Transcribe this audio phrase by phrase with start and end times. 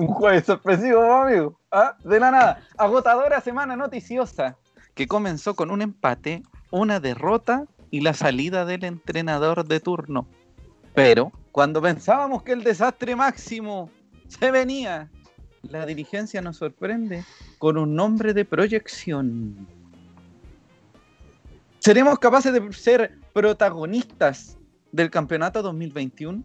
[0.00, 1.60] Un jueves sorpresivo, amigo.
[1.70, 1.94] ¿Ah?
[2.02, 2.62] De la nada.
[2.78, 4.56] Agotadora semana noticiosa
[4.94, 10.26] que comenzó con un empate, una derrota y la salida del entrenador de turno.
[10.94, 13.90] Pero cuando pensábamos que el desastre máximo
[14.26, 15.10] se venía,
[15.64, 17.22] la dirigencia nos sorprende
[17.58, 19.68] con un nombre de proyección.
[21.78, 24.56] ¿Seremos capaces de ser protagonistas
[24.92, 26.42] del campeonato 2021?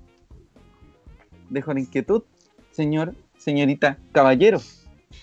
[1.50, 2.24] Dejo la inquietud,
[2.72, 4.60] señor, señorita, caballero,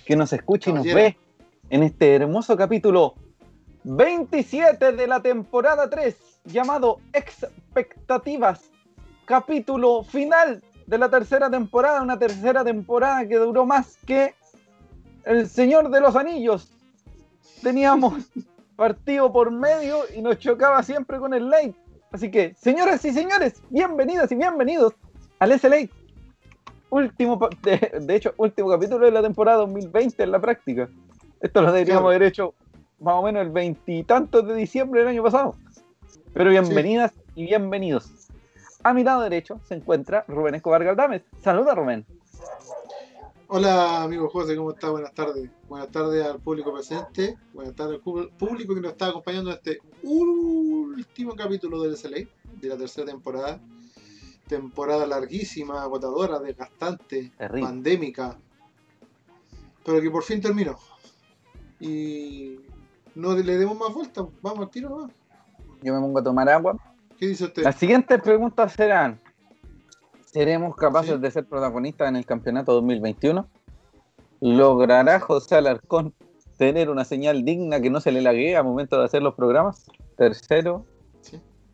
[0.06, 1.18] que nos escucha y nos ve
[1.70, 3.14] en este hermoso capítulo
[3.82, 8.70] 27 de la temporada 3, llamado Expectativas,
[9.24, 14.36] capítulo final de la tercera temporada, una tercera temporada que duró más que
[15.24, 16.70] El Señor de los Anillos.
[17.60, 18.30] Teníamos
[18.76, 21.74] partido por medio y nos chocaba siempre con el late.
[22.12, 24.92] Así que, señoras y señores, bienvenidas y bienvenidos
[25.40, 25.88] al SLA.
[26.92, 30.90] Último, de, de, hecho, último capítulo de la temporada 2020 en la práctica.
[31.40, 32.52] Esto lo deberíamos haber hecho
[33.00, 35.56] más o menos el veintitantos de diciembre del año pasado.
[36.34, 37.20] Pero bienvenidas sí.
[37.36, 38.10] y bienvenidos.
[38.82, 41.22] A mi lado derecho se encuentra Rubén Escobar Galdames.
[41.40, 42.04] Saluda, Rubén.
[43.48, 44.90] Hola, amigo José, ¿cómo está?
[44.90, 45.48] Buenas tardes.
[45.70, 47.38] Buenas tardes al público presente.
[47.54, 52.28] Buenas tardes al público que nos está acompañando en este último capítulo del SLA
[52.60, 53.58] de la tercera temporada.
[54.52, 57.62] Temporada larguísima, agotadora, desgastante, Terrible.
[57.62, 58.36] pandémica.
[59.82, 60.76] Pero que por fin terminó.
[61.80, 62.60] Y
[63.14, 65.08] no le demos más vueltas, vamos al tiro.
[65.82, 66.76] Yo me pongo a tomar agua.
[67.18, 67.62] ¿Qué dice usted?
[67.62, 69.18] Las siguientes preguntas serán:
[70.26, 71.20] ¿Seremos capaces ¿Sí?
[71.22, 73.48] de ser protagonistas en el campeonato 2021?
[74.40, 76.12] ¿Logrará José Alarcón
[76.58, 79.86] tener una señal digna que no se le laguee al momento de hacer los programas?
[80.18, 80.84] Tercero.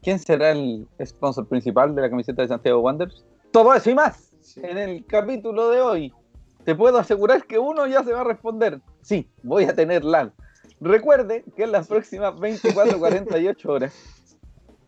[0.09, 3.27] ¿Quién será el sponsor principal de la camiseta de Santiago Wanderers?
[3.51, 6.15] Todo eso y más en el capítulo de hoy.
[6.65, 8.81] Te puedo asegurar que uno ya se va a responder.
[9.03, 10.33] Sí, voy a tener lag.
[10.81, 13.93] Recuerde que en las próximas 24 48 horas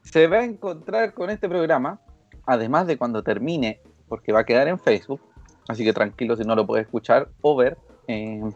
[0.01, 2.01] se va a encontrar con este programa,
[2.47, 5.21] además de cuando termine, porque va a quedar en Facebook,
[5.69, 7.77] así que tranquilo si no lo puede escuchar o ver
[8.07, 8.55] en,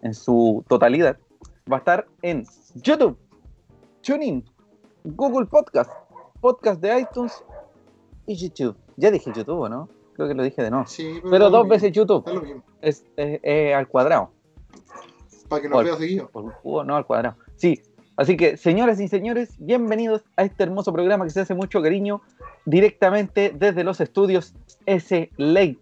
[0.00, 1.18] en su totalidad,
[1.70, 2.46] va a estar en
[2.76, 3.18] YouTube,
[4.00, 4.42] TuneIn,
[5.04, 5.90] Google Podcast,
[6.40, 7.44] Podcast de iTunes
[8.26, 8.76] y YouTube.
[8.96, 9.88] Ya dije YouTube, ¿no?
[10.14, 10.86] Creo que lo dije de no.
[10.86, 12.18] Sí, pero, pero dos veces YouTube.
[12.26, 12.62] Está lo mismo.
[12.80, 14.30] Es, es, es al cuadrado.
[15.48, 16.28] Para que nos vea seguido.
[16.28, 17.36] Por no al cuadrado.
[17.56, 17.82] Sí.
[18.16, 22.20] Así que, señoras y señores, bienvenidos a este hermoso programa que se hace mucho cariño
[22.64, 24.54] directamente desde los estudios
[24.86, 25.78] S Lake,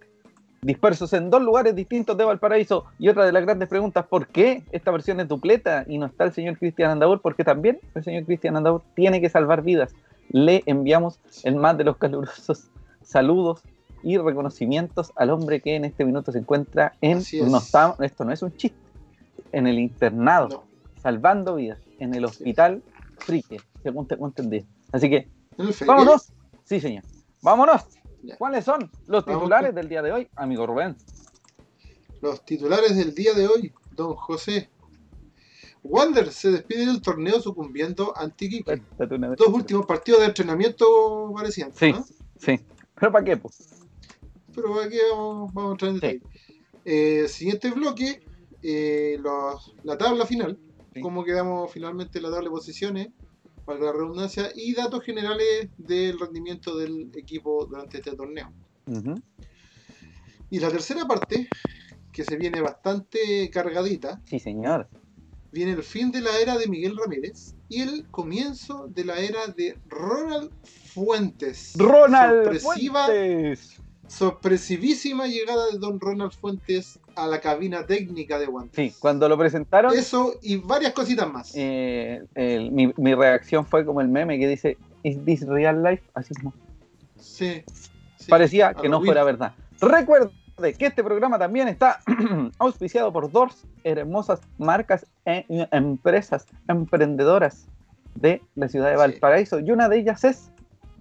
[0.66, 2.84] dispersos en dos lugares distintos de Valparaíso.
[2.98, 6.24] Y otra de las grandes preguntas, ¿por qué esta versión es dupleta y no está
[6.24, 7.20] el señor Cristian Andaur?
[7.22, 9.94] Porque también el señor Cristian Andaur tiene que salvar vidas.
[10.28, 12.68] Le enviamos el más de los calurosos
[13.02, 13.62] saludos
[14.02, 17.22] y reconocimientos al hombre que en este minuto se encuentra en...
[17.48, 18.78] No está, esto no es un chiste
[19.52, 20.62] en el internado, no.
[21.00, 22.82] salvando vidas, en el hospital
[23.18, 24.66] Frique, según tengo entendido.
[24.92, 25.28] Así que,
[25.86, 26.32] vámonos.
[26.64, 27.04] Sí, señor.
[27.42, 27.95] Vámonos.
[28.26, 28.36] Ya.
[28.36, 30.96] ¿Cuáles son los titulares del día de hoy, amigo Rubén?
[32.20, 34.68] Los titulares del día de hoy, don José.
[35.84, 38.82] Wander se despide del torneo sucumbiendo ante Iquique.
[38.98, 41.72] Dos últimos partidos de entrenamiento parecían.
[41.72, 42.04] Sí, ¿no?
[42.36, 42.60] sí.
[42.98, 43.36] ¿Pero para qué?
[43.36, 43.68] Pues?
[44.52, 46.22] Pero para qué vamos, vamos a entrar en detalle.
[46.46, 46.62] Sí.
[46.84, 48.22] Eh, siguiente bloque,
[48.62, 50.58] eh, los, la tabla final,
[50.92, 51.00] sí.
[51.00, 53.08] cómo quedamos finalmente en la tabla de posiciones,
[53.66, 58.50] para la redundancia, y datos generales del rendimiento del equipo durante este torneo.
[58.86, 59.22] Uh -huh.
[60.48, 61.48] Y la tercera parte,
[62.12, 64.22] que se viene bastante cargadita.
[64.24, 64.88] Sí, señor.
[65.52, 69.46] Viene el fin de la era de Miguel Ramírez y el comienzo de la era
[69.48, 70.50] de Ronald
[70.94, 71.74] Fuentes.
[71.76, 78.76] Ronald Sorpresiva, Fuentes sorpresivísima llegada de Don Ronald Fuentes a la cabina técnica de Guantes.
[78.76, 79.92] Sí, cuando lo presentaron.
[79.96, 81.52] Eso y varias cositas más.
[81.54, 86.02] Eh, el, mi, mi, reacción fue como el meme que dice: ¿Is this real life?
[86.14, 86.52] Así como.
[87.18, 87.64] Sí.
[88.16, 89.54] sí Parecía que no fuera verdad.
[89.80, 90.30] Recuerde
[90.78, 92.00] que este programa también está
[92.58, 97.66] auspiciado por dos hermosas marcas e empresas emprendedoras
[98.14, 99.58] de la ciudad de Valparaíso.
[99.58, 99.64] Sí.
[99.66, 100.50] Y una de ellas es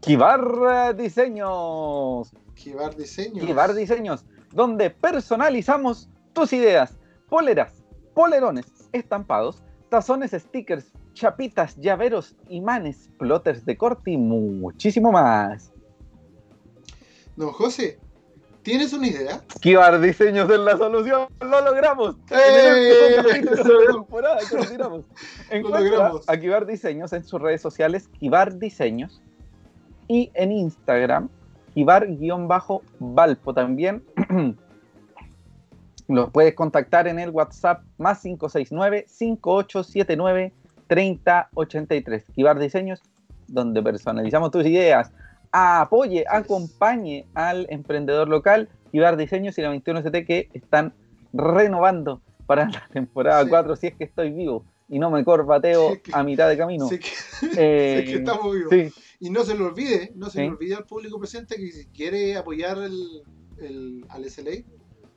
[0.02, 2.32] Kibar Diseños.
[2.54, 3.46] Kibar Diseños.
[3.46, 6.98] Kibar Diseños, donde personalizamos tus ideas.
[7.30, 15.72] Poleras, polerones, estampados, tazones, stickers, chapitas, llaveros, imanes, plotters de corte y muchísimo más.
[17.36, 18.00] Don José,
[18.63, 19.42] ¿tienes una idea?
[19.60, 21.28] Kibar Diseños es la solución.
[21.42, 22.16] ¡Lo logramos!
[22.31, 23.44] ¡Eh!
[25.50, 29.22] Encuentra a Kibar Diseños en sus redes sociales, Kibar Diseños,
[30.07, 31.28] y en Instagram,
[31.75, 34.04] Kibar-Valpo también.
[36.07, 38.24] Los puedes contactar en el WhatsApp más
[40.88, 42.24] 569-5879-3083.
[42.36, 43.01] Kibar Diseños,
[43.48, 45.12] donde personalizamos tus ideas.
[45.51, 50.94] Apoye, acompañe al emprendedor local, Kibar Diseños y la 21ST que están
[51.33, 56.21] renovando para la temporada 4 si es que estoy vivo y no me corbateo a
[56.24, 56.88] mitad de camino.
[56.88, 57.10] Sí que,
[57.56, 58.69] que Eh, estamos vivos.
[58.71, 60.44] sí, Y no se le olvide, no se Sí.
[60.44, 63.24] le olvide al público presente que si quiere apoyar el,
[63.60, 64.63] el- al SLA,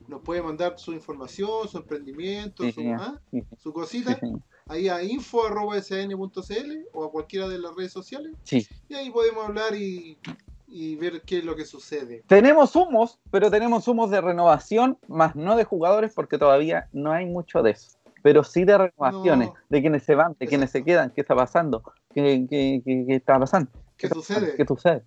[0.06, 4.40] nos puede mandar su información, su emprendimiento, Sí, su, ah, sí, su sí, cosita, señor.
[4.66, 8.32] ahí a info.sn.cl o a cualquiera de las redes sociales.
[8.44, 8.66] Sí.
[8.88, 10.18] Y ahí podemos hablar y,
[10.66, 12.22] y ver qué es lo que sucede.
[12.26, 17.26] Tenemos humos, pero tenemos humos de renovación, más no de jugadores, porque todavía no hay
[17.26, 17.96] mucho de eso.
[18.22, 19.54] Pero sí de renovaciones, No.
[19.68, 21.82] de quienes se van, de quienes se quedan, qué está pasando,
[22.14, 23.70] qué, qué- qué- qué está pasando.
[23.96, 24.54] ¿Qué sucede?
[24.56, 25.04] ¿Qué sucede?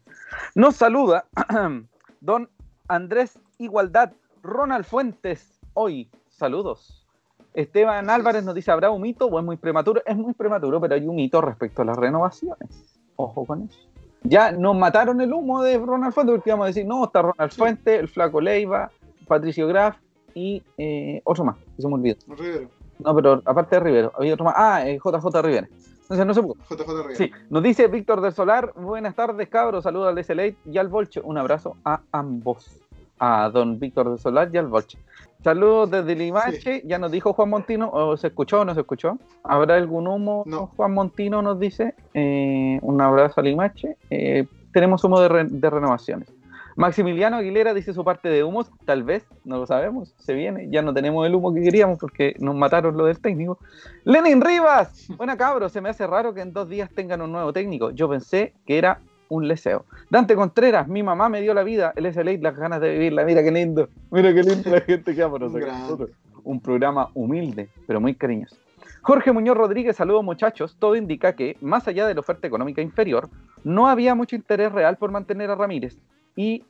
[0.55, 1.25] Nos saluda
[2.21, 2.49] don
[2.91, 4.11] Andrés Igualdad,
[4.43, 7.07] Ronald Fuentes, hoy, saludos.
[7.53, 10.01] Esteban Álvarez nos dice, ¿habrá un mito o es muy prematuro?
[10.05, 12.99] Es muy prematuro, pero hay un mito respecto a las renovaciones.
[13.15, 13.79] Ojo con eso.
[14.23, 17.51] Ya nos mataron el humo de Ronald Fuentes porque íbamos a decir, no, está Ronald.
[17.53, 18.91] Fuentes, el Flaco Leiva,
[19.25, 19.97] Patricio Graf
[20.33, 22.17] y eh, otro más, que se me olvidó.
[22.27, 24.55] Rivero, No, pero aparte de Rivero, había otro más.
[24.57, 25.69] Ah, eh, JJ Rivera.
[26.01, 26.55] Entonces no se pudo.
[26.69, 27.15] JJ Rivero.
[27.15, 31.21] Sí, nos dice Víctor del Solar, buenas tardes cabros, saludos al SLA y al Volche,
[31.21, 32.80] un abrazo a ambos,
[33.21, 34.97] a don Víctor del Solar y al Volche.
[35.43, 39.17] Saludos desde Limache, ya nos dijo Juan Montino, o se escuchó o no se escuchó,
[39.43, 40.43] ¿habrá algún humo?
[40.45, 40.67] No.
[40.75, 45.69] Juan Montino nos dice, eh, un abrazo a Limache, Eh, tenemos humo de, re- de
[45.69, 46.33] renovaciones.
[46.77, 50.81] Maximiliano Aguilera dice su parte de humos, tal vez, no lo sabemos, se viene, ya
[50.81, 53.57] no tenemos el humo que queríamos porque nos mataron lo del técnico.
[54.05, 57.51] Lenin Rivas, buena cabro, se me hace raro que en dos días tengan un nuevo
[57.51, 57.91] técnico.
[57.91, 59.01] Yo pensé que era
[59.31, 59.85] un leseo.
[60.09, 63.23] Dante Contreras, mi mamá me dio la vida, el SLA, las ganas de vivirla.
[63.23, 65.67] Mira qué lindo, mira qué lindo la gente que Un grande.
[65.83, 66.09] nosotros.
[66.43, 68.57] Un programa humilde, pero muy cariñoso.
[69.03, 70.75] Jorge Muñoz Rodríguez, saludos muchachos.
[70.77, 73.29] Todo indica que, más allá de la oferta económica inferior,
[73.63, 75.97] no había mucho interés real por mantener a Ramírez
[76.35, 76.65] y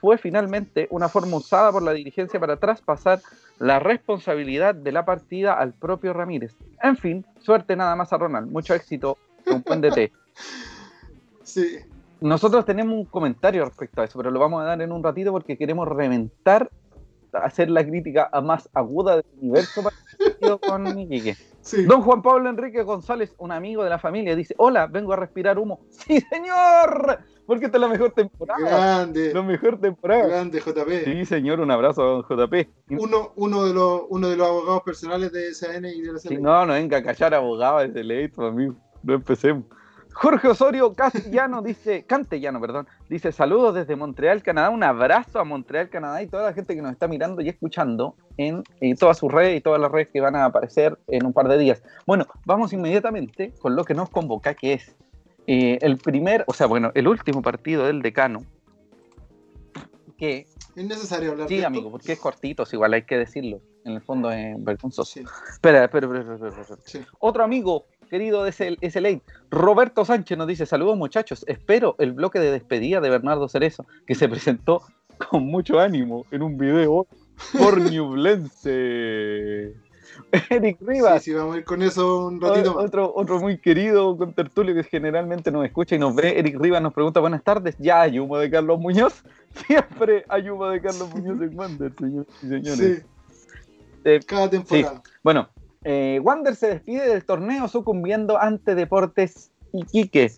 [0.00, 3.20] fue finalmente una forma usada por la dirigencia para traspasar
[3.58, 6.54] la responsabilidad de la partida al propio Ramírez.
[6.80, 8.52] En fin, suerte nada más a Ronald.
[8.52, 10.12] Mucho éxito, un buen DT.
[11.48, 11.78] Sí,
[12.20, 15.30] Nosotros tenemos un comentario respecto a eso, pero lo vamos a dar en un ratito
[15.30, 16.70] porque queremos reventar,
[17.32, 21.36] hacer la crítica a más aguda del universo para el partido con Iquique.
[21.60, 21.84] sí.
[21.84, 25.58] Don Juan Pablo Enrique González, un amigo de la familia, dice, hola, vengo a respirar
[25.58, 25.80] humo.
[25.90, 28.58] Sí, señor, porque esta es la mejor temporada.
[28.60, 30.26] Grande, La mejor temporada.
[30.26, 31.04] grande JP.
[31.04, 32.68] Sí, señor, un abrazo a don JP.
[32.98, 36.28] Uno, uno, de los, uno de los abogados personales de SAN y de la Sí,
[36.28, 36.40] SLA.
[36.40, 38.74] no, no venga a callar abogado desde leito, amigo.
[39.02, 39.64] No empecemos.
[40.12, 45.88] Jorge Osorio Castellano dice, Cantellano, perdón, dice saludos desde Montreal, Canadá, un abrazo a Montreal,
[45.88, 49.30] Canadá y toda la gente que nos está mirando y escuchando en, eh, todas sus
[49.32, 51.82] redes y todas las redes que van a aparecer en un par de días.
[52.06, 54.96] Bueno, vamos inmediatamente con lo que nos convoca, que es
[55.46, 58.42] eh, el primer, o sea, bueno, el último partido del decano,
[60.18, 61.68] que Es necesario hablar de sí, esto?
[61.68, 65.04] amigo, porque es cortito, si igual hay que decirlo, en el fondo es vergonzoso.
[65.04, 66.80] Sí, Espera, espera, espera, espera, espera, espera.
[66.84, 67.00] sí.
[67.20, 72.12] Otro amigo querido de ese, ese late, Roberto Sánchez nos dice, saludos muchachos, espero el
[72.12, 74.82] bloque de despedida de Bernardo Cerezo, que se presentó
[75.30, 77.06] con mucho ánimo en un video
[77.58, 79.74] por Ñublense.
[80.50, 82.86] Eric Rivas, Sí, sí, vamos a ir con eso un ratito más.
[82.86, 86.82] otro, otro muy querido con tertulio que generalmente nos escucha y nos ve, Eric Rivas
[86.82, 89.22] nos pregunta, buenas tardes, ¿ya hay humo de Carlos Muñoz?
[89.66, 92.78] Siempre hay humo de Carlos Muñoz en Wander, señores y señores.
[92.78, 93.02] Sí.
[94.04, 95.02] Eh, Cada temporada.
[95.22, 95.48] Bueno,
[95.90, 100.28] eh, Wander se despide del torneo sucumbiendo ante Deportes Iquique.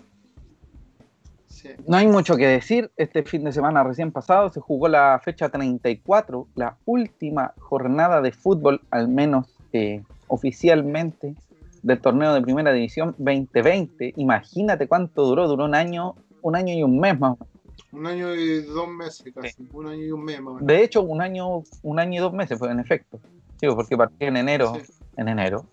[1.48, 1.70] Sí.
[1.88, 2.92] No hay mucho que decir.
[2.96, 8.30] Este fin de semana recién pasado se jugó la fecha 34, la última jornada de
[8.30, 11.34] fútbol, al menos eh, oficialmente,
[11.82, 14.12] del torneo de Primera División 2020.
[14.18, 17.32] Imagínate cuánto duró, duró un año, un año y un mes más.
[17.32, 17.48] o menos.
[17.90, 19.68] Un año y dos meses casi.
[19.72, 20.66] Un año y un mes más o menos.
[20.68, 23.18] De hecho, un año, un año y dos meses fue en efecto.
[23.60, 24.92] Digo, porque partió en enero, Sí.
[25.20, 25.66] En enero.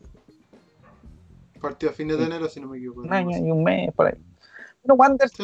[1.61, 3.01] Partido a fines de enero, si no me equivoco.
[3.01, 4.13] Un año y un mes por ahí.
[4.83, 5.43] Bueno, Wander Sí,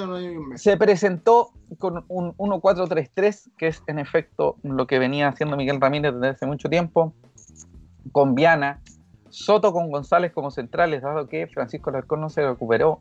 [0.56, 6.14] se presentó con un 1-4-3-3, que es en efecto lo que venía haciendo Miguel Ramírez
[6.14, 7.14] desde hace mucho tiempo,
[8.12, 8.82] con Viana,
[9.30, 13.00] Soto con González como centrales, dado que Francisco Larcón no se recuperó.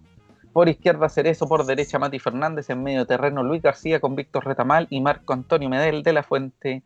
[0.53, 4.87] Por izquierda Cerezo, por derecha Mati Fernández, en medio terreno Luis García con Víctor Retamal
[4.89, 6.83] y Marco Antonio Medel de la Fuente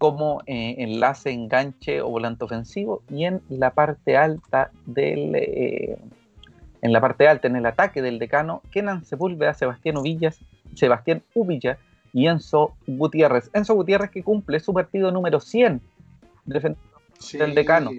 [0.00, 5.98] como eh, enlace, enganche o volante ofensivo y en la parte alta del eh,
[6.80, 10.40] en la parte alta, en el ataque del decano, Kenan Sepúlveda, Sebastián Uvillas,
[10.74, 11.76] Sebastián Uvilla
[12.14, 13.50] y Enzo Gutiérrez.
[13.52, 15.82] Enzo Gutiérrez que cumple su partido número 100
[16.46, 17.90] del decano.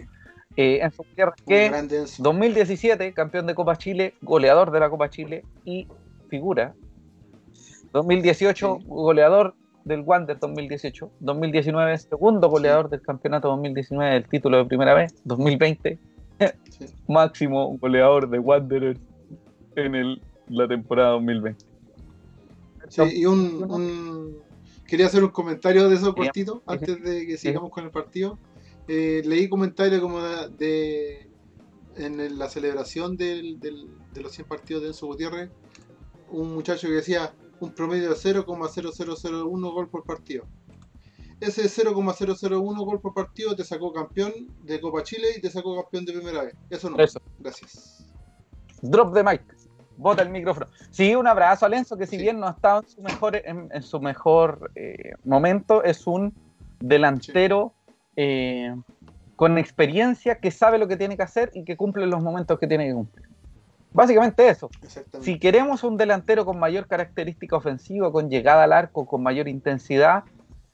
[0.55, 1.71] Eh, Enzo Gutiérrez, que
[2.17, 5.87] 2017, campeón de Copa Chile, goleador de la Copa Chile y
[6.29, 6.73] figura.
[7.93, 9.53] 2018, goleador
[9.83, 11.11] del Wander 2018.
[11.19, 15.13] 2019, segundo goleador del campeonato 2019 del título de primera vez.
[15.25, 15.97] 2020,
[17.07, 18.99] máximo goleador de Wanderers
[19.75, 21.65] en el, la temporada 2020.
[22.89, 24.37] Sí, y un,
[24.85, 28.37] quería hacer un comentario de eso cortito antes de que sigamos con el partido.
[28.87, 31.27] Eh, leí comentarios como de,
[31.95, 35.49] en la celebración del, de los 100 partidos de Enzo Gutiérrez,
[36.29, 40.45] un muchacho que decía un promedio de 0,0001 gol por partido.
[41.39, 44.31] Ese 0,001 gol por partido te sacó campeón
[44.63, 46.55] de Copa Chile y te sacó campeón de primera vez.
[46.69, 46.97] Eso no.
[46.97, 47.19] Eso.
[47.39, 48.05] Gracias.
[48.81, 49.41] Drop de mic.
[49.97, 50.67] Bota el micrófono.
[50.89, 53.83] Sí, un abrazo a Lenzo, que si bien no ha estado en su mejor, en,
[53.83, 56.33] su mejor eh, momento, es un
[56.79, 57.73] delantero
[58.15, 58.75] eh,
[59.35, 62.67] con experiencia que sabe lo que tiene que hacer y que cumple los momentos que
[62.67, 63.30] tiene que cumplir.
[63.93, 64.69] Básicamente eso.
[65.21, 70.23] Si queremos un delantero con mayor característica ofensiva, con llegada al arco, con mayor intensidad,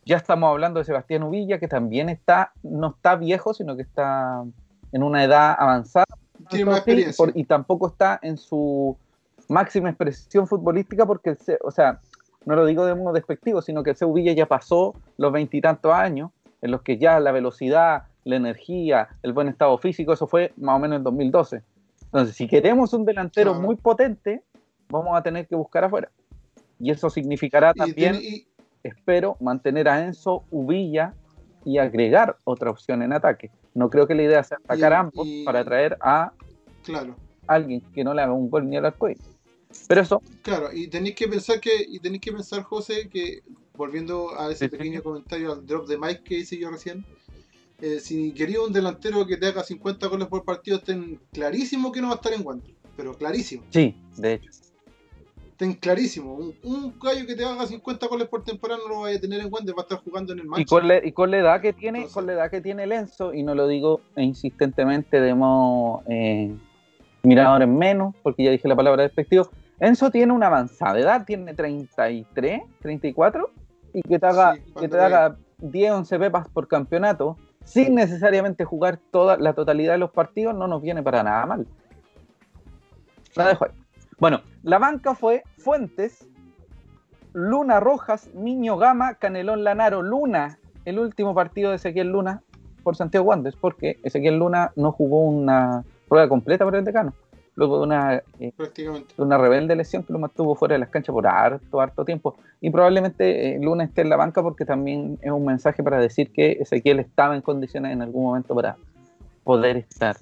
[0.06, 4.44] ya estamos hablando de Sebastián Uvilla, que también está, no está viejo, sino que está
[4.92, 6.06] en una edad avanzada.
[7.34, 8.96] y tampoco está en su
[9.50, 12.00] máxima expresión futbolística, porque, o sea,
[12.46, 16.32] no lo digo de modo despectivo, sino que el Uvilla ya pasó los veintitantos años
[16.62, 20.76] en los que ya la velocidad, la energía, el buen estado físico, eso fue más
[20.76, 21.64] o menos en 2012.
[22.08, 24.44] Entonces, si queremos un delantero muy potente,
[24.90, 26.10] vamos a tener que buscar afuera.
[26.80, 28.20] Y eso significará también,
[28.84, 31.14] espero, mantener a Enzo Ubilla
[31.66, 33.52] y agregar otra opción en ataque.
[33.74, 36.32] No creo que la idea sea atacar a ambos para traer a
[36.84, 37.16] claro.
[37.46, 39.10] alguien que no le haga un gol ni al arco
[39.88, 40.22] Pero eso.
[40.44, 43.42] Claro, y tenéis que pensar que, y tenéis que pensar, José, que
[43.76, 47.06] volviendo a ese pequeño comentario al drop de Mike que hice yo recién,
[47.80, 52.02] eh, si quería un delantero que te haga 50 goles por partido, ten clarísimo que
[52.02, 53.64] no va a estar en Wander, pero clarísimo.
[53.70, 54.52] Sí, de hecho.
[55.58, 59.22] Ten clarísimo, un, gallo que te haga 50 goles por temporada no lo vaya a
[59.22, 60.62] tener en Wander, va a estar jugando en el match.
[60.62, 63.42] Y con, y con la edad que tiene, con la edad que tiene Lenzo, y
[63.42, 66.56] no lo digo insistentemente de modo eh,
[67.24, 71.54] mirador en menos, porque ya dije la palabra despectivo, Enzo tiene una avanzada edad, tiene
[71.54, 73.52] 33, 34,
[73.94, 78.98] y que te haga, que te haga 10, 11 pepas por campeonato, sin necesariamente jugar
[79.12, 81.68] toda la totalidad de los partidos, no nos viene para nada mal.
[83.36, 83.72] La dejo ahí.
[84.20, 86.26] Bueno, la banca fue Fuentes,
[87.34, 92.42] Luna Rojas, Niño Gama, Canelón Lanaro, Luna, el último partido de Ezequiel Luna
[92.84, 97.14] por Santiago Wanderers, porque Ezequiel Luna no jugó una prueba completa por el decano
[97.58, 98.54] luego de una, eh,
[99.18, 102.38] una rebelde lesión que lo mantuvo fuera de las canchas por harto, harto tiempo.
[102.62, 106.32] Y probablemente eh, Luna esté en la banca porque también es un mensaje para decir
[106.32, 108.78] que Ezequiel estaba en condiciones en algún momento para
[109.44, 110.16] poder estar.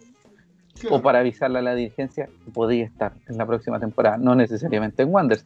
[0.89, 5.03] O para avisarle a la dirigencia que podía estar en la próxima temporada, no necesariamente
[5.03, 5.45] en Wanderers.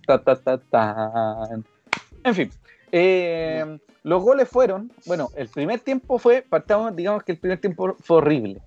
[2.24, 2.50] en fin,
[2.91, 7.96] eh, los goles fueron, bueno, el primer tiempo fue, partamos, digamos que el primer tiempo
[8.00, 8.60] fue horrible.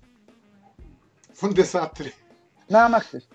[1.33, 2.13] Fue un desastre.
[2.69, 3.27] Nada más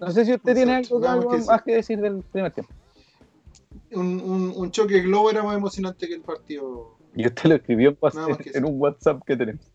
[0.00, 1.00] No sé si usted tiene algo,
[1.46, 2.72] más, que, decir del primer tiempo.
[3.92, 6.96] Un, un, choque globo era más emocionante que el partido.
[7.14, 7.96] Y usted lo escribió
[8.54, 9.72] en, un WhatsApp que tenemos.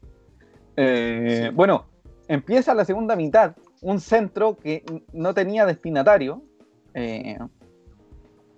[0.77, 1.85] Eh, bueno,
[2.27, 6.43] empieza la segunda mitad, un centro que no tenía destinatario,
[6.93, 7.37] eh,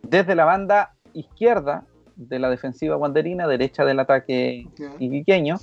[0.04, 4.68] desde la banda izquierda de la defensiva guanderina, derecha del ataque
[5.00, 5.58] iquiqueño,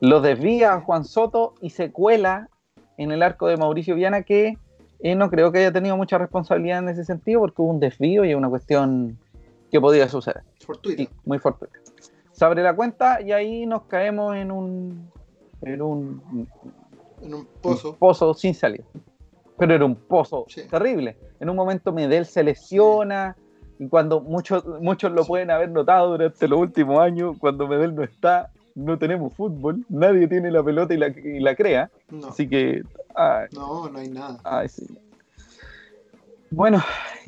[0.00, 2.48] lo desvía Juan Soto y se cuela
[2.98, 4.58] en el arco de Mauricio Viana que
[5.00, 8.24] eh, no creo que haya tenido mucha responsabilidad en ese sentido porque hubo un desvío
[8.24, 9.16] y una cuestión
[9.70, 10.42] que podía suceder.
[10.66, 11.10] Fortuita.
[11.24, 11.78] muy fortuita.
[12.32, 15.10] Se abre la cuenta y ahí nos caemos en un
[15.62, 16.48] en un,
[17.22, 17.96] en un pozo.
[17.96, 18.84] pozo sin salida.
[19.56, 21.16] Pero era un pozo terrible.
[21.40, 23.36] En un momento Medel se lesiona
[23.78, 28.02] y cuando muchos muchos lo pueden haber notado durante los últimos años, cuando Medel no
[28.02, 31.90] está, no tenemos fútbol, nadie tiene la pelota y la, crea.
[32.28, 32.82] Así que.
[33.52, 34.38] no, no hay nada.
[36.50, 36.82] Bueno,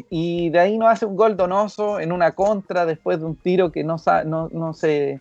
[0.08, 3.70] y de ahí nos hace un gol donoso en una contra después de un tiro
[3.70, 5.20] que no, no, no, se,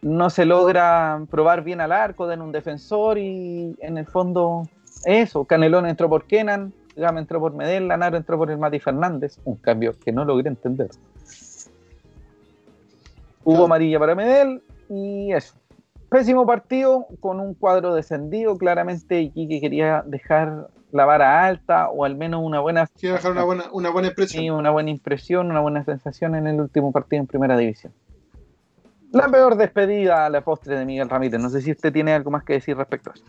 [0.00, 4.62] no se logra probar bien al arco, en un defensor y en el fondo
[5.04, 9.38] eso, Canelón entró por Kenan, Gama entró por Medel, Lanaro entró por el Mati Fernández,
[9.44, 10.88] un cambio que no logré entender.
[13.44, 15.54] Hubo amarilla para Medel, y eso.
[16.10, 18.58] Pésimo partido con un cuadro descendido.
[18.58, 22.88] Claramente Iquique quería dejar la vara alta o al menos una buena.
[22.98, 24.42] Quiere dejar una buena, una buena impresión.
[24.42, 27.92] Sí, una buena impresión, una buena sensación en el último partido en primera división.
[29.12, 31.40] La peor despedida a la postre de Miguel Ramírez.
[31.40, 33.24] No sé si usted tiene algo más que decir respecto a eso.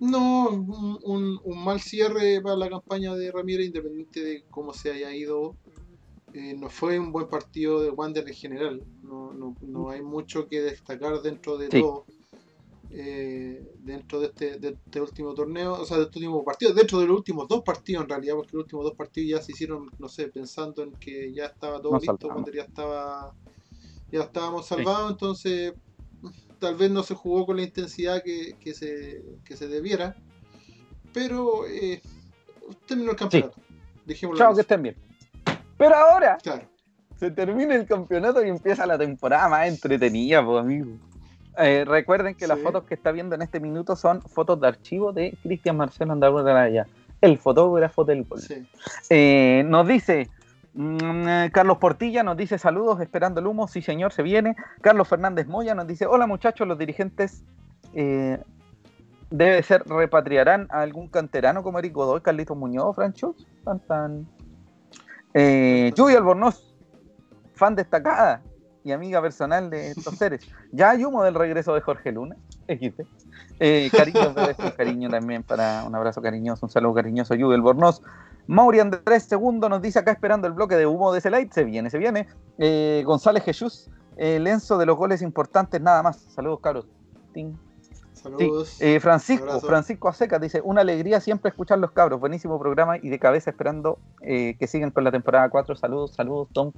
[0.00, 5.56] No, un, mal cierre para la campaña de Ramírez, independiente de cómo se haya ido.
[6.32, 8.82] Eh, no fue un buen partido de Wander en general.
[9.02, 12.06] No, no, no hay mucho que destacar dentro de todo.
[12.92, 16.98] Eh, dentro de este, de este, último torneo, o sea, de este último partido, dentro
[16.98, 19.88] de los últimos dos partidos en realidad, porque los últimos dos partidos ya se hicieron,
[20.00, 23.32] no sé, pensando en que ya estaba todo listo, cuando ya estaba
[24.10, 25.72] ya estábamos salvados, entonces
[26.58, 30.16] tal vez no se jugó con la intensidad que, que, se, que se debiera,
[31.12, 32.02] pero eh,
[32.86, 33.60] terminó el campeonato.
[34.36, 34.96] Chao, que estén bien.
[35.80, 36.36] Pero ahora
[37.16, 40.90] se termina el campeonato y empieza la temporada más entretenida, pues, amigo.
[41.56, 45.14] Eh, recuerden que las fotos que está viendo en este minuto son fotos de archivo
[45.14, 46.44] de Cristian Marcelo Andalgo
[47.22, 48.40] el fotógrafo del gol.
[49.08, 50.28] Eh, nos dice
[50.74, 54.56] mm, eh, Carlos Portilla, nos dice saludos, esperando el humo, sí señor, se viene.
[54.82, 57.42] Carlos Fernández Moya nos dice, hola muchachos, los dirigentes
[57.94, 63.34] debe ser, repatriarán a algún canterano como Eric Godoy, Carlitos Muñoz, Franchos,
[63.64, 64.39] tan tan.
[65.34, 66.74] Albornoz,
[67.54, 68.42] fan destacada,
[68.84, 70.46] y amiga personal de estos seres.
[70.72, 73.00] Ya hay humo del regreso de Jorge Luna, XT.
[73.60, 74.34] Eh, cariño,
[74.76, 78.02] cariño también para un abrazo cariñoso, un saludo cariñoso, Yudel Bornoz.
[78.46, 81.64] Mauri Andrés segundo nos dice acá esperando el bloque de humo de ese light, se
[81.64, 82.26] viene, se viene.
[82.58, 86.16] Eh, González Jesús, el Enzo de los goles importantes, nada más.
[86.34, 86.86] Saludos, cabros.
[88.22, 88.80] Saludos.
[88.80, 93.18] Eh, Francisco, Francisco Aseca dice, una alegría siempre escuchar los cabros, buenísimo programa y de
[93.18, 95.74] cabeza esperando eh, que sigan con la temporada 4.
[95.76, 96.72] Saludos, saludos, Tom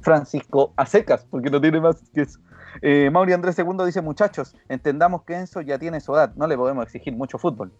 [0.00, 2.40] Francisco a secas, porque no tiene más que eso.
[2.80, 6.56] Eh, Mauri Andrés II dice, muchachos, entendamos que Enzo ya tiene su edad, no le
[6.56, 7.72] podemos exigir mucho fútbol.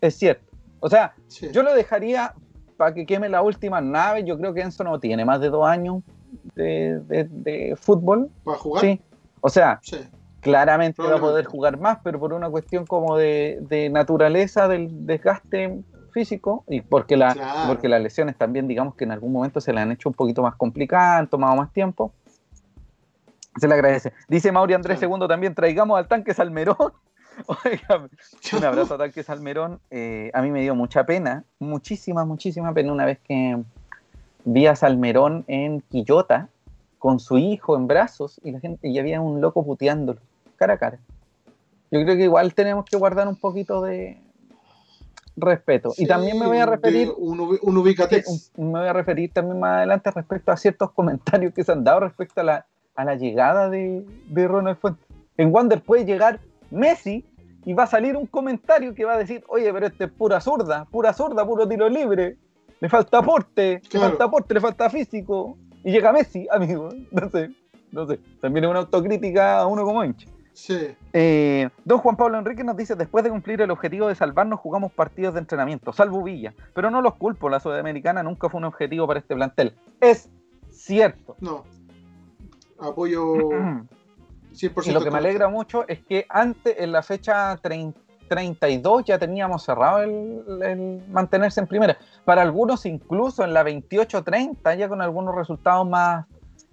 [0.00, 0.44] Es cierto.
[0.80, 1.14] O sea,
[1.52, 2.34] yo lo dejaría
[2.76, 4.24] para que queme la última nave.
[4.24, 6.02] Yo creo que Enzo no tiene más de dos años
[6.54, 8.30] de, fútbol.
[8.44, 8.84] ¿Para jugar?
[8.84, 9.00] Sí.
[9.40, 9.80] O sea,
[10.46, 15.04] claramente va a poder jugar más, pero por una cuestión como de, de naturaleza del
[15.04, 15.82] desgaste
[16.12, 19.80] físico y porque, la, porque las lesiones también, digamos que en algún momento se le
[19.80, 22.12] han hecho un poquito más complicadas, han tomado más tiempo.
[23.56, 24.12] Se le agradece.
[24.28, 26.92] Dice Mauri Andrés II también, traigamos al tanque Salmerón.
[28.56, 29.80] un abrazo a tanque Salmerón.
[29.90, 33.62] Eh, a mí me dio mucha pena, muchísima, muchísima pena una vez que
[34.44, 36.48] vi a Salmerón en Quillota
[36.98, 40.20] con su hijo en brazos y la gente y había un loco puteándolo
[40.56, 40.98] cara a cara.
[41.90, 44.18] Yo creo que igual tenemos que guardar un poquito de,
[45.36, 45.92] respeto.
[45.96, 47.12] y también me voy a referir.
[47.16, 51.72] Un, un me voy a referir también más adelante respecto a ciertos comentarios que se
[51.72, 55.06] han dado respecto a la, a la llegada de, de Ronald Fuentes.
[55.36, 56.40] En Wander puede llegar
[56.70, 57.24] Messi
[57.64, 60.40] y va a salir un comentario que va a decir, oye, pero este es pura
[60.40, 62.38] zurda, pura zurda, puro tiro libre,
[62.80, 65.58] le falta aporte, le falta aporte, le falta físico.
[65.84, 66.88] Y llega Messi, amigo.
[67.10, 67.50] No sé,
[67.92, 68.18] no sé.
[68.40, 70.28] También es una autocrítica a uno como hincha.
[71.12, 74.92] Eh, don Juan Pablo Enrique nos dice, después de cumplir el objetivo de salvarnos, jugamos
[74.92, 76.54] partidos de entrenamiento, salvo Villa.
[76.74, 79.74] Pero no los culpo, la Sudamericana nunca fue un objetivo para este plantel.
[80.00, 80.30] Es
[80.70, 81.36] cierto.
[81.40, 81.64] No.
[82.78, 83.34] Apoyo
[84.54, 84.86] 100%.
[84.86, 89.62] Y lo que me alegra mucho es que antes, en la fecha 32, ya teníamos
[89.62, 91.98] cerrado el, mantenerse en primera.
[92.24, 96.26] Para algunos, incluso en la 28-30, ya con algunos resultados más...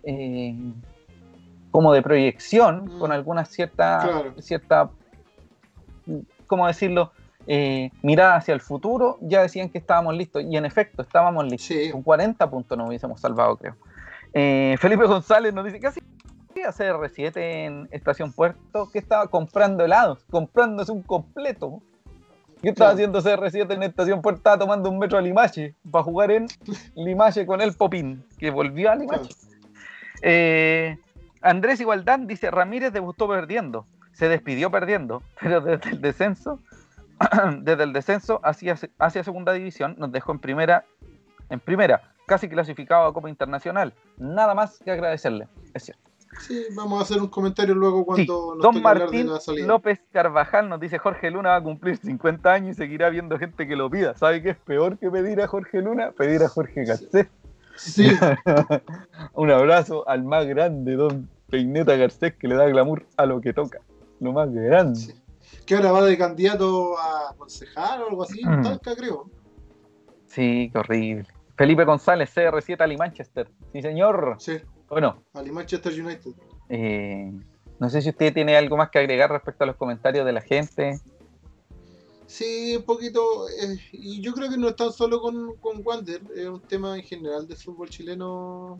[0.03, 0.55] Eh,
[1.73, 3.13] como de proyección, con mm.
[3.13, 4.91] alguna cierta, cierta
[6.45, 7.11] ¿cómo decirlo?
[7.47, 10.43] Eh, mirada hacia el futuro, ya decían que estábamos listos.
[10.43, 11.75] Y en efecto, estábamos listos.
[11.91, 13.75] Con 40 puntos nos hubiésemos salvado, creo.
[14.33, 16.03] Eh, Felipe González nos dice, ¿qué hacía
[16.69, 18.91] CR7 en Estación Puerto?
[18.91, 21.81] Que estaba comprando helados, comprándose un completo.
[22.61, 24.37] Yo estaba haciendo CR7 en Estación Puerto?
[24.37, 26.45] Estaba tomando un metro a Limache para jugar en
[26.95, 29.33] Limache con el Popín, que volvió a Limache.
[30.21, 30.97] Eh,
[31.43, 36.59] Andrés Igualdad dice, Ramírez debutó perdiendo, se despidió perdiendo, pero desde el descenso,
[37.59, 40.85] desde el descenso hacia, hacia segunda división nos dejó en primera,
[41.49, 43.93] en primera, casi clasificado a Copa Internacional.
[44.17, 46.13] Nada más que agradecerle, es cierto.
[46.39, 49.67] Sí, vamos a hacer un comentario luego cuando nos Don Martín de la salida.
[49.67, 53.67] López Carvajal nos dice Jorge Luna va a cumplir 50 años y seguirá habiendo gente
[53.67, 54.15] que lo pida.
[54.17, 56.11] ¿Sabe qué es peor que pedir a Jorge Luna?
[56.11, 57.27] Pedir a Jorge Garcés.
[57.27, 57.42] Sí.
[59.33, 63.53] un abrazo al más grande, don Peineta Garcés, que le da glamour a lo que
[63.53, 63.79] toca.
[64.19, 65.15] Lo más grande.
[65.65, 68.63] Que ahora va de candidato a concejal o algo así, mm.
[68.63, 69.29] Talca, creo.
[70.27, 71.27] Sí, qué horrible.
[71.55, 73.47] Felipe González, CR7 Ali Manchester.
[73.71, 74.35] Sí, señor.
[74.39, 74.59] Sí.
[74.89, 75.23] Bueno.
[75.33, 76.31] Ali Manchester United.
[76.69, 77.31] Eh,
[77.79, 80.41] no sé si usted tiene algo más que agregar respecto a los comentarios de la
[80.41, 80.99] gente.
[82.33, 83.47] Sí, un poquito.
[83.47, 86.97] Eh, y yo creo que no es tan solo con, con Wander, es un tema
[86.97, 88.79] en general del fútbol chileno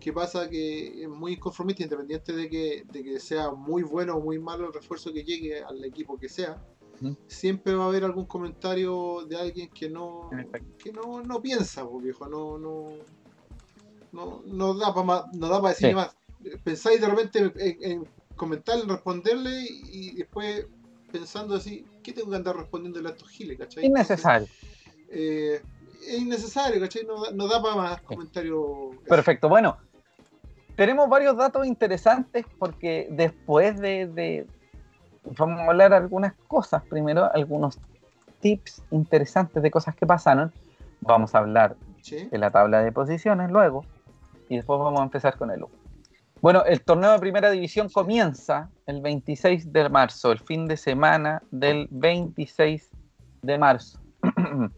[0.00, 4.20] que pasa que es muy conformista, independiente de que, de que sea muy bueno o
[4.20, 6.60] muy malo el refuerzo que llegue al equipo que sea,
[7.28, 10.28] siempre va a haber algún comentario de alguien que no,
[10.76, 12.88] que no, no piensa, pues, viejo, no, no,
[14.10, 16.16] no, no da para no da para decir más.
[16.64, 20.66] Pensáis de repente en, comentarle, responderle y después
[21.10, 23.86] pensando así, ¿qué tengo que andar respondiéndole a estos giles, cachai?
[23.86, 24.48] Innecesario.
[25.08, 25.60] Eh,
[26.06, 27.04] es innecesario, ¿cachai?
[27.04, 28.96] No, no da para más comentarios.
[29.08, 29.76] Perfecto, bueno.
[30.76, 34.46] Tenemos varios datos interesantes porque después de,
[35.36, 36.82] Vamos a hablar algunas cosas.
[36.84, 37.78] Primero, algunos
[38.40, 40.52] tips interesantes de cosas que pasaron.
[41.02, 41.76] Vamos a hablar
[42.08, 43.84] de la tabla de posiciones luego.
[44.48, 45.68] Y después vamos a empezar con el U.
[46.40, 51.42] Bueno, el torneo de primera división comienza el 26 de marzo, el fin de semana
[51.50, 52.90] del 26
[53.42, 54.00] de marzo.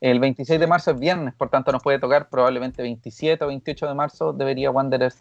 [0.00, 3.88] el 26 de marzo es viernes, por tanto nos puede tocar probablemente 27 o 28
[3.88, 5.18] de marzo debería Wanderers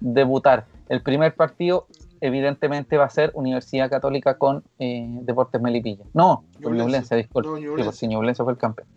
[0.00, 0.64] debutar.
[0.88, 1.86] El primer partido
[2.22, 6.04] evidentemente va a ser Universidad Católica con eh, Deportes Melipilla.
[6.14, 7.48] No, Ñublense, disculpe.
[7.48, 8.88] No, fue el campeón.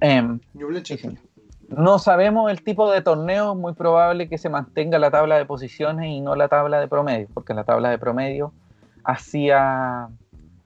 [0.00, 0.38] Eh,
[1.70, 6.08] no sabemos el tipo de torneo, muy probable que se mantenga la tabla de posiciones
[6.08, 8.52] y no la tabla de promedio, porque la tabla de promedio
[9.04, 10.08] hacía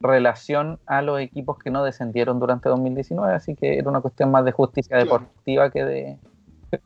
[0.00, 4.44] relación a los equipos que no descendieron durante 2019, así que era una cuestión más
[4.44, 6.18] de justicia deportiva que de,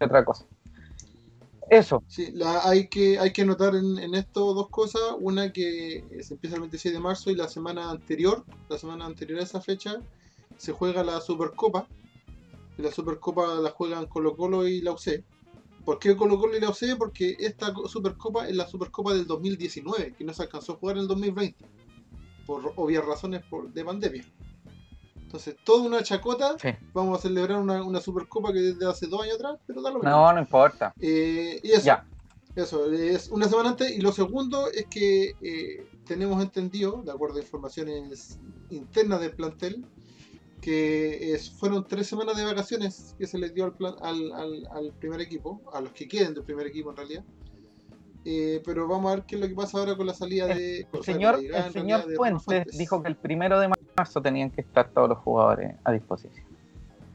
[0.01, 0.45] otra cosa.
[1.71, 2.03] Eso.
[2.09, 2.33] Sí,
[2.65, 5.03] hay, que, hay que notar en, en, esto dos cosas.
[5.21, 9.39] Una que se empieza el 26 de marzo y la semana anterior, la semana anterior
[9.39, 9.97] a esa fecha,
[10.57, 11.87] se juega la Supercopa,
[12.83, 15.25] la Supercopa la juegan Colo Colo y la UC.
[15.85, 16.97] ¿Por qué Colo Colo y la UC?
[16.99, 21.03] Porque esta Supercopa es la Supercopa del 2019, que no se alcanzó a jugar en
[21.03, 21.65] el 2020,
[22.47, 24.25] por obvias razones de pandemia.
[25.29, 26.57] Entonces, toda una chacota,
[26.95, 30.11] vamos a celebrar una, Supercopa que desde hace dos años atrás, pero da lo mismo.
[30.11, 30.95] No, no importa.
[30.99, 31.99] Eh, y eso,
[32.57, 33.91] eso, es una semana antes.
[33.91, 38.39] Y lo segundo es que eh, tenemos entendido, de acuerdo a informaciones
[38.71, 39.85] internas del plantel,
[40.61, 45.61] que fueron tres semanas de vacaciones que se les dio al, plan, al, primer equipo,
[45.73, 47.25] a los que queden del primer equipo en realidad.
[48.25, 50.87] Eh, pero vamos a ver qué es lo que pasa ahora con la salida de.
[50.93, 55.09] El señor, el señor Fuentes dijo que el primero de marzo tenían que estar todos
[55.09, 56.45] los jugadores a disposición.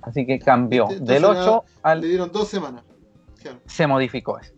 [0.01, 2.01] Así que cambió del 8 al.
[2.01, 2.83] Le dieron dos semanas.
[3.65, 4.53] Se modificó eso.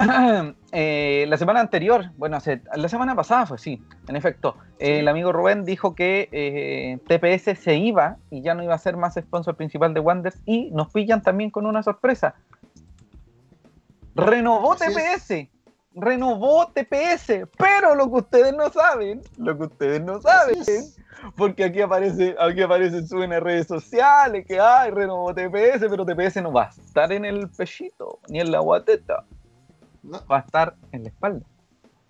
[0.72, 2.38] Eh, la semana anterior, bueno,
[2.76, 7.74] la semana pasada fue, sí, en efecto, el amigo Rubén dijo que eh, TPS se
[7.74, 11.22] iba y ya no iba a ser más sponsor principal de Wonders y nos pillan
[11.22, 12.36] también con una sorpresa.
[14.14, 15.48] Renovó TPS,
[15.96, 20.62] renovó TPS, pero lo que ustedes no saben, lo que ustedes no saben,
[21.36, 26.40] porque aquí aparece, aquí aparece, suben en redes sociales que hay, renovó TPS, pero TPS
[26.42, 29.24] no va a estar en el pechito, ni en la guateta
[30.02, 31.46] va a estar en la espalda.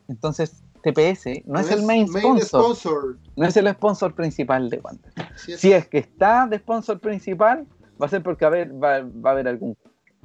[0.08, 5.12] Entonces, TPS no, es, el main, sponsor, No es el sponsor principal de Wander.
[5.36, 7.66] si es que está de sponsor principal,
[8.00, 9.76] va a ser porque va a haber, va, a haber algún.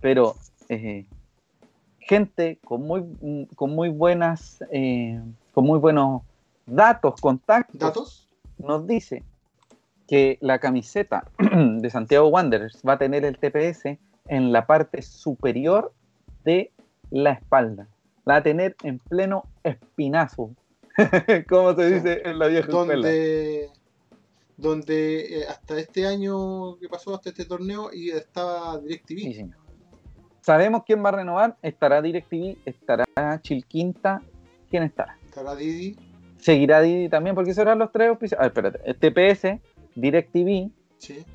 [0.01, 0.35] Pero
[0.69, 1.05] eh,
[1.99, 5.19] gente con muy, con muy buenas, eh,
[5.53, 6.21] con muy buenos
[6.65, 8.29] datos, contactos, ¿Datos?
[8.57, 9.23] nos dice
[10.07, 13.97] que la camiseta de Santiago Wanderers va a tener el TPS
[14.27, 15.91] en la parte superior
[16.43, 16.71] de
[17.15, 17.87] la espalda.
[18.25, 20.53] La va a tener en pleno espinazo.
[21.49, 23.69] como se dice en la vieja donde,
[24.57, 29.49] Donde eh, hasta este año que pasó, hasta este torneo, y estaba DirecTV.
[30.41, 31.57] Sabemos quién va a renovar.
[31.61, 33.05] Estará DirecTV, estará
[33.41, 34.21] Chilquinta.
[34.69, 35.17] ¿Quién estará?
[35.25, 35.97] Estará Didi.
[36.37, 38.93] Seguirá Didi también, porque serán los tres ver, espérate.
[38.93, 39.61] TPS,
[39.95, 40.69] DirecTV.
[40.97, 41.25] Sí.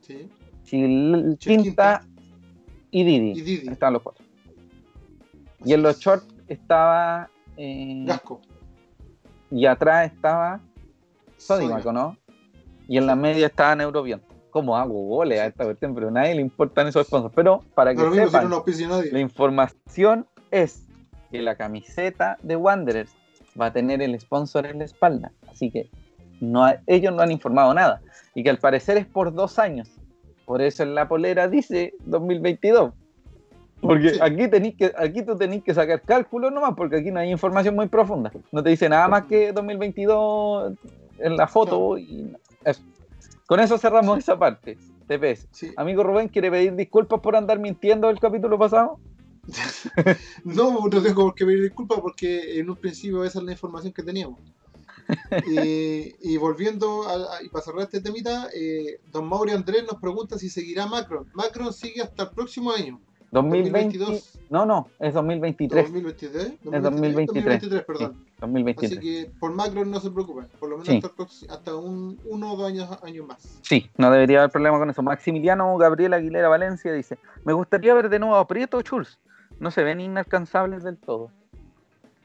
[0.00, 0.30] Sí.
[0.64, 2.02] Chilquinta,
[2.92, 3.30] y Didi.
[3.32, 3.68] Y Didi.
[3.68, 4.25] Están los cuatro.
[5.66, 7.28] Y en los shorts estaba.
[7.56, 8.40] Eh, Gasco.
[9.50, 10.60] Y atrás estaba.
[11.36, 12.16] Sodimaco, ¿no?
[12.86, 14.22] Y en la media estaba Neurobion.
[14.50, 15.92] ¿Cómo hago goles a esta cuestión?
[15.92, 17.34] Pero a nadie le importan esos sponsors.
[17.34, 18.48] Pero para que sepan,
[19.10, 20.86] la información es
[21.32, 23.10] que la camiseta de Wanderers
[23.60, 25.32] va a tener el sponsor en la espalda.
[25.50, 25.90] Así que
[26.40, 28.00] no ellos no han informado nada.
[28.36, 29.90] Y que al parecer es por dos años.
[30.44, 32.94] Por eso en la polera dice 2022.
[33.80, 37.30] Porque aquí, tenéis que, aquí tú tenés que sacar cálculos nomás, porque aquí no hay
[37.30, 38.32] información muy profunda.
[38.50, 40.72] No te dice nada más que 2022
[41.18, 42.34] en la foto y
[42.64, 42.82] eso.
[43.46, 44.76] Con eso cerramos esa parte.
[45.06, 45.72] TPS.
[45.76, 48.98] Amigo Rubén, ¿quiere pedir disculpas por andar mintiendo el capítulo pasado?
[50.44, 53.92] no, no tengo por qué pedir disculpas porque en un principio esa es la información
[53.92, 54.40] que teníamos.
[55.46, 60.50] y, volviendo a, y para cerrar este temita, eh, don Mauri Andrés nos pregunta si
[60.50, 61.30] seguirá Macron.
[61.34, 63.00] Macron sigue hasta el próximo año
[63.32, 64.38] 2020, 2022.
[64.50, 65.84] no, no, es 2023.
[65.84, 66.46] 2023.
[66.46, 67.26] Es 2023.
[67.26, 68.12] 2023, perdón.
[68.24, 68.98] Sí, 2023.
[68.98, 70.46] Así que por macro no se preocupen.
[70.58, 70.88] Por lo menos
[71.28, 71.46] Sí.
[71.48, 73.58] hasta, un, uno o dos años, años más.
[73.62, 75.02] Sí, no debería haber problema con eso.
[75.02, 79.18] Maximiliano Gabriel Aguilera Valencia dice: Me gustaría ver de nuevo a Prieto Schulz.
[79.58, 81.30] No se ven inalcanzables del todo.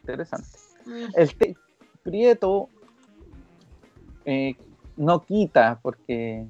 [0.01, 0.47] Interesante.
[0.85, 1.55] Mm, El te-
[2.03, 2.67] Prieto
[4.25, 4.55] eh,
[4.97, 6.45] no quita porque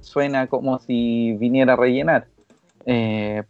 [0.00, 2.26] suena como si viniera a rellenar.
[2.86, 3.42] Eh,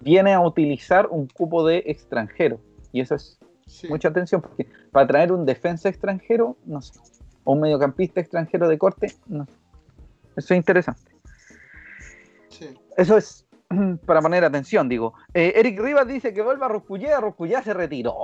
[0.00, 2.60] viene a utilizar un cupo de extranjero.
[2.92, 3.88] Y eso es sí.
[3.88, 6.98] mucha atención porque para traer un defensa extranjero, no sé,
[7.44, 9.52] o un mediocampista extranjero de corte, no sé.
[10.36, 11.12] Eso es interesante.
[12.48, 12.68] sí.
[12.96, 13.46] Eso es
[14.06, 15.14] para poner atención, digo.
[15.34, 18.14] Eh, Eric Rivas dice que vuelva a Roscullé, Roscullé se retiró.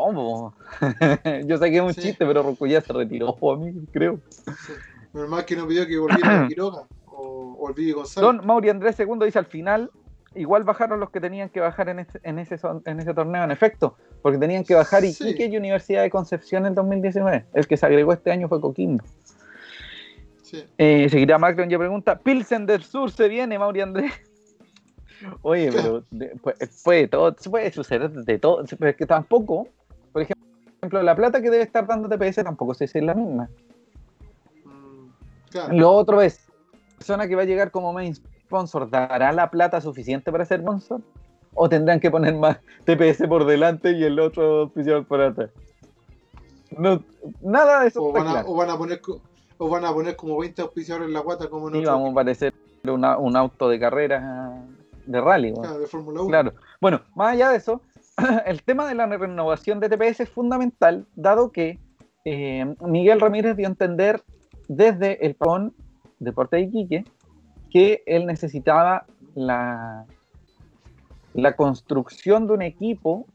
[1.46, 2.00] Yo sé que es un Sí.
[2.02, 4.20] chiste, pero Roscullé se retiró, amigo, creo.
[4.66, 4.72] sí.
[5.12, 8.14] Normal que no pidió que volviera a Quiroga o, o González.
[8.16, 9.90] Don Mauri Andrés II dice al final,
[10.34, 13.50] igual bajaron los que tenían que bajar en ese, en ese, en ese torneo, en
[13.50, 15.28] efecto, porque tenían que bajar Sí.
[15.28, 17.44] Iquique y Universidad de Concepción en 2019.
[17.54, 19.04] El que se agregó este año fue Coquimbo.
[20.42, 20.64] Sí.
[20.78, 24.12] Eh, seguirá Macron y pregunta, Pilsen del Sur se viene, Mauri Andrés.
[25.42, 26.36] Oye, pero de-
[26.84, 29.68] puede, todo, puede suceder de todo, pero es que tampoco,
[30.12, 33.48] por ejemplo, la plata que debe estar dando TPS tampoco sé si es la misma.
[34.64, 35.06] Mm,
[35.50, 35.74] claro.
[35.74, 36.48] Lo otro es,
[36.98, 38.14] persona que va a llegar como main
[38.52, 41.00] sponsor, ¿dará la plata suficiente para ser sponsor?
[41.54, 45.50] ¿O tendrán que poner más TPS por delante y el otro oficial por atrás?
[46.76, 47.02] No,
[47.42, 48.48] nada de eso O van, a, claro.
[48.50, 49.00] o van a poner
[49.58, 52.10] o van a poner como 20 auspiciadores en la guata como en Sí, otro vamos
[52.12, 54.54] a parecer una- un auto de carrera
[55.06, 55.52] de rally.
[55.52, 56.28] claro, de Fórmula 1.
[56.28, 56.52] Claro.
[56.80, 57.80] Bueno, más allá de eso,
[58.46, 61.78] el tema de la renovación de TPS es fundamental, dado que
[62.24, 64.22] eh, Miguel Ramírez dio a entender
[64.68, 65.74] desde el PON
[66.18, 67.04] Deporte de Iquique
[67.72, 70.04] que él necesitaba la,
[71.34, 73.26] la construcción de un equipo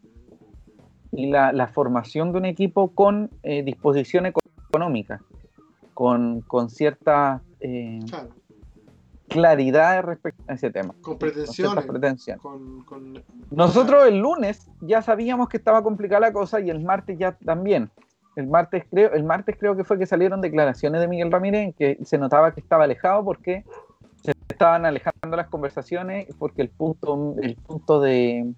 [1.12, 5.22] y la, la formación de un equipo con eh, disposición eco- económica,
[5.94, 8.30] con, con cierta eh, Claro,
[9.28, 10.94] claridad respecto a ese tema.
[11.02, 11.86] con pretensiones.
[11.86, 12.42] pretensiones.
[12.42, 17.18] Con, con- Nosotros el lunes ya sabíamos que estaba complicada la cosa y el martes
[17.18, 17.90] ya también.
[18.36, 21.74] El martes creo, el martes creo que fue que salieron declaraciones de Miguel Ramírez en
[21.74, 23.66] que se notaba que estaba alejado porque
[24.24, 28.54] se estaban alejando las conversaciones porque el punto, el punto de,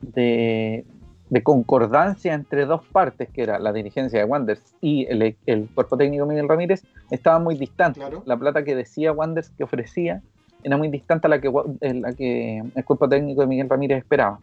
[0.00, 0.84] de,
[1.30, 5.96] de concordancia entre dos partes, que era la dirigencia de Wanders y el, el cuerpo
[5.96, 8.00] técnico Miguel Ramírez, estaba muy distante.
[8.00, 8.22] Claro.
[8.26, 10.22] La plata que decía Wanders que ofrecía
[10.62, 13.98] era muy distante a la que, eh, la que el cuerpo técnico de Miguel Ramírez
[13.98, 14.40] esperaba.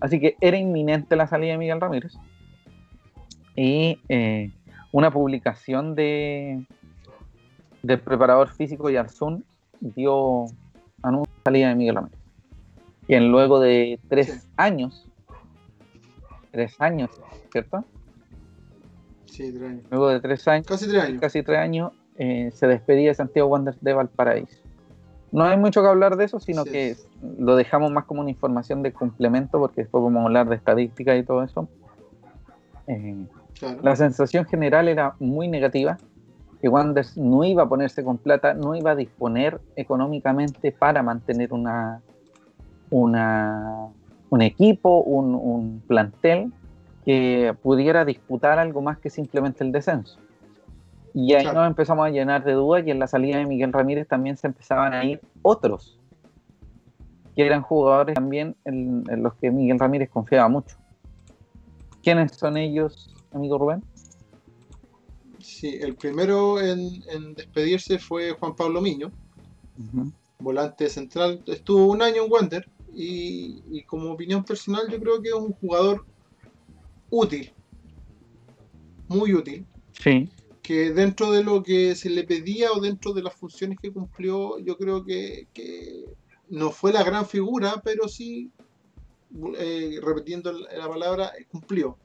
[0.00, 2.14] Así que era inminente la salida de Miguel Ramírez.
[3.56, 4.50] Y eh,
[4.92, 6.64] una publicación de
[7.84, 9.44] del preparador físico Yarzún
[9.80, 10.46] dio
[11.02, 12.18] anuncio de salida de Miguel Ramírez.
[13.06, 14.48] Y en luego de tres Sí.
[14.56, 15.06] años,
[16.50, 17.10] tres años,
[17.52, 17.84] ¿cierto?
[19.26, 19.84] Sí, tres años.
[19.90, 21.20] Luego de tres años, Casi tres años.
[21.20, 24.62] casi tres años, eh, se despedía de Santiago Wanderers de Valparaíso.
[25.32, 26.96] No hay mucho que hablar de eso, sino que
[27.38, 31.16] lo dejamos más como una información de complemento, porque después vamos a hablar de estadística
[31.16, 31.68] y todo eso.
[32.86, 33.26] Eh,
[33.58, 33.78] Claro.
[33.82, 35.96] la sensación general era muy negativa,
[36.64, 41.52] que Wanderers no iba a ponerse con plata, no iba a disponer económicamente para mantener
[41.52, 42.00] una,
[42.88, 43.88] una,
[44.30, 46.50] un equipo, un, un plantel
[47.04, 50.18] que pudiera disputar algo más que simplemente el descenso.
[51.12, 51.60] Y ahí Claro.
[51.60, 54.46] nos empezamos a llenar de dudas y en la salida de Miguel Ramírez también se
[54.46, 56.00] empezaban a ir otros,
[57.36, 60.78] que eran jugadores también en, en los que Miguel Ramírez confiaba mucho.
[62.02, 63.82] ¿Quiénes son ellos, amigo Rubén?
[65.64, 69.10] Sí, el primero en, en despedirse fue Juan Pablo Miño,
[70.38, 71.42] volante central.
[71.46, 75.52] Estuvo un año en Wander y, y como opinión personal yo creo que es un
[75.54, 76.04] jugador
[77.08, 77.50] útil,
[79.08, 79.64] muy útil,
[79.98, 80.28] Sí.
[80.62, 84.58] que dentro de lo que se le pedía o dentro de las funciones que cumplió,
[84.58, 86.04] yo creo que, que
[86.50, 88.50] no fue la gran figura, pero sí,
[89.56, 91.96] eh, repitiendo la la palabra, cumplió.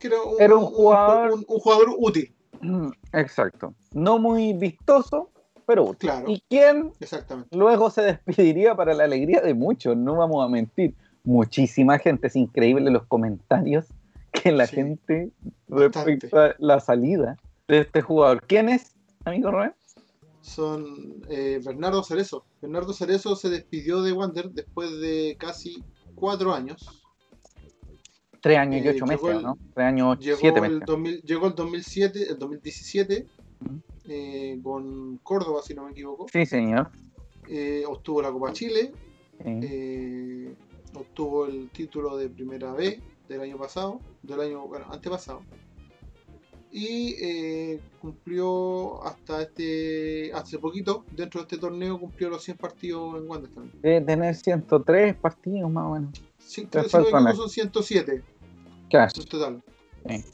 [0.00, 2.34] Creo Era un jugador- un- un jugador útil,
[3.12, 3.74] Exacto.
[3.92, 5.30] No muy vistoso,
[5.66, 6.10] pero útil.
[6.10, 6.26] Claro.
[6.30, 7.56] ¿Y quién exactamente.
[7.56, 9.96] luego se despediría para la alegría de muchos?
[9.96, 10.94] No vamos a mentir.
[11.24, 12.28] Muchísima gente.
[12.28, 13.86] Es increíble los comentarios
[14.32, 15.30] que la Sí, gente
[15.68, 15.98] bastante.
[16.14, 17.36] respecto a la salida
[17.68, 18.42] de este jugador.
[18.46, 18.94] ¿Quién es,
[19.24, 19.74] amigo Rubén?
[20.42, 22.44] son eh, Bernardo Cerezo.
[22.62, 27.04] Bernardo Cerezo se despidió de Wander después de casi cuatro años.
[28.40, 29.58] Tres años y Eh, ocho meses, el- ¿no?
[29.74, 30.86] Tres años, Llegó siete el, meses.
[30.86, 33.26] 2000 llegó el 2007, el 2017
[33.64, 33.80] Ujú.
[34.08, 36.26] eh, con Córdoba, si no me equivoco.
[36.32, 36.90] Sí, señor.
[37.48, 38.92] eh, obtuvo la Copa Chile,
[39.44, 40.54] eh,
[40.94, 45.42] obtuvo el título de Primera B del año pasado, del año, bueno, antepasado.
[46.72, 53.16] Y eh, cumplió hasta este, hace poquito, dentro de este torneo, cumplió los 100 partidos
[53.20, 53.80] en Wanderers también.
[53.82, 56.22] Debe tener 103 partidos más o menos.
[56.38, 56.88] Sí, creo que
[57.34, 58.22] son 107
[58.90, 59.12] Claro.
[59.28, 59.62] total.
[60.08, 60.24] Sí,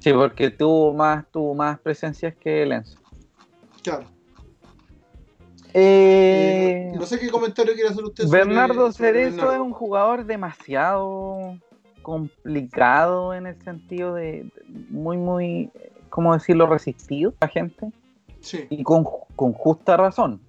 [0.00, 2.98] Sí, porque tuvo más, tuvo más presencias que Lenzo.
[3.82, 4.04] Claro.
[5.74, 8.28] Eh, no sé qué comentario quiere hacer usted.
[8.28, 9.52] Bernardo sobre Cerezo Bernardo.
[9.52, 11.58] es un jugador demasiado
[12.02, 14.50] complicado en el sentido de de
[14.88, 15.70] muy, muy,
[16.08, 17.92] ¿cómo decirlo?, resistido a la gente
[18.40, 19.04] Sí, y con,
[19.36, 20.40] con justa razón.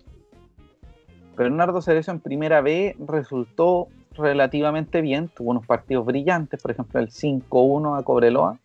[1.36, 7.10] Bernardo Cerezo en primera B resultó relativamente bien, tuvo unos partidos brillantes, por ejemplo el
[7.10, 8.58] 5-1 a Cobreloa,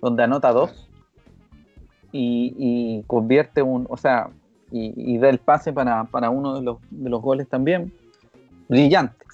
[0.00, 0.88] donde anota dos
[2.16, 4.30] y, convierte un, o sea,
[4.70, 7.92] y, y da el pase para, para uno de los, de los goles también,
[8.68, 9.24] brillante.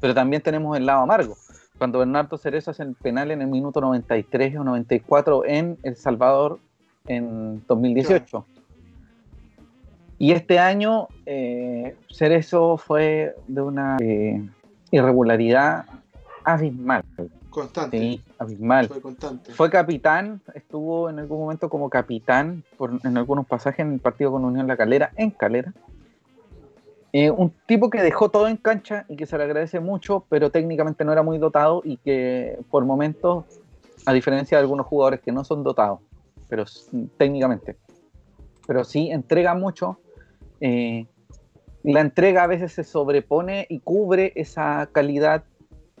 [0.00, 1.36] Pero también tenemos el lado amargo.
[1.78, 6.58] Cuando Bernardo Cerezo hace el penal en el minuto 93 o 94 en El Salvador
[7.06, 8.44] en 2018.
[10.18, 14.48] Y este año eh, Cerezo fue de una eh,
[14.90, 15.84] irregularidad
[16.44, 17.02] abismal.
[17.50, 17.98] constante.
[17.98, 18.88] Sí, abismal.
[18.88, 19.52] Fue constante.
[19.52, 24.30] Fue capitán, estuvo en algún momento como capitán por- en algunos pasajes en el partido
[24.32, 25.72] con Unión La Calera, en Calera.
[27.12, 30.50] Eh, un tipo que dejó todo en cancha y que se le agradece mucho, pero
[30.50, 33.44] técnicamente no era muy dotado y que por momentos,
[34.04, 36.00] a diferencia de algunos jugadores que no son dotados,
[36.50, 36.64] pero
[37.16, 37.76] técnicamente,
[38.66, 39.98] pero sí entrega mucho,
[40.60, 41.06] eh,
[41.92, 45.44] la entrega a veces se sobrepone y cubre esa calidad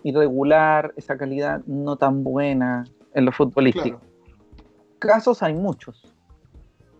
[0.02, 3.98] irregular, esa calidad no tan buena en lo futbolístico.
[3.98, 4.12] Claro.
[4.98, 6.12] Casos hay muchos,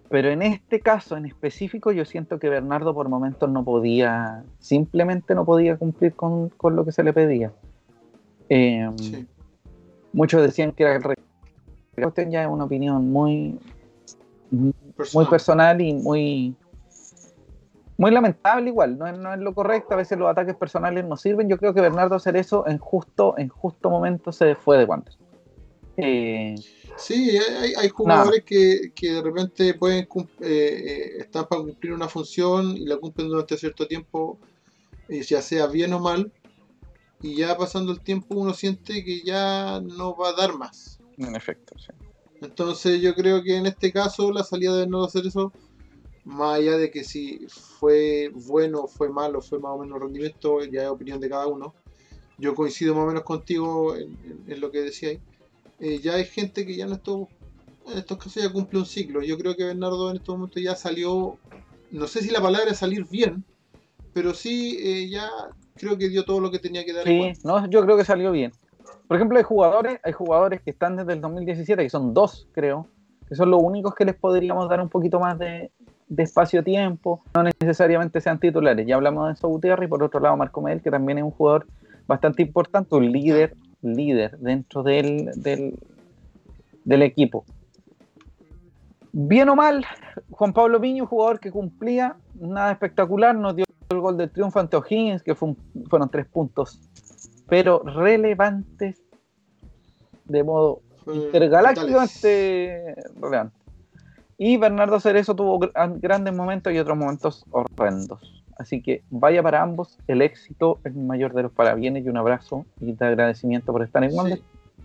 [0.08, 5.34] pero en este caso en específico yo siento que Bernardo por momentos no podía, simplemente
[5.34, 7.52] no podía cumplir con, con lo que se le pedía.
[8.48, 9.26] Eh, Sí.
[10.12, 11.14] Muchos decían que era el re-
[11.94, 13.58] cuestión ya es una opinión muy,
[14.50, 16.54] muy personal y muy
[17.98, 21.16] muy lamentable igual, no es, no es lo correcto, a veces los ataques personales no
[21.16, 25.18] sirven, yo creo que Bernardo Cerezo en justo, en justo momento se fue de Wanderers.
[25.96, 26.54] Eh,
[26.96, 30.08] Sí, hay, hay jugadores que, que de repente pueden
[30.40, 34.38] eh, eh, están para cumplir una función y la cumplen durante cierto tiempo,
[35.08, 36.32] eh, ya sea bien o mal,
[37.20, 40.98] y ya pasando el tiempo uno siente que ya no va a dar más.
[41.18, 41.92] en efecto, sí.
[42.40, 45.52] Entonces yo creo que en este caso la salida de no hacer eso,
[46.26, 47.46] más allá de que si
[47.78, 51.74] fue bueno fue malo, fue más o menos rendimiento, ya es opinión de cada uno.
[52.38, 55.20] Yo coincido más o menos contigo en, en- en lo que decíais.
[55.80, 57.28] Eh, ya hay gente que ya no estuvo,
[57.86, 59.22] en estos casos ya cumple un ciclo.
[59.22, 61.38] Yo creo que Bernardo en estos momentos ya salió,
[61.92, 63.44] no sé si la palabra es salir bien,
[64.12, 65.28] pero sí eh, ya
[65.76, 67.06] creo que dio todo lo que tenía que dar.
[67.08, 68.52] en Sí, no, yo creo que salió bien.
[69.06, 72.88] Por ejemplo, hay jugadores, hay jugadores que están desde el 2017, que son dos, creo,
[73.28, 75.70] que son los únicos que les podríamos dar un poquito más de,
[76.08, 78.86] de espacio-tiempo, no necesariamente sean titulares.
[78.86, 81.30] Ya hablamos de Enzo Gutiérrez y por otro lado Marco Medel, que también es un
[81.32, 81.66] jugador
[82.06, 85.78] bastante importante, un líder, líder dentro del, del,
[86.84, 87.44] del equipo.
[89.12, 89.84] Bien o mal,
[90.30, 94.76] Juan Pablo Piño, jugador que cumplía, nada espectacular, nos dio el gol del triunfo ante
[94.76, 95.56] O'Higgins, que fue un-
[95.88, 96.80] fueron tres puntos,
[97.48, 99.00] pero relevantes
[100.26, 101.26] de modo Fue vitales.
[101.34, 103.56] intergalácticamente relevante.
[104.38, 108.42] Y Bernardo Cerezo tuvo gr- grandes momentos y otros momentos horrendos.
[108.58, 112.64] Así que vaya para ambos el éxito, el mayor de los parabienes y un abrazo
[112.80, 114.16] y de agradecimiento por estar en Sí.
[114.16, 114.40] Wander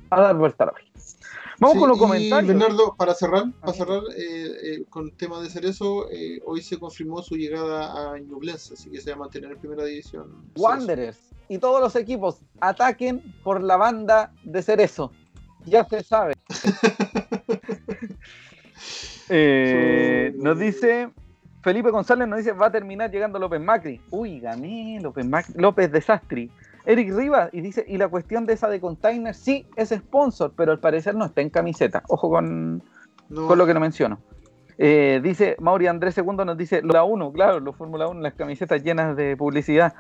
[0.09, 0.91] a dar vuelta a la página.
[1.59, 2.47] Vamos Sí, con los comentarios.
[2.57, 6.77] Bernardo, para cerrar, para cerrar eh, eh, con el tema de Cerezo, eh, hoy se
[6.79, 10.27] confirmó su llegada a Ñublense, así que se va a mantener en primera división.
[10.57, 15.11] Wanderers y todos los equipos ataquen por la banda de Cerezo.
[15.65, 16.33] Ya se sabe.
[19.33, 21.09] Eh, nos dice
[21.61, 24.01] Felipe González nos dice va a terminar llegando López Macri.
[24.09, 26.51] Uy, gané López Macri, López Desastri.
[26.85, 30.71] Eric Rivas y dice, y la cuestión de esa de container, sí es sponsor, pero
[30.71, 32.03] al parecer no está en camiseta.
[32.09, 32.83] Ojo con,
[33.29, 34.19] No, con lo que no menciono.
[34.77, 38.83] Eh, dice Mauri Andrés II nos dice la 1, claro, los Fórmula 1, las camisetas
[38.83, 39.93] llenas de publicidad.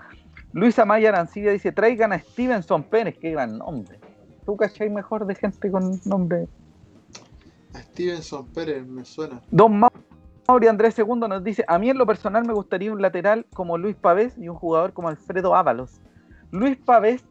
[0.51, 3.99] Luisa Maya Arancibia dice, traigan a Stevenson Pérez, qué gran nombre.
[4.45, 6.47] ¿Tú cachai mejor de gente con nombre?
[7.73, 9.41] A Stevenson Pérez me suena.
[9.51, 9.91] Don Ma-
[10.47, 13.77] Mauri Andrés II nos dice, a mí en lo personal me gustaría un lateral como
[13.77, 16.01] Luis Pavés y un jugador como Alfredo Ábalos.
[16.51, 17.23] Luis Pavés,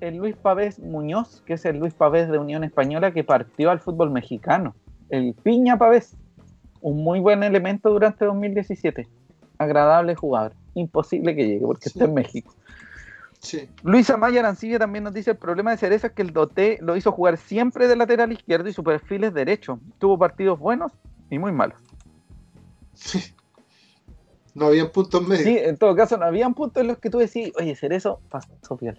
[0.00, 3.80] el Luis Pavés Muñoz, que es el Luis Pavés de Unión Española que partió al
[3.80, 4.74] fútbol mexicano.
[5.08, 6.16] El Piña Pavés,
[6.82, 9.08] un muy buen elemento durante 2017.
[9.58, 10.52] Agradable jugador.
[10.74, 12.54] imposible que llegue porque está en México.
[13.46, 13.68] Sí.
[13.84, 16.96] Luis Amaya Arancibia también nos dice el problema de Cerezo es que el Doté lo
[16.96, 19.78] hizo jugar siempre de lateral izquierdo y su perfil es derecho.
[19.98, 20.90] Tuvo partidos buenos
[21.30, 21.78] y muy malos.
[24.54, 25.44] No habían puntos medios.
[25.44, 28.76] Sí, en todo caso, no habían puntos en los que tú decís, oye, Cerezo pasó
[28.76, 28.98] piola.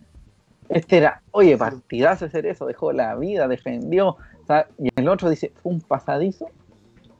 [0.70, 4.16] Este era, oye, partidazo Cerezo, dejó la vida, defendió.
[4.45, 6.48] sea, y el otro dice, fue un pasadizo.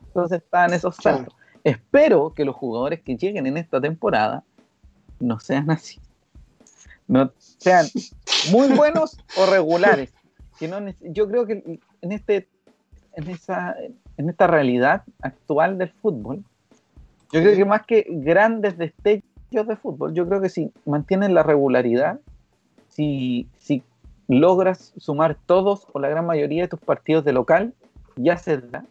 [0.06, 1.18] Entonces estaban esos Claro.
[1.18, 1.36] saltos.
[1.64, 4.44] Espero que los jugadores que lleguen en esta temporada
[5.20, 6.00] no sean así.
[7.08, 7.86] No sean
[8.52, 10.12] muy buenos o regulares.
[10.58, 12.48] Que no, nece- yo creo que en este
[13.14, 13.74] en esa
[14.16, 16.44] en esta realidad actual del fútbol,
[17.32, 21.42] yo creo que más que grandes destellos de fútbol, yo creo que si mantienen la
[21.42, 22.20] regularidad,
[22.88, 23.82] si, si
[24.28, 27.74] logras sumar todos o la gran mayoría de tus partidos de local,
[28.16, 28.84] ya se da,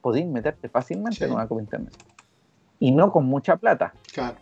[0.00, 1.24] podéis meterte fácilmente Sí.
[1.24, 2.06] en una Copa Internacional.
[2.80, 4.36] Y no con mucha plata, Claro.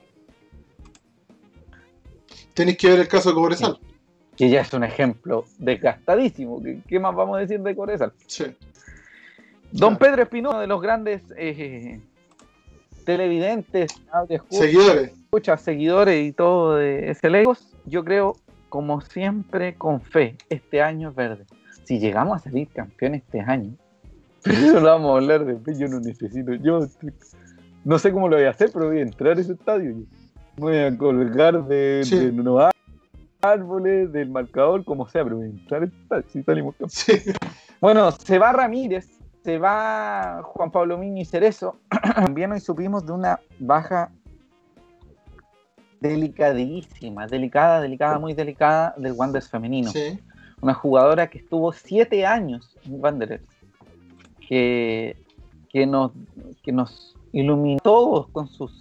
[2.56, 3.78] Tenéis que ver el caso de Cobresal.
[4.36, 6.60] que ya es un ejemplo desgastadísimo.
[6.62, 8.12] ¿Qué, qué más vamos a decir de Corezal?
[8.26, 8.44] Sí.
[9.72, 9.98] Don Claro.
[9.98, 12.00] Pedro Espinosa, de los grandes eh,
[13.04, 15.12] televidentes, audio Seguidores.
[15.12, 18.36] escuchas, seguidores y todo de SLEGOS, yo creo,
[18.68, 21.44] como siempre, con fe, este año es verde.
[21.84, 23.74] Si llegamos a salir campeones este año,
[24.42, 26.80] pero no vamos a hablar de fe, yo no necesito, yo
[27.84, 29.90] no sé cómo lo voy a hacer, pero voy a entrar a ese estadio.
[29.90, 30.04] yo.
[30.56, 32.30] Voy a colgar de, Sí.
[32.30, 32.70] de
[33.42, 35.40] árboles, del marcador, como sea, pero
[36.28, 36.74] si salimos.
[36.88, 37.12] Sí.
[37.80, 39.08] Bueno, se va Ramírez,
[39.44, 41.76] se va Juan Pablo Miño y Cerezo.
[42.14, 44.10] También hoy supimos de una baja
[46.00, 49.90] delicadísima, delicada, delicada, muy delicada del Wanderers femenino.
[49.90, 50.18] Sí.
[50.60, 53.46] Una jugadora que estuvo siete años en Wanderers,
[54.48, 55.16] que,
[55.68, 56.12] que, nos,
[56.62, 58.76] que nos iluminó todos con sus...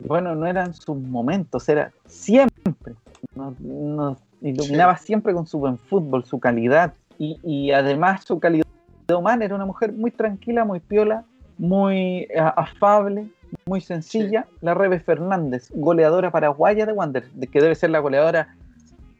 [0.00, 2.94] Bueno, no eran sus momentos, era siempre.
[3.34, 8.66] Nos, nos iluminaba siempre con su buen fútbol, su calidad y, y además su calidad
[9.08, 9.44] humana.
[9.44, 11.24] Era una mujer muy tranquila, muy piola,
[11.58, 13.28] muy eh, afable,
[13.66, 14.46] muy sencilla.
[14.60, 18.54] La Rebe Fernández, goleadora paraguaya de Wander, de que debe ser la goleadora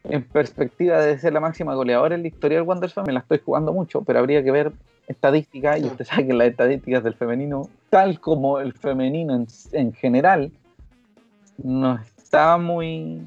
[0.09, 2.95] en perspectiva debe ser la máxima goleadora en la historia del Wanderers.
[3.05, 4.71] Me la estoy jugando mucho, pero habría que ver
[5.07, 9.93] estadísticas y usted sabe que las estadísticas del femenino, tal como el femenino en, en
[9.93, 10.51] general,
[11.57, 13.21] no está muy,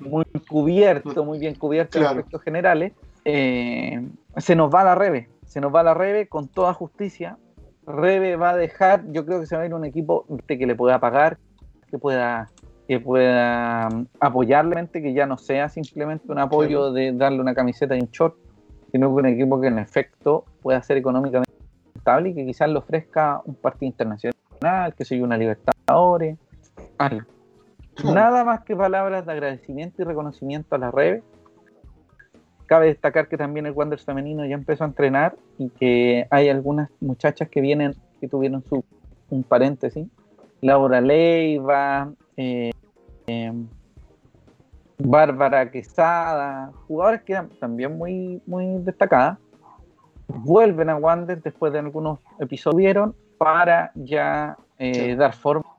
[0.00, 2.92] muy cubierto, muy bien cubierto en aspectos generales.
[3.24, 4.06] Eh,
[4.36, 7.38] se nos va la Rebe, se nos va la Rebe con toda justicia.
[7.86, 10.74] Rebe va a dejar, yo creo que se va a ir un equipo que le
[10.74, 11.38] pueda pagar,
[11.90, 12.50] que pueda
[12.86, 17.96] que pueda mm, apoyarle, que ya no sea simplemente un apoyo de darle una camiseta
[17.96, 18.36] y un short,
[18.92, 21.52] sino que un equipo que en efecto pueda ser económicamente
[21.94, 26.38] estable y que quizás le ofrezca un partido internacional, que soy una Libertadores,
[28.04, 31.22] Nada más que palabras de agradecimiento y reconocimiento a la Rebe.
[32.66, 36.90] Cabe destacar que también el Wanderers femenino ya empezó a entrenar y que hay algunas
[37.00, 38.84] muchachas que vienen, que tuvieron su
[39.30, 40.06] un paréntesis.
[40.60, 42.70] Laura Leiva, eh,
[43.26, 43.52] eh,
[44.98, 49.38] Bárbara Quesada, jugadores que eran también muy, muy destacadas,
[50.28, 55.14] vuelven a Wander después de algunos episodios para ya eh, Sí.
[55.14, 55.75] dar forma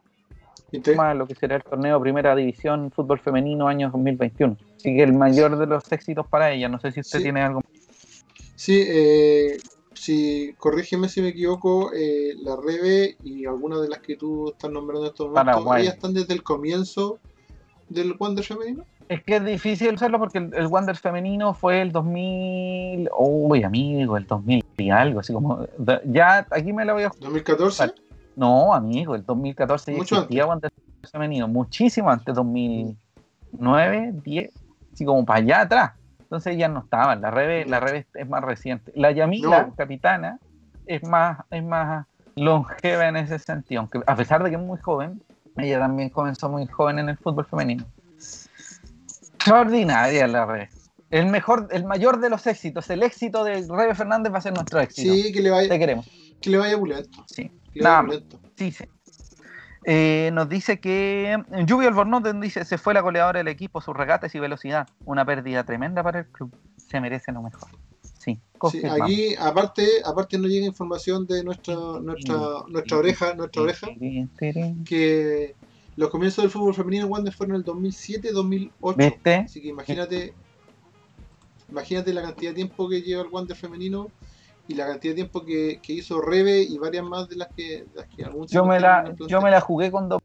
[0.72, 0.82] ¿Y
[1.16, 4.58] lo que será el torneo Primera División Fútbol Femenino año 2021.
[4.76, 6.68] Así que el mayor de los éxitos para ella.
[6.68, 7.24] No sé si usted Sí.
[7.24, 7.62] tiene algo.
[8.56, 9.58] Sí, eh,
[9.94, 14.70] si, corrígeme si me equivoco, eh, la Rebe y algunas de las que tú estás
[14.70, 15.84] nombrando en estos momentos, Paraguay.
[15.84, 17.20] ellas están desde el comienzo
[17.88, 18.84] del Wander femenino.
[19.08, 23.10] Es que es difícil usarlo porque el, el Wander femenino fue el 2000.
[23.18, 25.22] Uy, amigo, el 2000 y algo.
[25.22, 25.66] Así como.
[26.06, 27.94] Ya aquí me la voy a 2014.
[28.38, 30.72] No, amigo, el 2014 ya Mucho existía Wander
[31.12, 34.52] femenino, muchísimo antes, 2009, 10,
[34.94, 35.92] así como para allá atrás.
[36.20, 38.92] Entonces ya no estaban, la Rebe, la Rebe es más reciente.
[38.96, 39.76] La Yamila, No.
[39.76, 40.40] capitana,
[40.86, 44.78] es más, es más longeva en ese sentido, aunque a pesar de que es muy
[44.80, 45.20] joven,
[45.58, 47.86] ella también comenzó muy joven en el fútbol femenino.
[49.36, 50.70] Extraordinaria la Rebe.
[51.10, 54.54] El mejor, el mayor de los éxitos, el éxito de Rebe Fernández va a ser
[54.54, 55.12] nuestro éxito.
[55.14, 56.08] Sí, que le vaya, Te queremos.
[56.42, 57.24] que le vaya pulento.
[57.28, 57.50] Sí.
[58.56, 58.86] Sí, sí.
[59.90, 64.36] Eh, nos dice que Lluvia Albornoz dice se fue la goleadora del equipo, sus regates
[64.36, 64.88] y velocidad.
[65.06, 66.54] Una pérdida tremenda para el club.
[66.76, 67.70] Se merece lo mejor.
[68.18, 68.40] Sí,
[68.86, 72.36] aquí, aparte, aparte nos llega información de nuestra, nuestra,
[72.68, 73.88] nuestra oreja, nuestra oreja,
[74.86, 75.56] que
[75.96, 78.96] los comienzos del fútbol femenino en Wander fueron en el 2007-2008.
[78.98, 79.36] ¿Viste?
[79.36, 80.34] Así que imagínate,
[81.70, 84.12] imagínate la cantidad de tiempo que lleva el Wander femenino
[84.68, 87.84] y la cantidad de tiempo que, que hizo Rebe y varias más de las que,
[87.84, 90.22] de las que algún Yo me la, yo me la jugué con dos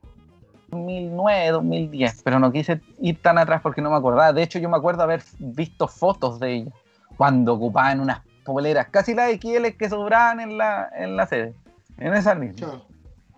[0.72, 4.32] 2009, 2010, pero no quise ir tan atrás porque no me acordaba.
[4.32, 6.72] De hecho, yo me acuerdo haber visto fotos de ella
[7.16, 11.54] cuando ocupaban unas poleras, casi las XL que sobraban en la, en la sede,
[11.98, 12.82] en esa misma.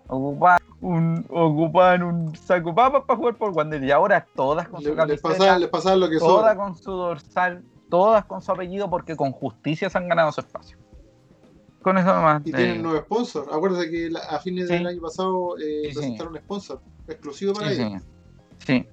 [0.07, 4.95] Ocupaban un, ocupaban un saco papas para jugar por Wander y ahora todas con su
[4.95, 9.31] camiseta, les pasaban, lo que todas con su dorsal, todas con su apellido porque con
[9.31, 10.77] justicia se han ganado su espacio.
[11.85, 12.41] Con eso nomás.
[12.43, 13.47] Y tienen nuevo sponsor.
[13.53, 18.01] Acuérdate que a fines del año pasado eh, presentaron un sponsor exclusivo para ellos.
[18.65, 18.87] Sí.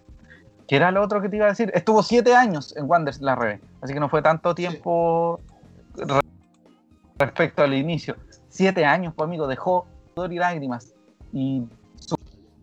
[0.68, 1.70] ¿Qué era lo otro que te iba a decir?
[1.72, 5.40] Estuvo siete años en Wanderers la Rebe, así que no fue tanto tiempo
[7.18, 8.14] respecto al inicio.
[8.50, 10.92] Siete años, pues amigo, dejó dolor y lágrimas
[11.32, 11.62] y
[11.96, 12.14] su,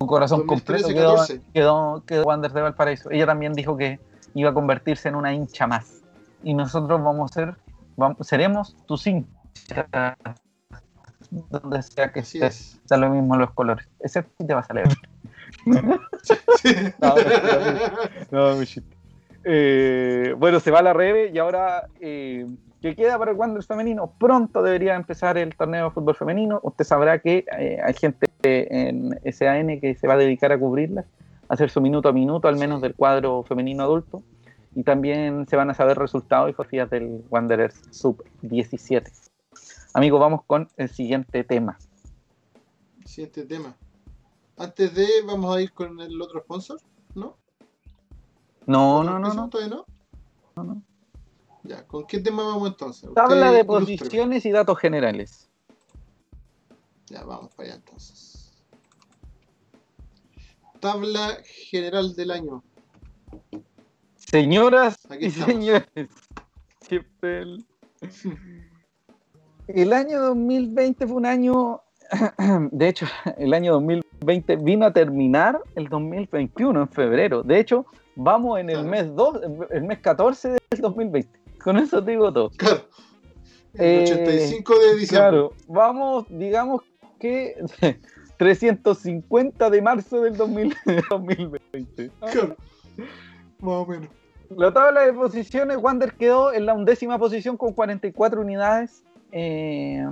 [0.06, 1.16] corazón completo quedó,
[1.56, 3.10] quedó, quedó de Valparaíso.
[3.10, 4.00] Ella también dijo que
[4.36, 6.04] iba a convertirse en una hincha más.
[6.44, 7.56] Y nosotros vamos a ser,
[7.98, 9.39] vamos, seremos tus hinchas
[11.32, 13.88] donde sea que estés, da lo mismo los colores.
[14.00, 14.86] Ese te va a salir.
[19.46, 22.46] Eh, bueno, se va la Rebe y ahora, eh,
[22.82, 24.12] ¿qué queda para el Wanderers femenino?
[24.20, 26.60] Pronto debería empezar el torneo de fútbol femenino.
[26.62, 31.06] Usted sabrá que eh, hay gente en SAN que se va a dedicar a cubrirla,
[31.48, 34.24] a hacer su minuto a minuto, al menos del cuadro femenino adulto.
[34.76, 39.29] Y también se van a saber resultados y fotografías del Wanderers Sub-17.
[39.94, 41.78] Amigo, vamos con el siguiente tema.
[43.06, 43.76] Siguiente tema.
[44.58, 46.80] Antes de, vamos a ir con el otro sponsor,
[47.16, 47.38] ¿no?
[48.66, 49.34] No, no, no.
[49.34, 49.86] ¿No todavía no?
[50.56, 50.84] No, no.
[51.64, 53.10] Ya, ¿con qué tema vamos entonces?
[53.16, 55.50] Tabla de posiciones y datos generales.
[57.08, 58.64] Ya, vamos para allá entonces.
[60.80, 62.64] Tabla general del año.
[64.16, 65.88] Señoras y señores,
[69.76, 71.82] el año 2020 fue un año,
[72.72, 73.06] de hecho,
[73.38, 77.44] el año 2020 vino a terminar el 2021 en febrero.
[77.44, 79.42] De hecho, vamos en el mes 2,
[79.72, 81.40] el mes 14 del 2020.
[81.64, 82.50] Con eso te digo todo.
[82.52, 82.82] Claro.
[83.76, 85.08] El 85 de diciembre.
[85.08, 86.82] Claro, vamos, digamos
[87.20, 87.56] que
[88.38, 92.12] 350 de marzo del 2020.
[92.32, 92.56] Claro,
[93.60, 94.10] más o menos.
[94.50, 99.04] La tabla de posiciones, Wander quedó en la undécima posición con 44 unidades.
[99.32, 100.06] Eh,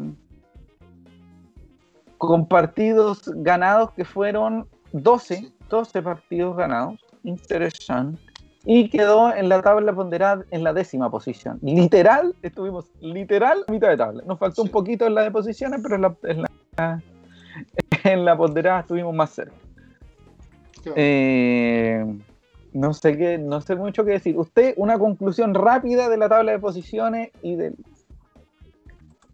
[2.17, 6.99] con partidos ganados que fueron 12, 12 partidos ganados.
[7.23, 8.21] Interesante.
[8.65, 11.57] Y quedó en la tabla ponderada en la décima posición.
[11.61, 14.23] Literal, estuvimos literal a mitad de tabla.
[14.25, 17.01] Nos faltó un poquito en la de posiciones, pero en la,
[18.03, 19.55] en la, ponderada estuvimos más cerca.
[20.95, 22.05] Eh,
[22.73, 24.37] no sé qué, no sé mucho qué decir.
[24.37, 27.75] Usted, una conclusión rápida de la tabla de posiciones y del.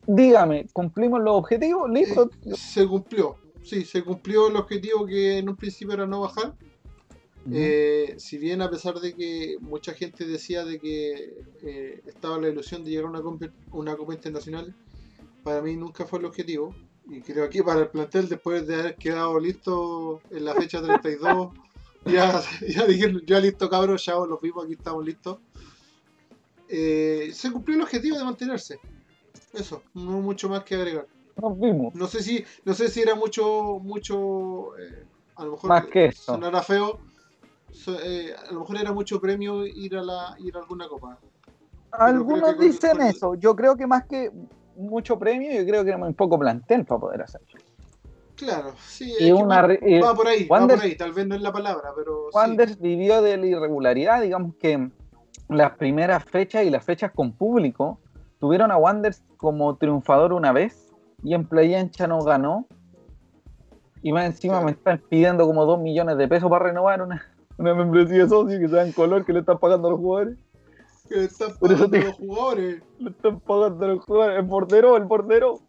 [0.08, 1.90] Dígame, ¿cumplimos los objetivos?
[1.90, 2.30] ¿Listo?
[2.46, 6.56] Eh, se cumplió, sí, se cumplió el objetivo que en un principio era no bajar.
[7.52, 12.48] Eh, si bien a pesar de que mucha gente decía de que eh, estaba la
[12.48, 14.74] ilusión de llegar a una, una Copa Internacional,
[15.44, 16.74] para mí nunca fue el objetivo.
[17.10, 21.52] Y creo que para el plantel, después de haber quedado listo en la fecha 32
[22.06, 25.40] ya, ya dijeron, ya listo cabrón, ya los vimos, aquí estamos listos.
[26.68, 28.80] Eh, se cumplió el objetivo de mantenerse.
[29.54, 31.08] Eso, no mucho más que agregar.
[31.42, 31.96] Nos vimos.
[31.96, 36.06] No sé si, no sé si era mucho, mucho, eh, a lo mejor más que
[36.06, 36.34] eso.
[36.34, 37.00] sonara feo.
[37.88, 41.18] Eh, a lo mejor era mucho premio ir a la, ir a alguna copa.
[41.92, 43.36] Algunos dicen eso.
[43.36, 44.32] Yo creo que más que
[44.76, 47.60] mucho premio, yo creo que era un poco plantel para poder hacerlo.
[48.36, 52.30] Claro, sí, va, por ahí, va por ahí, tal vez no es la palabra, pero.
[52.34, 54.90] Wanders vivió de la irregularidad, digamos que
[55.50, 58.00] las primeras fechas y las fechas con público
[58.44, 62.68] tuvieron a Wanders como triunfador una vez y en Playa Ancha no ganó.
[64.02, 67.26] Y más encima me están pidiendo como 2 millones de pesos para renovar una,
[67.58, 70.38] una membresía socio que sea en color que le están pagando a los jugadores.
[71.08, 72.84] Que le están pagando a los jugadores.
[73.00, 74.40] Le están pagando a los jugadores.
[74.40, 75.60] El portero, el portero.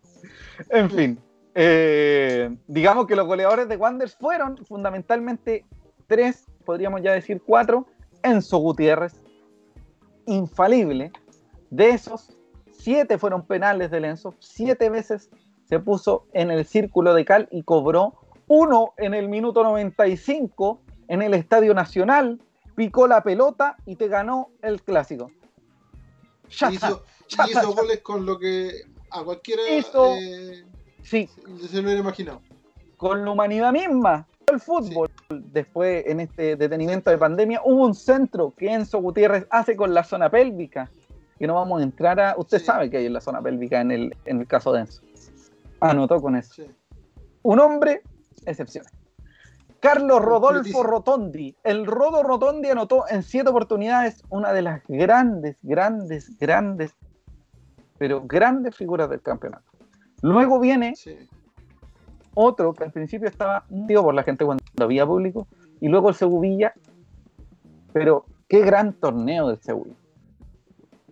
[0.70, 1.20] En fin.
[1.54, 5.64] Eh, digamos que los goleadores de Wanderers fueron fundamentalmente
[6.08, 7.86] tres, podríamos ya decir cuatro.
[8.24, 9.14] Enzo Gutiérrez,
[10.26, 11.12] infalible.
[11.70, 12.36] De esos,
[12.84, 15.30] siete fueron penales de Enzo, siete veces
[15.64, 18.12] se puso en el círculo de cal y cobró
[18.46, 22.42] uno en el minuto 95 en el Estadio Nacional,
[22.74, 25.30] picó la pelota y te ganó el clásico.
[26.50, 28.70] hizo, hizo goles con lo que
[29.10, 30.64] a cualquiera hizo, eh,
[31.02, 31.28] Sí.
[31.68, 32.42] Se lo hubiera imaginado.
[32.98, 34.26] Con la humanidad misma.
[34.46, 39.74] El fútbol, después en este detenimiento de pandemia, hubo un centro que Enzo Gutiérrez hace
[39.74, 40.90] con la zona pélvica.
[41.44, 42.34] Que no vamos a entrar a.
[42.38, 45.02] Usted sabe que hay en la zona pélvica en el, en el caso de Enzo.
[45.78, 46.62] Anotó con eso.
[47.42, 48.00] Un hombre,
[48.46, 48.86] excepción.
[49.78, 51.54] Carlos Rodolfo Rotondi.
[51.62, 56.94] El Rodo Rotondi anotó en siete oportunidades una de las grandes, grandes, grandes,
[57.98, 59.70] pero grandes figuras del campeonato.
[60.22, 60.94] Luego viene
[62.32, 65.46] otro que al principio estaba digo por la gente cuando había público,
[65.78, 66.72] y luego el Sevilla.
[67.92, 69.94] Pero qué gran torneo del Sevilla.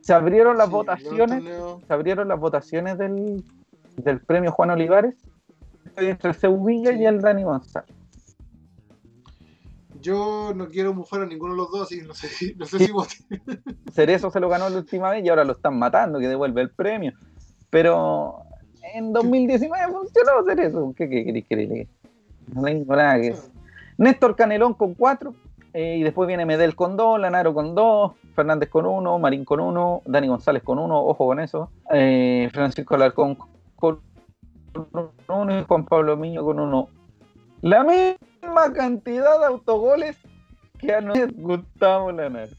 [0.03, 1.43] Se abrieron las votaciones,
[1.87, 3.43] se abrieron las votaciones del,
[3.97, 5.15] del premio Juan Olivares
[5.97, 7.95] entre el Sevilla y el Dani González.
[10.01, 12.91] Yo no quiero mojar a ninguno de los dos, así no sé, no sé si
[12.91, 13.15] voté.
[13.93, 16.71] Cerezo se lo ganó la última vez y ahora lo están matando, que devuelve el
[16.71, 17.13] premio.
[17.71, 18.39] Pero
[18.95, 20.93] en 2019 funcionó Cerezo.
[20.97, 21.89] ¿Qué, queréis que
[22.53, 23.37] No tengo nada que
[23.97, 25.35] Néstor Canelón con cuatro.
[25.75, 29.61] Eh, y después viene Medel con dos, Lanaro con dos, Fernández con uno, Marín con
[29.61, 31.71] uno, Dani González con uno, ojo con eso.
[31.93, 33.39] Eh, Francisco Alarcón
[33.77, 34.01] con
[35.29, 36.89] uno y Juan Pablo Miño con uno.
[37.63, 40.17] La misma cantidad de autogoles
[40.79, 42.53] que a nosotros Gustavo Lanaro.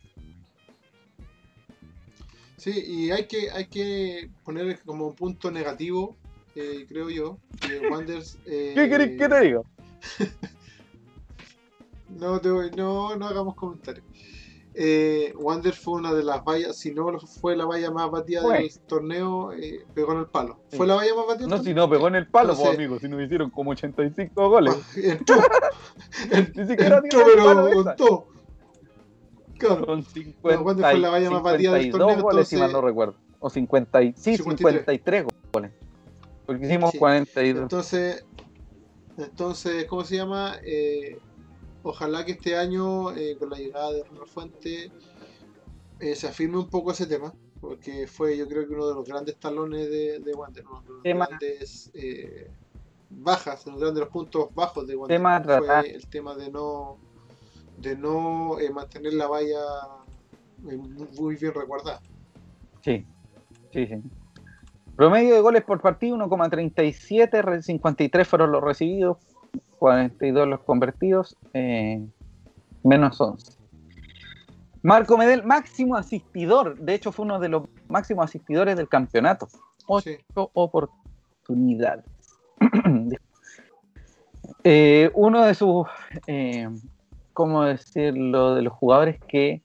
[2.57, 6.15] Sí, y hay que, hay que poner como un punto negativo,
[6.55, 8.39] eh, creo yo, que Wanders...
[8.45, 9.61] Eh, ¿Qué querés que te diga?
[12.17, 12.39] no,
[12.75, 14.05] no, no hagamos comentarios.
[14.75, 18.71] Eh, Wander fue una de las vallas, si no fue la valla más batida del
[18.87, 20.59] torneo, eh, pegó en el palo.
[20.71, 21.47] ¿Fue la valla más batida?
[21.47, 24.75] No, si no, pegó en el palo, pues, amigo, si nos hicieron como 85 goles.
[24.97, 25.35] Entró,
[26.55, 28.27] Ni siquiera entró pero contó.
[29.59, 29.85] Claro.
[29.85, 32.21] Con 50, Wander fue la valla más batida del torneo.
[32.21, 33.15] goles, si mal no recuerdo.
[33.39, 35.71] O 50, sí, 53, goles.
[36.47, 36.97] Porque hicimos sí.
[36.97, 37.61] 42.
[37.61, 38.25] Entonces,
[39.17, 40.55] entonces, ¿cómo se llama?
[40.65, 41.19] Eh,
[41.83, 44.91] ojalá que este año, eh, con la llegada de Ronald Fuente,
[45.99, 49.07] eh, se afirme un poco ese tema, porque fue yo creo que uno de los
[49.07, 52.49] grandes talones de, de Wander, uno de los grandes eh,
[53.09, 55.21] bajas, uno de los puntos bajos de Wander,
[55.59, 56.97] fue el tema de no
[57.77, 59.59] de no mantener la valla
[61.17, 62.01] muy bien resguardada.
[62.81, 63.05] Sí,
[63.73, 63.95] sí, sí.
[64.95, 69.17] Promedio de goles por partido 1,37, 53 fueron los recibidos,
[69.83, 72.01] 42 los convertidos, eh,
[72.85, 73.51] menos 11.
[74.81, 79.49] Marco Medel, máximo asistidor, de hecho fue uno de los máximos asistidores del campeonato.
[79.85, 80.11] Ocho
[80.53, 82.05] oportunidades.
[84.65, 85.85] Eh, uno de sus,
[86.27, 86.69] eh,
[87.33, 89.61] ¿cómo decirlo?, de los jugadores que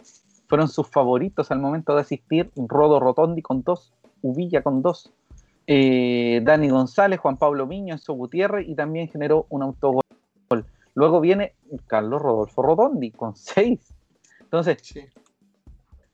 [0.48, 3.92] fueron sus favoritos al momento de asistir, Rodo Rotondi con dos,
[4.22, 5.12] Uvilla con dos,
[5.68, 10.02] Dani González, Juan Pablo Miño, Enzo Gutiérrez y también generó un autogol
[10.98, 11.54] Luego viene
[11.86, 13.94] Carlos Rodolfo Rotondi con seis.
[14.40, 14.78] Entonces,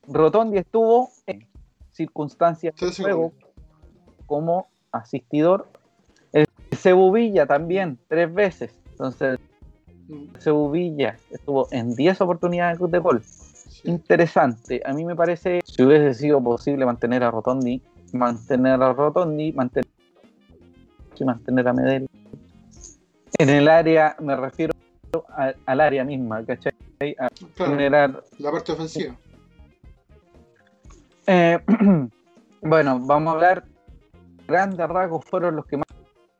[0.07, 1.48] Rotondi estuvo en
[1.90, 3.32] circunstancias de juego
[4.26, 5.68] como asistidor.
[6.34, 6.46] El
[6.76, 8.74] Cebubilla también, tres veces.
[8.90, 9.38] Entonces,
[10.09, 10.36] mm.
[10.38, 13.22] Cebubilla estuvo en 10 oportunidades de gol.
[13.85, 14.80] Interesante.
[14.85, 17.82] A mí me parece, si hubiese sido posible mantener a Rotondi,
[18.12, 19.89] mantener a Rotondi, mantener,
[21.24, 22.09] mantener a Medel.
[23.39, 24.72] En el área, me refiero
[25.66, 26.72] al área misma, ¿cachai?
[27.18, 28.22] A generar...
[28.39, 29.14] La parte ofensiva.
[31.26, 31.59] Eh,
[32.62, 33.64] bueno, vamos a hablar.
[34.47, 35.87] Grandes rasgos fueron los que más,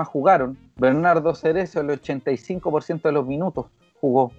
[0.09, 0.59] jugaron.
[0.77, 3.67] Bernardo Cerezo, el 85% de los minutos
[4.01, 4.33] jugó.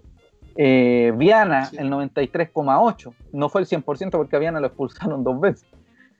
[0.55, 3.13] Eh, Viana, el 93,8%.
[3.33, 5.67] No fue el 100% porque a Viana lo expulsaron dos veces.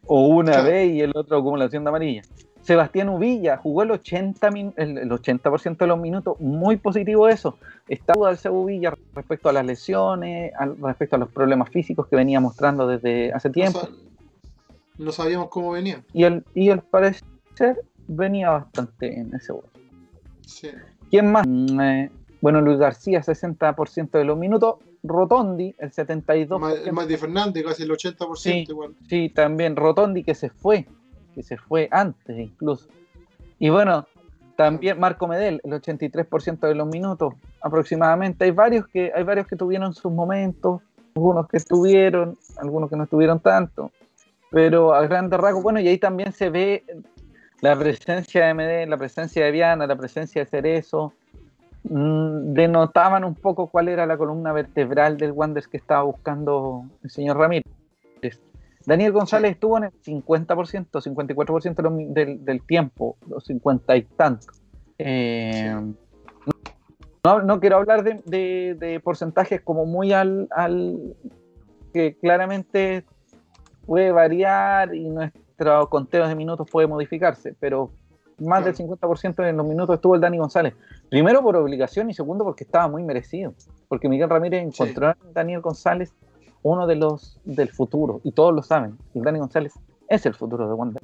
[0.08, 2.22] O una vez y el otro acumulación de amarilla.
[2.66, 7.60] Sebastián Uvilla jugó el 80%, el 80 de los minutos, muy positivo eso.
[7.88, 12.40] Está duda el Uvilla respecto a las lesiones, respecto a los problemas físicos que venía
[12.40, 13.88] mostrando desde hace tiempo.
[14.98, 16.04] No, sabíamos cómo venía.
[16.12, 17.24] Y el, y el parecer
[18.08, 19.66] venía bastante en ese gol.
[20.42, 20.70] Sí.
[21.12, 21.46] ¿Quién más?
[21.48, 22.12] Mm, eh,
[22.42, 24.76] bueno, Luis García, 60% de los minutos.
[25.04, 26.82] Rotondi, el 72%.
[26.86, 28.96] El más de Fernández, casi el 80% sí, igual.
[29.08, 30.88] Sí, también Rotondi que se fue
[31.36, 32.88] que se fue antes incluso.
[33.60, 34.08] Y bueno,
[34.56, 38.46] también Marco Medel, el 83% de los minutos aproximadamente.
[38.46, 40.82] Hay varios que hay varios que tuvieron sus momentos,
[41.14, 43.92] algunos que estuvieron, algunos que no estuvieron tanto,
[44.50, 46.86] pero a grandes rasgos, bueno, y ahí también se ve
[47.62, 51.14] la presencia de Medel, la presencia de Viana, la presencia de Cerezo,
[51.88, 57.38] denotaban un poco cuál era la columna vertebral del Wanderers que estaba buscando el señor
[57.38, 57.64] Ramírez.
[58.86, 64.48] Daniel González estuvo en el 50%, 54% del, del, tiempo, los 50 y tanto.
[65.00, 65.76] Eh,
[67.44, 70.48] no, quiero hablar de, porcentajes como muy al,
[71.94, 73.04] que claramente
[73.88, 77.92] puede variar y nuestro conteo de minutos puede modificarse, pero
[78.40, 80.76] más del 50% en los minutos estuvo el Dani González.
[81.10, 83.53] Primero por obligación y segundo porque estaba muy merecido.
[83.88, 86.14] Porque Miguel Ramírez encontró a Daniel González
[86.66, 88.97] uno de los del futuro, y todos lo saben.
[89.14, 89.74] El Dani González
[90.10, 91.03] es el futuro de Wander.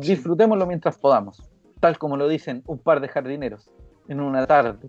[0.00, 1.42] Disfrutémoslo mientras podamos,
[1.78, 3.70] tal como lo dicen un par de jardineros
[4.08, 4.88] en una tarde.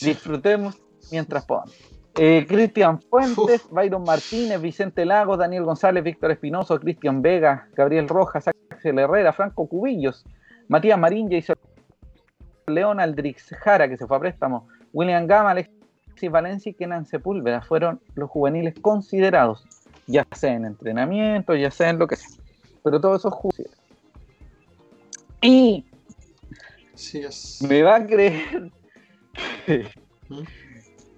[0.00, 0.80] Disfrutemos
[1.10, 1.76] mientras podamos.
[2.16, 8.46] Eh, Cristian Fuentes, Byron Martínez, Vicente Lagos, Daniel González, Víctor Espinoso, Cristian Vega, Gabriel Rojas,
[8.70, 10.24] Axel Herrera, Franco Cubillos,
[10.68, 11.56] Matías Marín, Jason
[12.70, 17.62] León, Aldrix Jara, que se fue a préstamo, William Gama, Alexis Valencia y Kenan Sepúlveda
[17.62, 19.64] fueron los juveniles considerados,
[20.06, 22.36] ya sea en entrenamiento, ya sea en lo que sea.
[22.82, 23.78] Pero todos esos juveniles.
[25.42, 25.86] Y
[27.66, 28.70] me va a creer
[29.64, 29.86] que,
[30.28, 30.42] ¿Mm?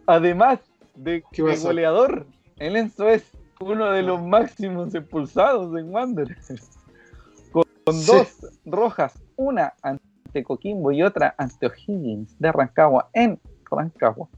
[0.06, 0.60] además
[0.94, 2.26] de que goleador,
[2.58, 3.24] el Enzo es
[3.60, 6.36] uno de los máximos expulsados en Wander.
[7.52, 7.64] Con,
[8.06, 10.04] dos rojas, una ante
[10.42, 13.38] Coquimbo y otra ante O'Higgins de Rancagua en
[13.70, 14.28] Rancagua.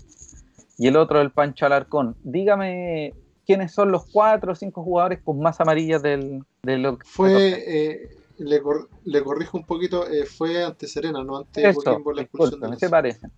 [0.77, 2.17] Y el otro el Pancho Alarcón.
[2.25, 3.15] Dígame
[3.47, 8.61] quiénes son los cuatro o cinco jugadores con más amarillas del, del Fue, eh, le,
[9.05, 12.61] le, corrijo un poquito, eh, fue ante Serena, no ante Coquimbo la expulsión.
[12.71, 13.29] Me se parece.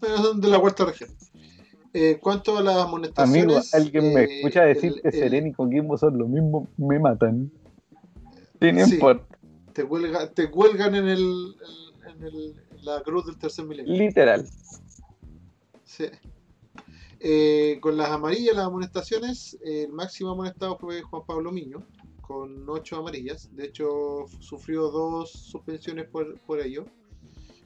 [0.00, 1.10] Pero son de la cuarta región.
[1.92, 3.44] En cuanto a las amonestaciones.
[3.44, 7.50] Amigo, alguien me eh, escucha decir que Serena y Coquimbo son lo mismo, me matan.
[8.60, 9.37] Sí, no importa.
[9.84, 11.56] Te, te cuelgan en, el,
[12.06, 13.94] en el, la cruz del tercer milenio.
[13.94, 14.48] Literal.
[15.84, 16.06] Sí.
[17.20, 21.84] Eh, con las amarillas, las amonestaciones, el máximo amonestado fue Juan Pablo Miño,
[22.20, 23.54] con ocho amarillas.
[23.54, 26.86] De hecho, sufrió dos suspensiones por, por ello.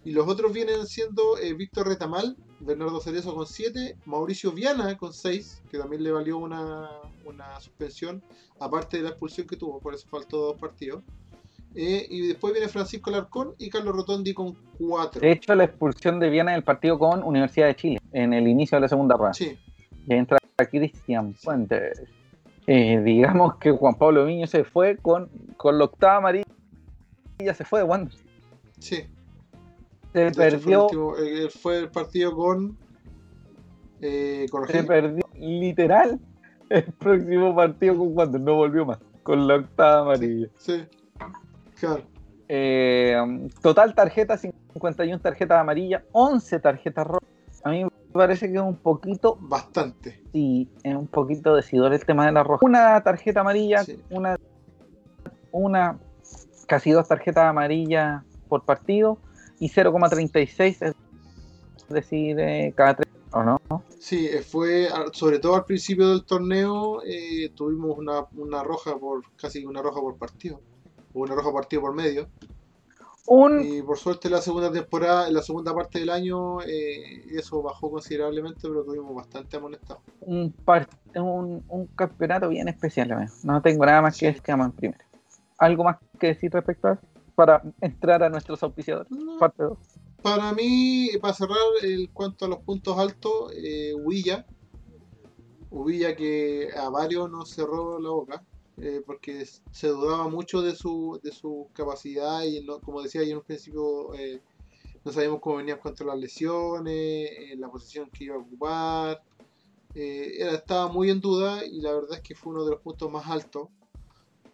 [0.04, 5.12] Y los otros vienen siendo eh, Víctor Retamal, Bernardo Cerezo con 7, Mauricio Viana con
[5.12, 6.90] 6, que también le valió una,
[7.60, 8.22] suspensión,
[8.58, 11.02] aparte de la expulsión que tuvo, por eso faltó dos partidos.
[11.74, 15.20] Eh, y después viene Francisco Larcón y Carlos Rotondi con 4.
[15.20, 18.46] De hecho, la expulsión de Viana en el partido con Universidad de Chile, en el
[18.46, 19.32] inicio de la segunda rueda.
[19.32, 19.58] Sí.
[20.06, 22.02] Y entra Cristian Fuentes.
[22.66, 26.44] Eh, digamos que Juan Pablo Viño se fue con, con la octava amarilla,
[27.38, 28.14] ya se fue de Wander.
[28.78, 29.04] Sí.
[30.12, 30.88] Se perdió.
[31.18, 32.76] Eh, fue el, partido con.
[34.00, 36.20] Eh, se perdió literal
[36.68, 38.98] el próximo partido con cuando no volvió más.
[39.22, 40.48] Con la octava amarilla.
[40.58, 40.84] Sí,
[41.86, 42.02] claro.
[42.48, 43.16] Eh,
[43.62, 47.28] total tarjeta 51 tarjetas amarillas, 11 tarjetas rojas.
[47.64, 49.38] A mí me parece que es un poquito.
[49.40, 50.22] Bastante.
[50.32, 52.64] Sí, es un poquito decidor el tema de la roja.
[52.64, 54.36] Una tarjeta amarilla, una.
[55.50, 55.98] Una.
[56.66, 59.18] Casi dos tarjetas amarillas por partido
[59.58, 60.94] y 0,36
[61.88, 63.60] es decir, eh, cada tres, ¿o no?
[63.98, 69.22] Sí, eh, fue sobre todo al principio del torneo eh, tuvimos una, una, roja por
[69.36, 70.60] casi una roja por partido,
[71.12, 72.28] o una roja partido por medio.
[73.64, 78.60] Y por suerte la segunda temporada, en la segunda parte del año, eso bajó considerablemente,
[78.62, 80.00] pero tuvimos bastante amonestado.
[80.20, 80.52] Un,
[81.14, 85.04] un, un campeonato bien especial, no tengo nada más que decir que en primero.
[85.58, 87.06] ¿Algo más que decir respecto a eso?
[87.34, 89.10] para entrar a nuestros auspiciadores.
[89.38, 89.64] Parte
[90.22, 94.46] Para mí, para cerrar el cuanto a los puntos altos, eh, Ubilla.
[96.14, 98.42] que a varios nos cerró la boca.
[98.78, 103.36] Eh, porque se dudaba mucho de su, de su capacidad y como decía yo en
[103.36, 104.40] un principio eh,
[105.04, 109.22] no sabíamos cómo venía contra las lesiones, eh, la posición que iba a ocupar,
[109.94, 113.10] era, estaba muy en duda y la verdad es que fue uno de los puntos
[113.10, 113.68] más altos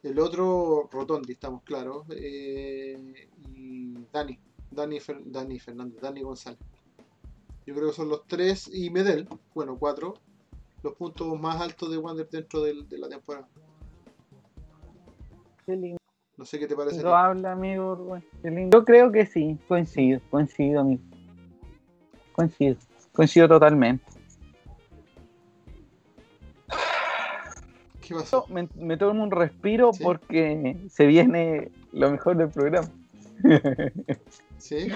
[0.02, 2.06] el otro, Rotondi, estamos claros.
[2.10, 4.38] Eh, y Dani,
[4.70, 6.60] Dani, Dani Fernández, Dani González.
[7.66, 10.14] Yo creo que son los tres y Medel, bueno, cuatro,
[10.82, 13.48] los puntos más altos de Wander dentro de, la temporada.
[16.36, 17.02] No sé qué te parece.
[17.02, 18.20] Lo habla, amigo.
[18.42, 21.02] Yo creo que sí, coincido, coincido, amigo.
[22.32, 22.76] Coincido,
[23.12, 24.04] coincido totalmente.
[28.76, 32.88] Me, tomo un respiro porque se viene lo mejor del programa.
[34.56, 34.88] ¿Sí?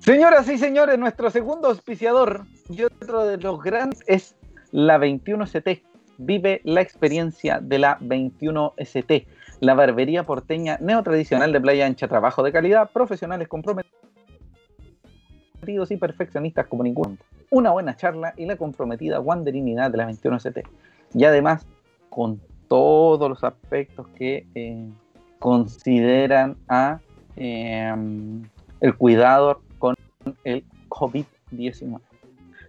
[0.00, 4.34] Señoras y señores, nuestro segundo auspiciador y otro de los grandes es
[4.72, 5.82] la 21ST.
[6.18, 9.26] Vive la experiencia de la 21ST,
[9.60, 13.90] la barbería porteña neotradicional de playa ancha, trabajo de calidad, profesionales comprometidos
[15.90, 17.16] y perfeccionistas como ninguno
[17.50, 20.64] una buena charla y la comprometida wanderinidad de la 21ST.
[21.14, 21.66] Y además,
[22.10, 24.88] con todos los aspectos que eh,
[25.38, 27.00] consideran a
[27.36, 28.42] em,
[28.80, 29.94] el cuidado con
[30.44, 32.00] el COVID-19.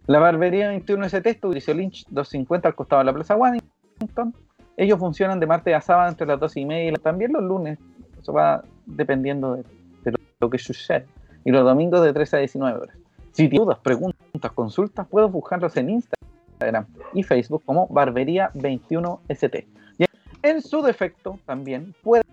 [0.08, 4.34] La barbería 21ST está Lynch 250 al costado de la Plaza Waddington.
[4.78, 7.78] Ellos funcionan de martes a sábado entre las 12 y media y también los lunes
[8.22, 11.06] Eso va dependiendo de, lo, que sucede.
[11.44, 12.96] Y los domingos de 13 a 19 horas.
[13.34, 19.66] Si tienes dudas, preguntas, consultas, puedes buscarlos en Instagram y Facebook como Barbería21ST.
[19.98, 20.06] Y
[20.42, 22.24] en su defecto, también puedes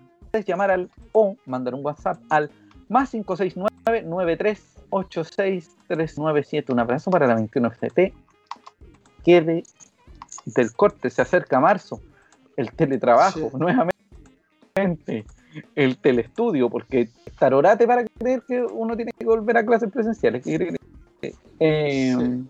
[0.45, 2.49] llamar al o mandar un WhatsApp al
[2.87, 4.37] más 569
[5.03, 8.13] 9386 Un abrazo para la 21ST.
[9.23, 9.63] Quede
[10.45, 11.99] del corte, se acerca marzo,
[12.55, 15.25] el teletrabajo, nuevamente,
[15.75, 20.45] el telestudio, porque tarorate para creer que uno tiene que volver a clases presenciales.
[21.59, 22.43] Eh,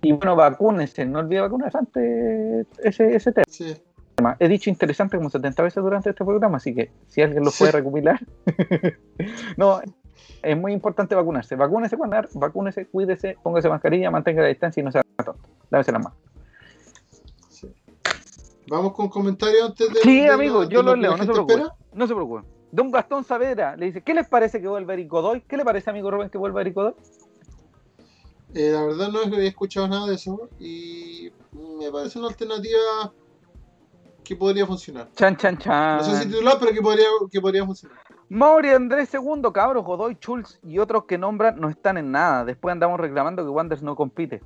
[0.00, 4.36] y bueno, vacúnese, no olvide vacunarse antes ese, ese tema.
[4.38, 7.72] He dicho interesante como 70 veces durante este programa, así que si alguien lo puede
[7.72, 8.20] recopilar.
[9.56, 9.80] no,
[10.42, 11.56] es muy importante vacunarse.
[11.56, 15.48] Vacúnese cuando vacúnese, cuídese, póngase mascarilla, mantenga la distancia y no se haga tonto.
[15.70, 16.18] Lávese las manos.
[18.68, 20.00] Vamos con comentarios antes de.
[20.00, 21.62] Sí, amigo, yo lo leo, no se preocupe.
[21.92, 22.46] No se preocupe.
[22.70, 25.42] Don Gastón Saavedra le dice: ¿Qué les parece que vuelva Eric Godoy?
[25.42, 26.94] ¿Qué le parece, amigo Rubén, que vuelva Eric Godoy?
[28.54, 32.28] Eh, la verdad no es que había escuchado nada de eso y me parece una
[32.28, 33.12] alternativa
[34.22, 35.10] que podría funcionar.
[35.14, 35.98] Chan, chan, chan.
[35.98, 37.98] No sé si titular, pero que podría, que podría funcionar.
[38.32, 42.46] Mauri Andrés II, cabros, Godoy, Schultz y otros que nombran no están en nada.
[42.46, 44.40] Después andamos reclamando que Wanders no compite.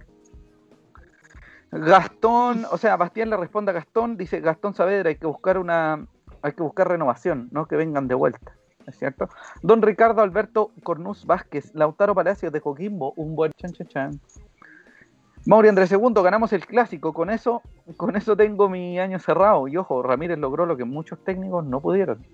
[1.71, 6.05] Gastón, o sea, Bastián le responde a Gastón, dice Gastón Saavedra, hay que buscar una,
[6.43, 8.57] hay que buscar renovación, no que vengan de vuelta,
[8.89, 9.29] ¿es cierto?
[9.63, 14.21] Don Ricardo Alberto Cornuz Vázquez, Lautaro Palacios de Coquimbo, un buen chan chan chan.
[15.47, 17.63] Mauri Andrés II, ganamos el clásico, con eso,
[17.97, 19.69] con eso tengo mi año cerrado.
[19.69, 22.27] Y ojo, Ramírez logró lo que muchos técnicos no pudieron.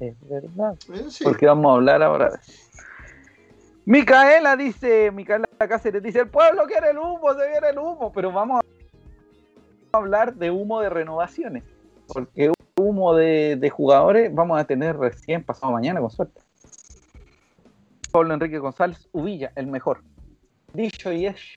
[0.00, 0.76] Es verdad.
[0.92, 2.38] Eh, Porque vamos a hablar ahora de
[3.86, 8.32] Micaela dice, Micaela Cáceres dice, el pueblo quiere el humo, se viene el humo, pero
[8.32, 8.60] vamos
[9.92, 11.62] a hablar de humo de renovaciones,
[12.08, 16.40] porque humo de, jugadores vamos a tener recién pasado mañana, con suerte.
[18.10, 20.02] Pablo Enrique González, Uvilla, el mejor.
[20.74, 21.56] Dicho y hecho,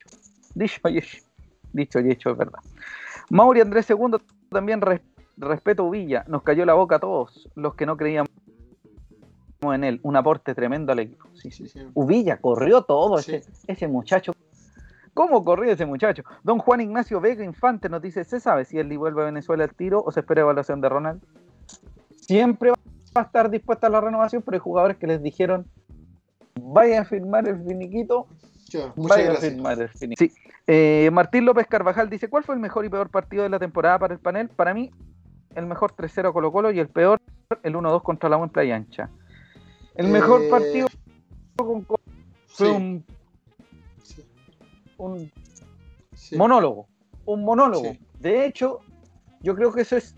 [0.54, 1.18] dicho y hecho,
[1.74, 2.60] dicho y hecho, es verdad.
[3.32, 4.18] Mauri Andrés II
[4.52, 4.82] también
[5.40, 8.30] respeto Uvilla, nos cayó la boca a todos los que no creíamos
[9.62, 11.28] en él, un aporte tremendo al equipo.
[11.34, 11.80] Sí, sí, sí.
[11.94, 14.34] Uvilla corrió todo ese, ese muchacho.
[15.14, 16.24] ¿Cómo corrió ese muchacho?
[16.44, 19.74] Don Juan Ignacio Vega Infante nos dice, ¿se sabe si él vuelve a Venezuela al
[19.74, 21.22] tiro o se espera evaluación de Ronald?
[22.16, 25.66] Siempre va a estar dispuesta a la renovación, pero hay jugadores que les dijeron,
[26.62, 28.28] vaya a firmar el finiquito,
[28.78, 30.34] a firmar el finiquito.
[30.36, 30.42] Sí.
[30.68, 33.98] Eh, Martín López Carvajal dice, ¿cuál fue el mejor y peor partido de la temporada
[34.00, 34.50] para el panel?
[34.50, 34.92] Para mí,
[35.56, 37.20] el mejor 3-0 Colo Colo y el peor,
[37.64, 39.10] el 1-2 contra la U en Playa Ancha.
[39.96, 40.88] El mejor eh, partido
[41.56, 41.86] con
[42.48, 43.06] fue un,
[44.98, 45.32] un
[46.36, 46.88] monólogo.
[47.26, 47.96] Un monólogo.
[48.20, 48.80] De hecho,
[49.42, 50.16] yo creo que eso es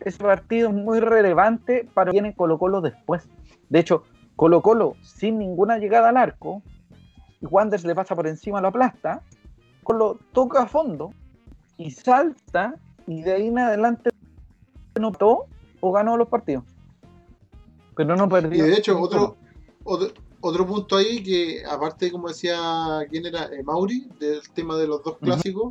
[0.00, 3.28] ese partido es muy relevante para quien Colo Colo después.
[3.68, 4.04] De hecho,
[4.36, 6.62] Colo Colo sin ninguna llegada al arco,
[7.40, 9.22] y Wanders le pasa por encima, lo aplasta,
[9.82, 11.12] Colo toca a fondo
[11.76, 12.74] y salta
[13.06, 14.10] y de ahí en adelante
[15.00, 15.12] no
[15.80, 16.64] o ganó los partidos.
[17.94, 18.66] Pero no perdió.
[18.66, 19.36] Y de hecho, otro,
[20.40, 22.58] otro, punto ahí que, aparte, como decía,
[23.08, 23.44] ¿quién era?
[23.46, 25.68] Eh, Mauri, del tema de los dos clásicos,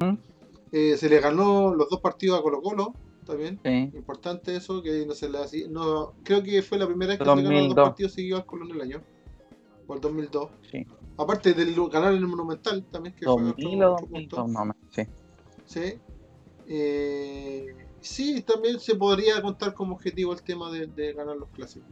[0.72, 2.94] eh, se le ganó los dos partidos a Colo Colo
[3.26, 3.60] también.
[3.96, 5.68] Importante eso, que no se le hacía.
[5.70, 8.46] No, creo que fue la primera vez que se ganó los dos partidos seguidos al
[8.46, 9.02] Colo en el año.
[9.88, 10.50] O el 2002.
[10.72, 10.86] Sí.
[11.18, 14.46] Aparte del ganar en el Monumental también, que fue otro, punto.
[14.90, 15.04] sí.
[15.66, 16.00] Sí.
[16.68, 21.90] Eh, sí, también se podría contar como objetivo el tema de ganar los clásicos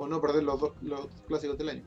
[0.00, 1.82] o no perder los dos los clásicos del año.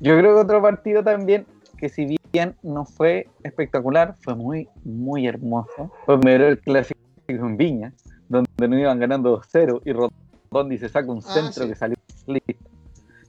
[0.00, 1.46] Yo creo que otro partido también,
[1.76, 5.90] que si bien no fue espectacular, fue muy, muy hermoso.
[6.06, 7.92] Fue primero el clásico en Viña,
[8.28, 11.96] donde no iban ganando 2-0 y Rotondi se saca un ah, centro que salió
[12.26, 12.70] listo.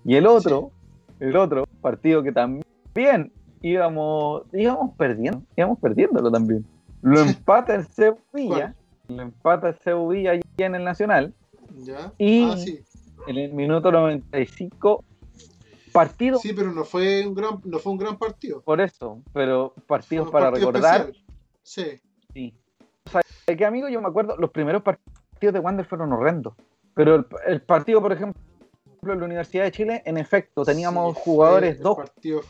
[0.05, 0.71] Y el otro,
[1.19, 6.63] el otro partido que también íbamos, íbamos perdiendo, íbamos perdiéndolo también.
[7.01, 8.75] Lo empata el Sevilla,
[9.09, 11.33] lo empata el Sevilla allí en el Nacional.
[11.83, 12.13] ¿Ya?
[12.17, 12.83] Y ah, sí
[13.27, 15.03] en el minuto 95
[15.91, 16.39] partido.
[16.39, 18.61] Sí, pero no fue un gran, no fue un gran partido.
[18.61, 21.11] Por eso, pero partidos para recordar.
[21.63, 21.99] Sí.
[22.33, 22.53] Sí.
[23.05, 23.21] O sea,
[23.55, 26.53] que amigo, yo me acuerdo, los primeros partidos de Wander fueron horrendos.
[26.93, 28.41] Pero el, partido, por ejemplo,
[29.03, 31.97] en la Universidad de Chile, en efecto, teníamos jugadores dos.
[31.97, 32.41] Partido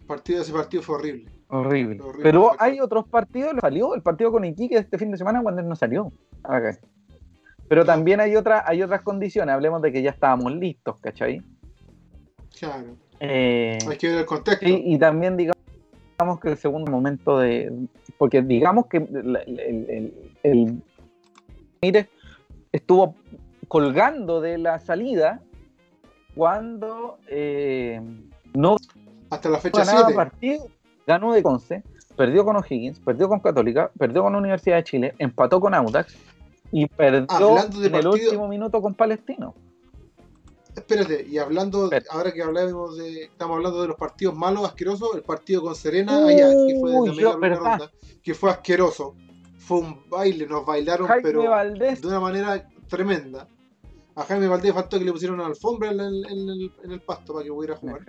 [0.00, 1.32] el partido de ese partido fue horrible.
[1.48, 2.00] Horrible.
[2.22, 5.76] pero hay otros partidos, salió el partido con Iquique este fin de semana, Wander no
[5.76, 6.12] salió.
[6.42, 6.72] Okay.
[7.68, 9.54] Pero también hay, otra, hay otras condiciones.
[9.54, 11.42] Hablemos de que ya estábamos listos, ¿cachai?
[12.58, 12.96] Claro.
[13.20, 14.66] Eh, hay que ver el contexto.
[14.68, 17.72] Y, también digamos que el segundo momento de.
[18.18, 20.82] Porque digamos que el, el,
[21.82, 22.08] Mire
[22.72, 23.14] estuvo
[23.68, 25.40] colgando de la salida
[26.34, 28.00] cuando eh,
[28.54, 28.76] no
[29.30, 30.14] Hasta la fecha ganaba 7.
[30.14, 30.68] partido,
[31.06, 31.82] ganó de Conce,
[32.16, 36.14] perdió con O'Higgins, perdió con Católica, perdió con la Universidad de Chile, empató con Audax
[36.72, 39.54] y perdió en el último minuto con Palestino.
[40.74, 45.22] Espérate, y hablando, ahora que hablamos de, estamos hablando de los partidos malos, asquerosos, el
[45.22, 47.78] partido con Serena allá, que fue de Uy, la yo, media primera verdad.
[47.78, 47.92] ronda,
[48.22, 49.14] que fue asqueroso.
[49.58, 53.48] Fue un baile, nos bailaron, Jaime pero Valdés, de una manera tremenda.
[54.14, 57.00] A Jaime Valdés faltó que le pusieron una alfombra en el, en el- en el
[57.00, 58.00] pasto para que pudiera jugar.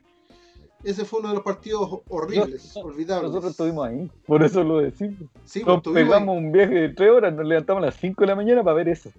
[0.89, 3.29] Ese fue uno de los partidos horribles, Yo- olvidables.
[3.29, 5.15] nosotros estuvimos ahí, por eso lo decimos.
[5.43, 5.93] Sí, Nos ahí.
[5.93, 8.75] pegamos un viaje de tres horas, nos levantamos a las 5 de la mañana para
[8.77, 9.09] ver eso.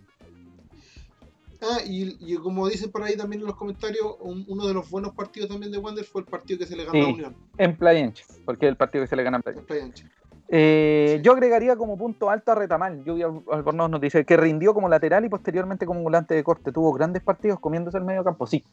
[1.60, 4.88] Ah, y, y como dicen por ahí también en los comentarios, un- uno de los
[4.90, 7.00] buenos partidos también de Wander fue el partido que se le ganó Sí.
[7.10, 9.58] a Unión En Playa Ancha, porque es el partido que se le gana en Playa
[9.58, 10.10] en Playa Ancha.
[10.50, 11.22] Eh, Sí.
[11.22, 13.04] Yo agregaría como punto alto a Retamal.
[13.04, 16.72] Lluvia Albornoz nos dice que rindió como lateral y posteriormente como volante de corte.
[16.72, 18.46] Tuvo grandes partidos comiéndose el medio campo.
[18.46, 18.64] Sí.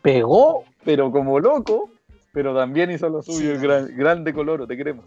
[0.00, 1.90] Pegó, pero como loco,
[2.38, 3.38] pero también hizo lo suyo.
[3.38, 3.46] Sí.
[3.48, 5.04] el gran- grande coloro, te queremos.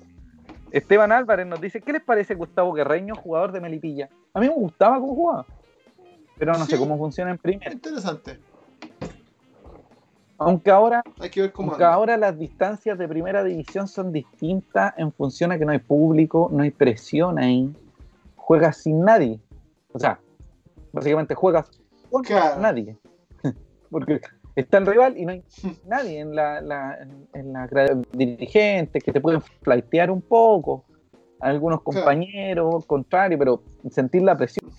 [0.70, 4.10] Esteban Álvarez nos dice: ¿Qué les parece Gustavo Guerreño, jugador de Melipilla?
[4.34, 5.46] A mí me gustaba cómo jugaba,
[6.38, 6.72] pero no Sí.
[6.72, 7.72] sé cómo funciona en primera.
[7.72, 8.38] Interesante.
[10.38, 11.94] Aunque ahora Hay que ver cómo anda.
[11.94, 16.50] ahora las distancias de primera división son distintas en función a que no hay público,
[16.52, 17.74] no hay presión ahí.
[18.36, 19.40] Juegas sin nadie.
[19.94, 20.20] O sea,
[20.92, 21.70] básicamente juegas
[22.10, 22.60] con Claro.
[22.60, 22.98] nadie.
[23.90, 24.20] Porque
[24.56, 25.44] está el rival y no hay
[25.86, 27.68] nadie en la, la- en, en la
[28.14, 30.86] dirigente que te pueden flightear un poco.
[31.40, 32.06] Algunos Claro.
[32.06, 34.70] compañeros, contrario, pero sentir la presión.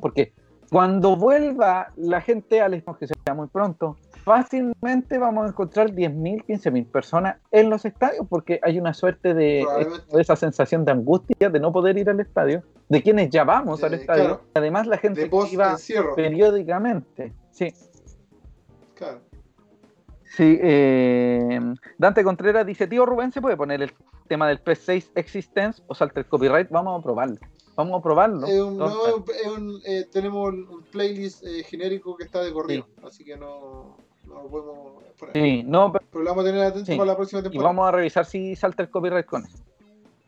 [0.00, 0.32] Porque
[0.70, 6.44] cuando vuelva la gente al estadio, que sea muy pronto, fácilmente vamos a encontrar 10.000,
[6.46, 9.66] 15.000 personas en los estadios, porque hay una suerte de,
[10.10, 13.84] de esa sensación de angustia de no poder ir al estadio, de quienes ya vamos
[13.84, 14.24] al estadio.
[14.24, 14.40] claro.
[14.54, 16.14] Además, la gente que iba encierro.
[16.16, 17.32] periódicamente.
[17.50, 17.72] Sí,
[18.94, 19.20] Claro.
[20.36, 20.58] sí.
[20.62, 21.60] eh,
[21.98, 23.92] Dante Contreras dice: Tío Rubén, ¿se puede poner el
[24.28, 26.68] tema del P6 Existence o salta el copyright?
[26.70, 27.36] Vamos a probarlo.
[27.76, 28.46] Vamos a probarlo.
[28.46, 32.52] Es un- no, Entonces, es un- eh, tenemos un playlist eh, genérico que está de
[32.52, 35.32] corrido, así que no, no lo podemos poner.
[35.34, 36.96] sí, no, pero- Pero lo vamos a tener atento Sí.
[36.96, 37.68] para la próxima y temporada.
[37.68, 39.58] vamos a revisar si salta el copyright con eso.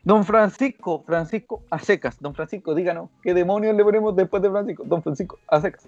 [0.03, 2.17] Don Francisco, Francisco a secas.
[2.21, 4.83] Don Francisco, díganos, ¿qué demonios le ponemos después de Francisco?
[4.85, 5.85] Don Francisco a secas.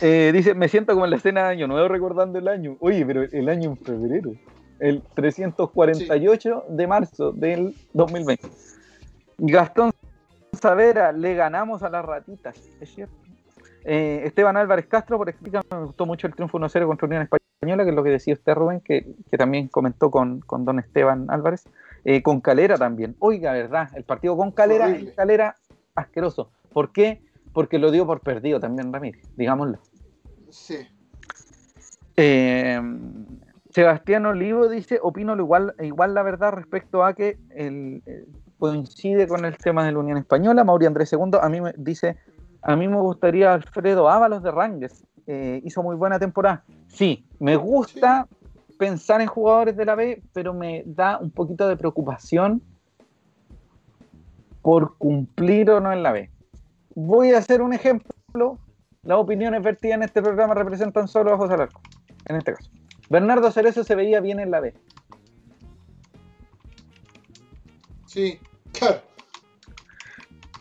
[0.00, 2.76] Eh, dice, me siento como en la escena de Año Nuevo recordando el año.
[2.80, 4.32] Oye, pero el año en febrero.
[4.80, 8.48] El 348 de marzo del 2020.
[9.38, 9.92] Gastón
[10.52, 12.56] Savera, le ganamos a las ratitas.
[12.80, 13.14] Es cierto.
[13.84, 17.84] Eh, Esteban Álvarez Castro, por explicar, me gustó mucho el triunfo 1-0 contra Unión Española,
[17.84, 21.26] que es lo que decía usted, Rubén, que, que también comentó con, con don Esteban
[21.28, 21.64] Álvarez.
[22.04, 23.16] Eh, con Calera también.
[23.18, 23.88] Oiga, ¿verdad?
[23.94, 25.14] El partido con Calera, Horrible.
[25.14, 25.56] Calera,
[25.94, 26.50] asqueroso.
[26.72, 27.22] ¿Por qué?
[27.54, 29.78] Porque lo dio por perdido también Ramírez, digámoslo.
[30.50, 30.86] Sí.
[32.16, 32.80] Eh,
[33.70, 38.26] Sebastián Olivo dice, opino lo igual, igual la verdad respecto a que el, eh,
[38.58, 40.62] coincide con el tema de la Unión Española.
[40.64, 42.16] Mauri Andrés II a mí me dice,
[42.62, 45.04] a mí me gustaría Alfredo Ábalos de Rangers.
[45.26, 46.64] Eh, hizo muy buena temporada.
[46.86, 48.28] Sí, me gusta
[48.78, 52.62] pensar en jugadores de la B, pero me da un poquito de preocupación
[54.62, 56.30] por cumplir o no en la B.
[56.94, 58.58] Voy a hacer un ejemplo.
[59.02, 61.80] Las opiniones vertidas en este programa representan solo a José Alarco,
[62.26, 62.70] en este caso.
[63.10, 64.74] Bernardo Cerezo se veía bien en la B.
[68.06, 68.38] Sí,
[68.72, 69.02] claro.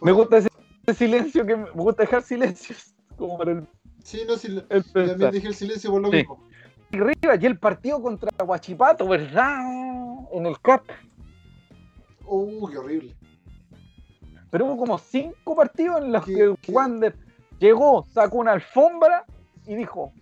[0.01, 0.49] Me gusta ese
[0.93, 3.67] silencio, que me gusta dejar silencios, como para el,
[4.03, 6.17] Sí, no, sí, el también dije el silencio por lo Sí.
[6.17, 6.43] mismo.
[6.91, 9.59] Y arriba, y el partido contra Huachipato, ¿verdad?
[10.33, 10.83] En el CAP.
[12.25, 13.15] Uh, qué horrible.
[14.53, 16.71] Pero hubo como cinco partidos en los ¿Qué- que qué?
[16.71, 17.15] Wander
[17.57, 19.25] llegó, sacó una alfombra
[19.65, 20.13] y dijo,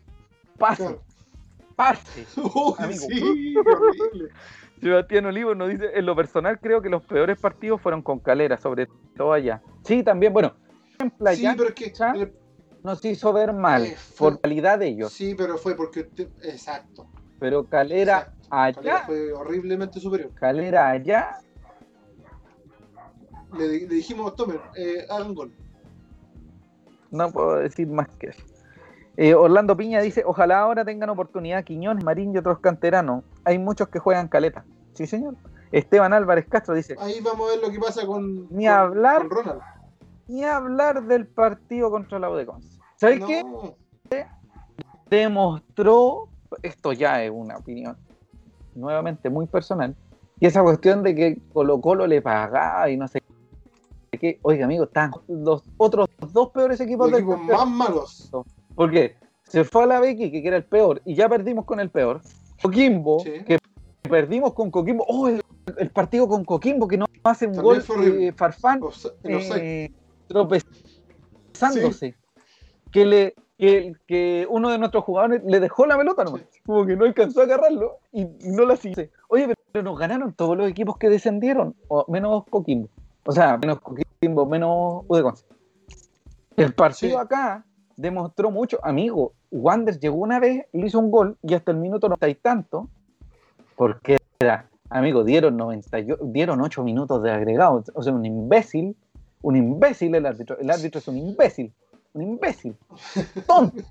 [0.58, 1.02] pase, Claro.
[1.76, 2.26] pase.
[2.38, 3.08] Uh, Amigo.
[3.10, 3.56] sí.
[4.82, 8.56] Sebastián Olivo nos dice, en lo personal creo que los peores partidos fueron con Calera,
[8.56, 9.62] sobre todo allá.
[9.84, 10.54] Sí, también, bueno,
[11.00, 12.32] en Sí, Playa pero es que.
[12.84, 16.00] Nos hizo ver mal Eh, fue- por calidad de ellos, Sí, pero fue porque.
[16.02, 17.06] usted- Exacto.
[17.38, 18.48] pero Calera exacto.
[18.82, 20.32] Calera allá, fue horriblemente superior.
[20.36, 21.38] Calera allá,
[23.58, 25.52] Le, le dijimos, tomen, eh, hagan gol.
[27.12, 28.42] no puedo decir más que eso.
[29.18, 33.24] Eh, Orlando Piña dice, ojalá ahora tengan oportunidad Quiñones, Marín y otros canteranos.
[33.44, 34.64] Hay muchos que juegan caleta.
[34.94, 35.36] Sí, señor.
[35.74, 38.48] Esteban Álvarez Castro dice, Ahí vamos a ver lo que pasa con.
[38.50, 39.28] Ni con- hablar.
[39.28, 39.62] Con Ronald.
[40.28, 42.80] ni hablar del partido contra la U de Conce.
[42.96, 44.26] ¿Sabes No, qué?
[45.10, 46.30] Demostró,
[46.64, 47.98] esto ya es una opinión
[48.76, 49.94] nuevamente muy personal,
[50.40, 53.21] y esa cuestión de que Colo Colo le pagaba y no sé
[54.20, 58.32] que, oiga, amigo, están los otros dos peores equipos Los del equipos más malos.
[58.76, 61.90] Porque se fue a la Becky, que era el peor, y ya perdimos con el
[61.90, 62.22] peor.
[62.62, 63.32] Coquimbo, Sí.
[63.46, 63.58] que
[64.04, 65.06] perdimos con Coquimbo.
[65.08, 65.42] Oh, el,
[65.78, 69.64] el partido con Coquimbo, que no hace un También gol eh, Farfán Offside- en offside.
[69.86, 69.92] eh,
[70.28, 72.16] tropezándose.
[72.92, 76.42] Que, le, que, que uno de nuestros jugadores le dejó la pelota nomás.
[76.66, 79.10] Como que no alcanzó a agarrarlo y, no la sigue.
[79.30, 82.90] Oye, pero nos ganaron todos los equipos que descendieron, o menos Coquimbo.
[83.26, 85.46] O sea, menos Coquimbo, menos Udeconce.
[86.58, 87.18] El partido Sí.
[87.18, 87.66] acá
[87.96, 88.80] demostró mucho.
[88.84, 92.36] Amigo, Wander llegó una vez, le hizo un gol y hasta el minuto noventa y
[92.36, 92.90] tanto,
[93.76, 97.84] porque era, amigo, dieron 90, y- dieron 8 minutos de agregado.
[97.94, 98.96] O sea, un imbécil,
[99.42, 100.58] un imbécil el árbitro.
[100.60, 101.74] El árbitro es un imbécil,
[102.14, 102.76] un imbécil,
[103.48, 103.84] tonto.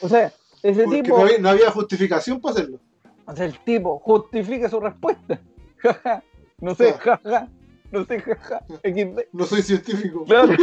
[0.00, 0.32] O sea,
[0.62, 2.78] ese Porque tipo, no había, no había justificación para hacerlo.
[3.26, 5.40] o sea, el tipo justifique su respuesta.
[6.60, 7.48] No sé, jaja,
[7.92, 9.20] no sé, jaja, XD.
[9.32, 10.24] No soy científico.
[10.24, 10.52] Claro.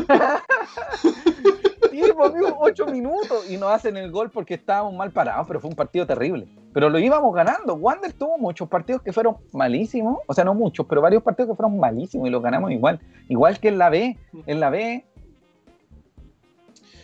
[1.92, 5.70] Tipo, amigo, ocho minutos y nos hacen el gol porque estábamos mal parados, pero fue
[5.70, 6.48] un partido terrible.
[6.74, 7.76] Pero lo íbamos ganando.
[7.76, 11.56] Wander tuvo muchos partidos que fueron malísimos, o sea, no muchos, pero varios partidos que
[11.56, 13.00] fueron malísimos y los ganamos igual.
[13.28, 14.18] Igual que en la B.
[14.46, 15.06] En la B,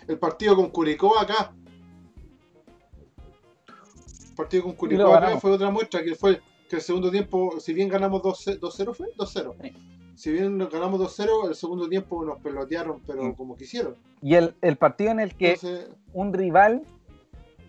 [0.08, 1.52] El partido con Curicó acá.
[4.30, 7.74] El partido con Curicó acá fue otra muestra que fue que el segundo tiempo, si
[7.74, 9.74] bien ganamos 2 2-0 fue 2-0.
[10.16, 13.34] Si bien ganamos 2-0, el segundo tiempo nos pelotearon, pero Sí.
[13.36, 13.96] como quisieron.
[14.22, 16.82] y el, el partido en el que Entonces, un rival,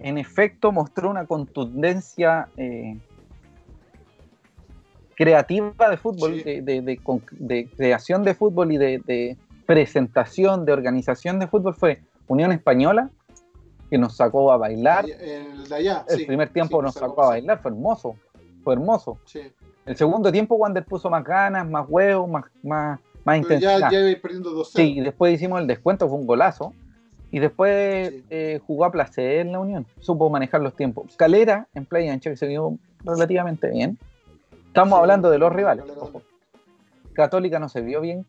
[0.01, 2.99] en efecto, mostró una contundencia eh,
[5.14, 6.42] creativa de fútbol, Sí.
[6.42, 9.36] de, de- de creación de fútbol y de,
[9.66, 13.11] presentación, de organización de fútbol, fue Unión Española,
[13.90, 15.07] que nos sacó a bailar.
[15.09, 16.05] el de allá.
[16.09, 18.16] El sí, primer tiempo nos sacó sacó a bailar, fue hermoso,
[18.73, 19.19] hermoso.
[19.25, 19.41] Sí.
[19.85, 23.91] El segundo tiempo, Wander puso más ganas, más huevos, más, más, más ya, intensidad.
[23.91, 24.64] ya iba perdiendo 2-0.
[24.77, 26.73] Sí, y después hicimos el descuento, fue un golazo.
[27.31, 28.25] Y después Sí.
[28.31, 31.17] eh, jugó a placer en la Unión, supo manejar los tiempos.
[31.17, 33.99] Calera en Playa Ancha, que se vio relativamente bien.
[34.69, 35.85] Estamos Sí, hablando de los rivales.
[35.99, 36.23] Ojo.
[37.12, 38.27] Católica no se vio bien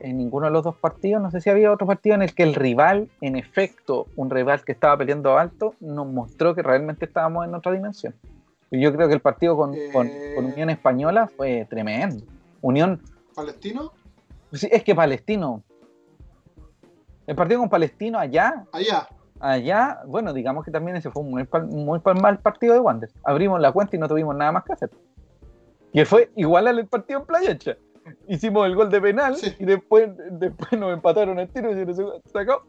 [0.00, 1.22] en ninguno de los dos partidos.
[1.22, 4.64] No sé si había otro partido en el que el rival, en efecto, un rival
[4.64, 8.14] que estaba peleando alto, nos mostró que realmente estábamos en otra dimensión.
[8.80, 9.90] Yo creo que el partido con, Eh.
[9.92, 12.24] con Unión Española fue tremendo.
[12.60, 13.02] Unión,
[13.34, 13.92] Palestino,
[14.52, 15.62] sí, es que Palestino.
[17.26, 19.08] El partido con Palestino allá, allá.
[19.40, 23.10] allá, bueno, digamos que también ese fue un muy, muy mal partido de Wander.
[23.24, 24.90] Abrimos la cuenta y no tuvimos nada más que hacer.
[25.92, 27.76] Que fue igual al partido en Playa Ancha.
[28.28, 29.54] Hicimos el gol de penal Sí.
[29.58, 32.66] y después, después nos empataron el tiro y se nos sacó.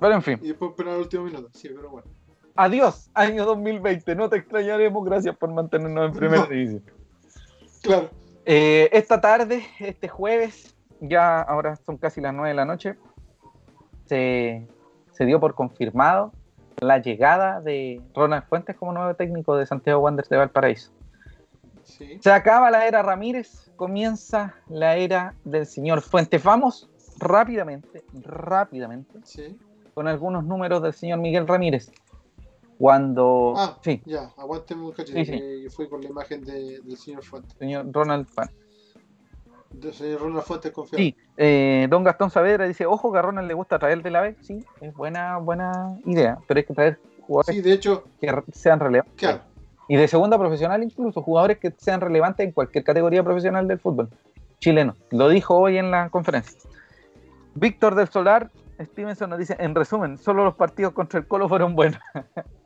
[0.00, 1.48] Pero en fin, Y después penal al último minuto.
[1.52, 2.06] Sí, pero bueno.
[2.56, 4.14] Adiós, año 2020.
[4.14, 5.04] No te extrañaremos.
[5.04, 6.48] Gracias por mantenernos en primera No.
[6.48, 6.82] división.
[7.82, 8.10] Claro.
[8.44, 12.96] Eh, esta tarde, este jueves, ya ahora son casi las 9 de la noche,
[14.06, 14.66] se,
[15.12, 16.32] se dio por confirmado
[16.78, 20.92] la llegada de Ronald Fuentes como nuevo técnico de Santiago Wanderers de Valparaíso.
[21.84, 22.18] Sí.
[22.20, 26.42] Se acaba la era Ramírez, comienza la era del señor Fuentes.
[26.42, 29.56] Vamos rápidamente, rápidamente, Sí.
[29.94, 31.90] con algunos números del señor Miguel Ramírez.
[32.78, 33.54] Cuando...
[33.56, 35.18] Ah, sí, Ya, aguánteme un cachito.
[35.18, 35.32] Sí, sí.
[35.32, 37.52] que Yo fui con la imagen de- del señor Fuentes.
[37.58, 38.56] señor Ronald Fuentes.
[39.70, 41.02] Del señor Ronald Fuentes confiado.
[41.02, 44.20] Sí, eh, don Gastón Saavedra dice, ojo que a Ronald le gusta traer de la
[44.22, 48.30] B, sí, es buena, buena idea, pero hay que traer jugadores Sí, de hecho, que
[48.52, 49.14] sean relevantes.
[49.16, 49.40] claro.
[49.88, 54.08] Y de segunda profesional incluso, jugadores que sean relevantes en cualquier categoría profesional del fútbol
[54.58, 54.96] chileno.
[55.10, 56.58] Lo dijo hoy en la conferencia.
[57.54, 58.50] Víctor del Solar,
[58.80, 62.00] Stevenson nos dice, en resumen, solo los partidos contra el Colo fueron buenos.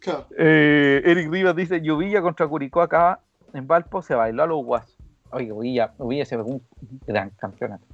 [0.00, 0.26] Claro.
[0.38, 3.20] Eh, Eric Rivas dice, Lluvilla contra Curicó acá
[3.52, 4.96] en Valpo se bailó a los guasos.
[5.30, 6.62] Oye, Lluvilla, Lluvilla se pegó un
[7.06, 7.84] gran campeonato.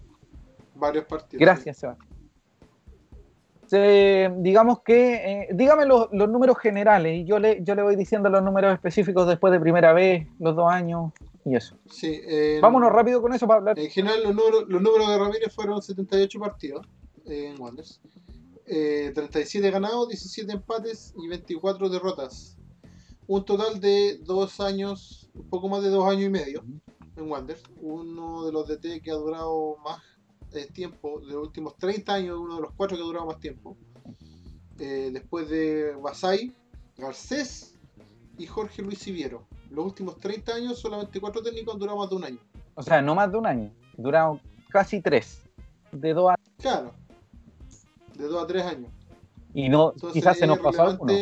[0.74, 1.40] Varios partidos.
[1.40, 2.08] Gracias, Sebastián.
[3.66, 7.96] Se- digamos que, eh, dígame los, los números generales y yo le, yo le voy
[7.96, 11.12] diciendo los números específicos después de primera vez, los dos años
[11.44, 11.76] y eso.
[11.90, 12.20] Sí.
[12.60, 13.78] Vámonos rápido con eso para hablar.
[13.78, 16.86] En general, los números, los números de Ramírez fueron 78 partidos
[17.26, 18.00] eh, en Wanderers.
[18.66, 22.56] Eh, 37 ganados, 17 empates y 24 derrotas.
[23.26, 26.64] Un total de dos años, un poco más de dos años y medio
[27.16, 27.62] en Wanderers.
[27.80, 30.02] Uno de los DT que ha durado más
[30.52, 33.40] eh, tiempo, de los últimos 30 años, uno de los cuatro que ha durado más
[33.40, 33.76] tiempo.
[34.78, 36.54] Eh, después de Basay,
[36.96, 37.74] Garcés
[38.38, 39.46] y Jorge Luis Siviero.
[39.70, 42.38] Los últimos 30 años, solamente cuatro técnicos han durado más de un año.
[42.74, 45.42] O sea, no más de un año, duraron casi tres,
[45.92, 46.48] de dos años.
[46.58, 47.03] Claro.
[48.16, 48.90] De 2 a 3 años.
[49.52, 51.12] Y no, Entonces quizás se nos pasó alguno.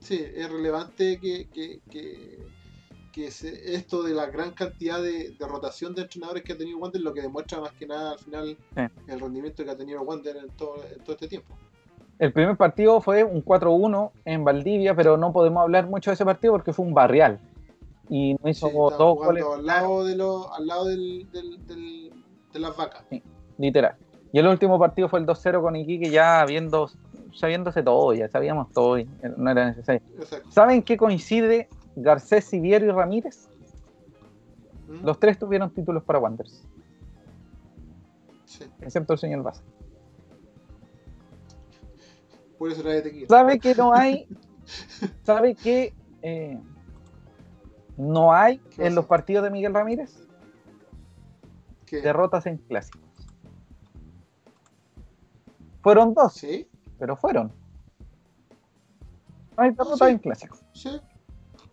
[0.00, 2.38] Sí, es relevante que, que, que,
[3.12, 6.78] que se- esto de la gran cantidad de, de rotación de entrenadores que ha tenido
[6.78, 8.82] Wander lo que demuestra más que nada al final Sí.
[9.08, 11.54] el rendimiento que ha tenido Wander en todo, en todo este tiempo.
[12.18, 16.24] El primer partido fue un 4-1 en Valdivia, pero no podemos hablar mucho de ese
[16.24, 17.40] partido porque fue un barrial.
[18.08, 21.66] Y no Sí, hizo está dos goles al lado de lo, al lado del, del-
[21.66, 22.12] del-
[22.52, 23.02] de las vacas.
[23.58, 23.96] literal.
[24.32, 26.90] Y el último partido fue el 2-0 con Iquique, ya viendo,
[27.34, 30.02] sabiéndose todo, ya sabíamos todo, y no era necesario.
[30.18, 30.50] Exacto.
[30.50, 33.48] ¿Saben qué coincide Garcés, Siviero y Ramírez?
[34.88, 35.04] ¿Mm?
[35.04, 36.62] Los tres tuvieron títulos para Wanderers,
[38.44, 39.42] Sí, excepto el señor
[42.58, 43.26] por eso tequila.
[43.28, 44.26] ¿Sabe que no hay?
[45.24, 46.58] ¿Sabe que eh,
[47.96, 50.26] no hay en los partidos de Miguel Ramírez
[51.86, 52.00] ¿Qué?
[52.00, 53.05] derrotas en clásicos?
[55.86, 56.66] Fueron dos, ¿Sí?
[56.98, 57.52] pero fueron.
[59.56, 60.12] No hay derrotas Sí.
[60.14, 60.64] en clásicos.
[60.72, 60.90] ¿Sí?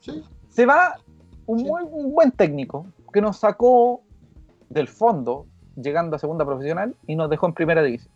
[0.01, 0.23] ¿Sí?
[0.49, 0.99] Se va
[1.47, 4.03] un, muy, un buen técnico que nos sacó
[4.69, 8.13] del fondo, llegando a segunda profesional, y nos dejó en primera división.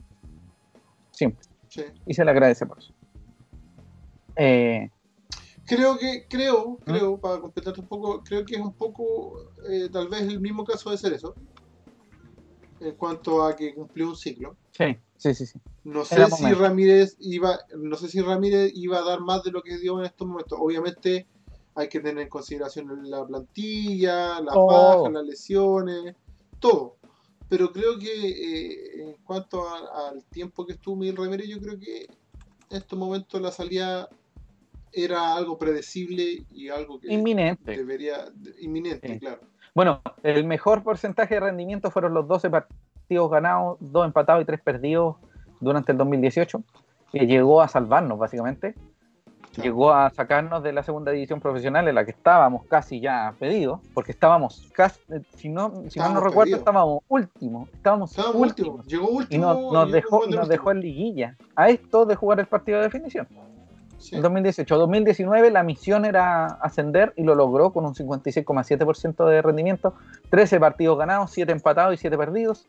[1.09, 1.43] Simple.
[1.67, 1.85] Sí.
[2.05, 2.93] Y se le agradece por eso.
[4.35, 4.91] Eh,
[5.65, 6.29] Creo que, ¿Mm?
[6.29, 10.39] creo, creo, para completarte un poco, creo que es un poco, eh, tal vez el
[10.41, 11.33] mismo caso de Cerezo,
[12.81, 14.55] en cuanto a que cumplió un ciclo.
[14.69, 15.59] sí, sí, sí, sí.
[15.83, 16.61] No sé Era si momento.
[16.61, 20.05] Ramírez iba, no sé si Ramírez iba a dar más de lo que dio en
[20.05, 20.57] estos momentos.
[20.61, 21.27] Obviamente
[21.75, 24.67] hay que tener en consideración la plantilla, las Todo.
[24.67, 26.15] bajas, las lesiones,
[26.59, 26.95] todo.
[27.49, 31.79] Pero creo que eh, en cuanto a- al tiempo que estuvo Miguel Ramírez, yo creo
[31.79, 32.03] que
[32.69, 34.09] en estos momentos la salida
[34.91, 37.77] era algo predecible y algo que Inminente.
[37.77, 38.25] debería
[38.59, 39.19] inminente, Sí.
[39.19, 39.41] claro.
[39.75, 44.61] Bueno, el mejor porcentaje de rendimiento fueron los 12 partidos ganados, 2 empatados y 3
[44.61, 45.15] perdidos
[45.59, 46.61] durante el 2018,
[47.11, 48.75] que llegó a salvarnos básicamente.
[49.61, 53.79] Llegó a sacarnos de la segunda división profesional en la que estábamos casi ya pedidos,
[53.95, 58.79] porque estábamos casi, eh, si no, si no recuerdo, estábamos últimos, estábamos Estábamos últimos.
[58.81, 60.45] último, llegó Y último nos, nos y dejó, nos último.
[60.45, 61.37] dejó en liguilla.
[61.55, 63.27] A esto de jugar el partido de definición.
[63.97, 64.15] Sí.
[64.15, 64.77] En 2018.
[64.77, 69.95] 2019 la misión era ascender y lo logró con un 56,7% de rendimiento,
[70.29, 72.67] 13 partidos ganados, 7 empatados y 7 perdidos.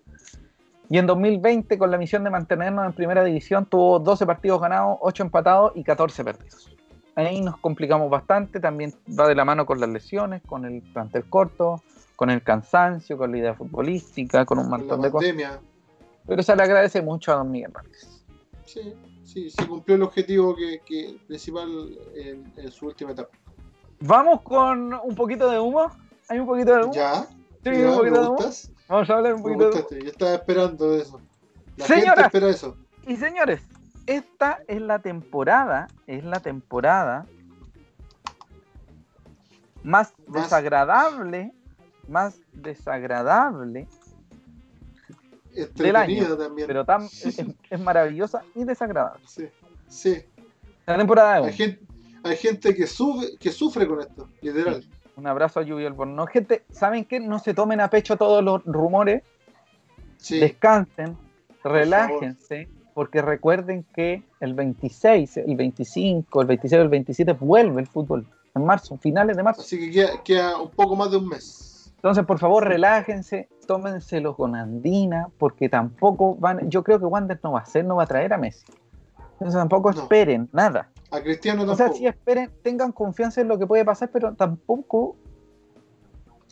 [0.90, 4.98] Y en 2020 con la misión de mantenernos en primera división tuvo 12 partidos ganados,
[5.00, 6.74] 8 empatados y 14 perdidos.
[7.14, 11.28] Ahí nos complicamos bastante, también va de la mano con las lesiones, con el plantel
[11.28, 11.82] corto,
[12.14, 15.28] con el cansancio, con la idea futbolística, con un la montón de cosas.
[15.28, 15.60] pandemia.
[16.26, 18.24] Pero se le agradece mucho a don Miguel Ramírez.
[18.64, 18.94] Sí,
[19.44, 21.68] sí, sí cumplió el objetivo que, que principal
[22.14, 23.30] en, en su última etapa.
[24.00, 25.90] Vamos con un poquito de humo.
[26.28, 26.92] ¿Hay un poquito de humo?
[26.92, 27.26] Ya,
[27.64, 28.38] Sí, ya, un poquito de humo.
[28.88, 29.88] Vamos a hablar un poquito de humo.
[29.90, 31.20] yo estaba esperando eso.
[31.76, 32.10] La Señora.
[32.10, 32.76] gente espera eso.
[33.06, 33.62] Y señores,
[34.06, 37.26] esta es la temporada, es la temporada
[39.82, 41.52] más, Más- desagradable,
[42.08, 43.86] más desagradable,
[45.62, 46.66] Entretenida también.
[46.66, 47.38] pero tan es,
[47.70, 49.22] es maravillosa y desagradable.
[49.26, 49.48] Sí,
[49.88, 50.22] sí.
[50.86, 51.80] La temporada de Hay gente,
[52.22, 54.84] hay gente que, sufre, que sufre con esto, literal.
[55.16, 56.30] Un abrazo a Lluvia Albornoz.
[56.30, 57.18] Gente, ¿saben qué?
[57.20, 59.22] No se tomen a pecho todos los rumores,
[60.16, 61.16] Sí, descansen,
[61.62, 67.86] relájense, porque recuerden que el 26, el 25, el 26 o el 27 vuelve el
[67.86, 69.60] fútbol en marzo, finales de marzo.
[69.60, 71.67] así que queda, queda un poco más de un mes.
[71.98, 77.52] Entonces, por favor, relájense, tómenselo con andina, porque tampoco van, yo creo que Wander no
[77.52, 78.64] va a hacer, no va a traer a Messi.
[79.32, 80.02] Entonces tampoco No.
[80.02, 80.88] esperen nada.
[81.10, 81.88] A Cristiano O tampoco.
[81.90, 85.16] sea, sí esperen, tengan confianza en lo que puede pasar, pero tampoco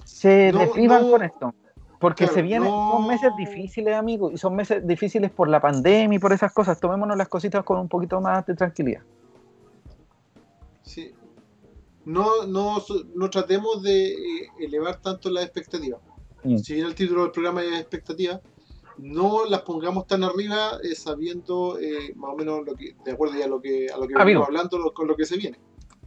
[0.04, 0.68] se No,
[1.10, 1.54] con esto.
[2.00, 6.16] Porque Claro, se vienen, son meses difíciles, amigos, y son meses difíciles por la pandemia
[6.16, 6.78] y por esas cosas.
[6.78, 9.00] Tomémonos las cositas con un poquito más de tranquilidad.
[10.82, 11.14] Sí.
[12.06, 12.82] No, no,
[13.14, 16.00] no tratemos de eh, elevar tanto las expectativas.
[16.44, 16.56] Mm.
[16.58, 18.40] Si bien el título del programa es expectativas,
[18.98, 23.36] no las pongamos tan arriba eh, sabiendo eh, más o menos lo que, de acuerdo
[23.38, 24.24] ya a lo que, a lo que Amigo.
[24.24, 25.58] venimos hablando lo- con lo que se viene.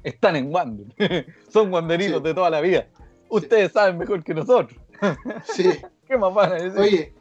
[0.03, 0.87] Están en Wander.
[1.53, 2.23] son wanderinos Sí.
[2.23, 2.87] de toda la vida.
[3.29, 4.79] Ustedes saben mejor que nosotros.
[5.53, 5.69] Sí.
[6.07, 6.79] ¿Qué más van a decir?
[6.79, 7.13] Oye,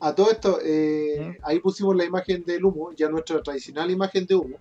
[0.00, 1.44] a todo esto, eh, ¿Mm?
[1.44, 4.56] ahí pusimos la imagen del humo, ya nuestra tradicional imagen de humo.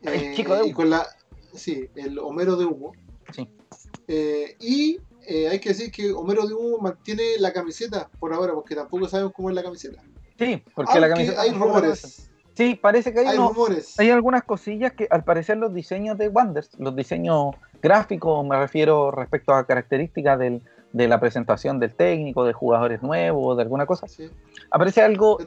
[0.00, 0.76] El Eh, chico de Y humo.
[0.76, 1.06] con la,
[1.54, 2.92] sí, el Homero de humo.
[3.32, 3.48] Sí.
[4.08, 8.52] Eh, y eh, hay que decir que Homero de humo mantiene la camiseta por ahora,
[8.54, 10.02] porque tampoco sabemos cómo es la camiseta.
[10.38, 12.30] Sí, porque la camiseta hay rumores.
[12.56, 13.98] Sí, parece que hay, Hay unos- rumores.
[13.98, 19.10] hay algunas cosillas que al parecer los diseños de Wanders, los diseños gráficos, me refiero
[19.10, 20.62] respecto a características del-
[20.92, 24.30] de la presentación del técnico, de jugadores nuevos, de alguna cosa, Sí,
[24.70, 25.38] aparece algo,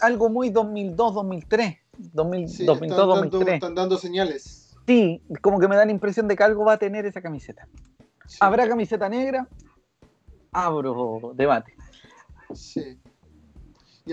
[0.00, 3.54] algo muy 2002, 2003, 2000, sí, 2002, están, dando, 2003.
[3.54, 4.61] están dando señales.
[4.86, 7.66] Sí, como que me da la impresión de que algo va a tener esa camiseta.
[8.40, 9.46] ¿Habrá camiseta negra?
[10.52, 11.74] Abro debate.
[12.54, 12.98] Sí.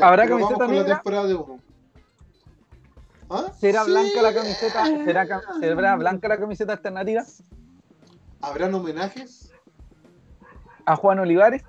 [0.02, 0.88] ¿Habrá camiseta negra?
[0.88, 1.60] La temporada de humo.
[3.30, 3.52] ¿Ah?
[3.60, 3.91] ¿Será Sí.
[3.91, 4.86] blanca la camiseta?
[4.86, 7.24] ¿Será, ¿Será blanca la camiseta alternativa?
[8.41, 9.52] ¿Habrán homenajes?
[10.86, 11.64] A Juan Olivares,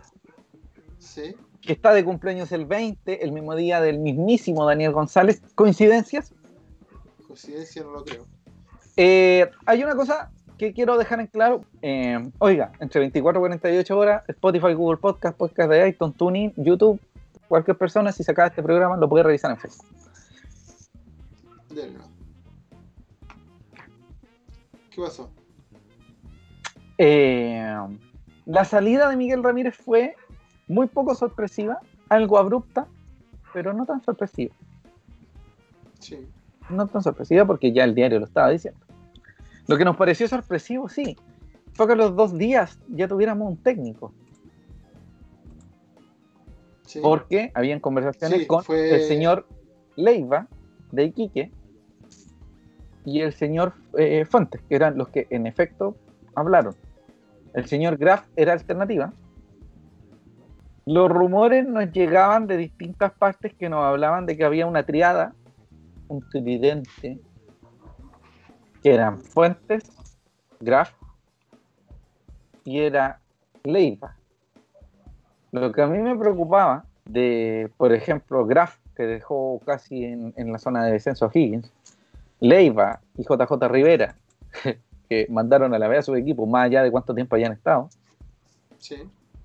[0.98, 1.34] Sí.
[1.60, 5.42] que está de cumpleaños el 20, el mismo día del mismísimo Daniel González.
[5.54, 6.32] ¿Coincidencias?
[7.26, 8.26] Coincidencia no lo creo.
[9.02, 11.64] Eh, hay una cosa que quiero dejar en claro.
[11.80, 17.00] Eh, oiga, entre 24 y 48 horas, Spotify, Google Podcast, Podcast de iTunes, TuneIn, YouTube,
[17.48, 19.86] cualquier persona, si se acaba este programa, lo puede revisar en Facebook.
[24.90, 25.30] ¿Qué pasó?
[26.98, 27.74] Eh,
[28.44, 30.14] la salida de Miguel Ramírez fue
[30.68, 32.86] muy poco sorpresiva, algo abrupta,
[33.54, 34.54] pero no tan sorpresiva.
[36.00, 36.28] Sí.
[36.68, 38.89] No tan sorpresiva porque ya el diario lo estaba diciendo.
[39.70, 41.16] Lo que nos pareció sorpresivo, sí,
[41.74, 44.12] fue que a los dos días ya tuviéramos un técnico.
[46.86, 46.98] sí.
[47.00, 49.46] porque habían conversaciones Sí, con fue- el señor
[49.94, 50.48] Leiva
[50.90, 51.52] de Iquique
[53.04, 55.94] y el señor eh, Fuentes, que eran los que en efecto
[56.34, 56.74] hablaron.
[57.54, 59.12] El señor Graf era alternativa.
[60.84, 65.32] Los rumores nos llegaban de distintas partes que nos hablaban de que había una triada,
[66.08, 67.20] un tridente,
[68.82, 69.84] que eran Fuentes,
[70.60, 70.92] Graf
[72.64, 73.20] y era
[73.64, 74.16] Leiva.
[75.52, 80.52] Lo que a mí me preocupaba de, por ejemplo, Graf, que dejó casi en, en
[80.52, 81.72] la zona de descenso a Higgins,
[82.40, 84.14] Leiva y JJ Rivera,
[85.08, 87.88] que mandaron a la vez a su equipo, más allá de cuánto tiempo hayan estado,
[88.78, 88.96] Sí.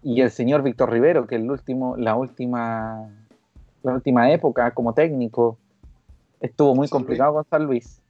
[0.01, 3.09] y el señor Víctor Rivero, que el último, la última,
[3.83, 5.57] la última época como técnico
[6.39, 8.01] estuvo muy complicado con San Luis.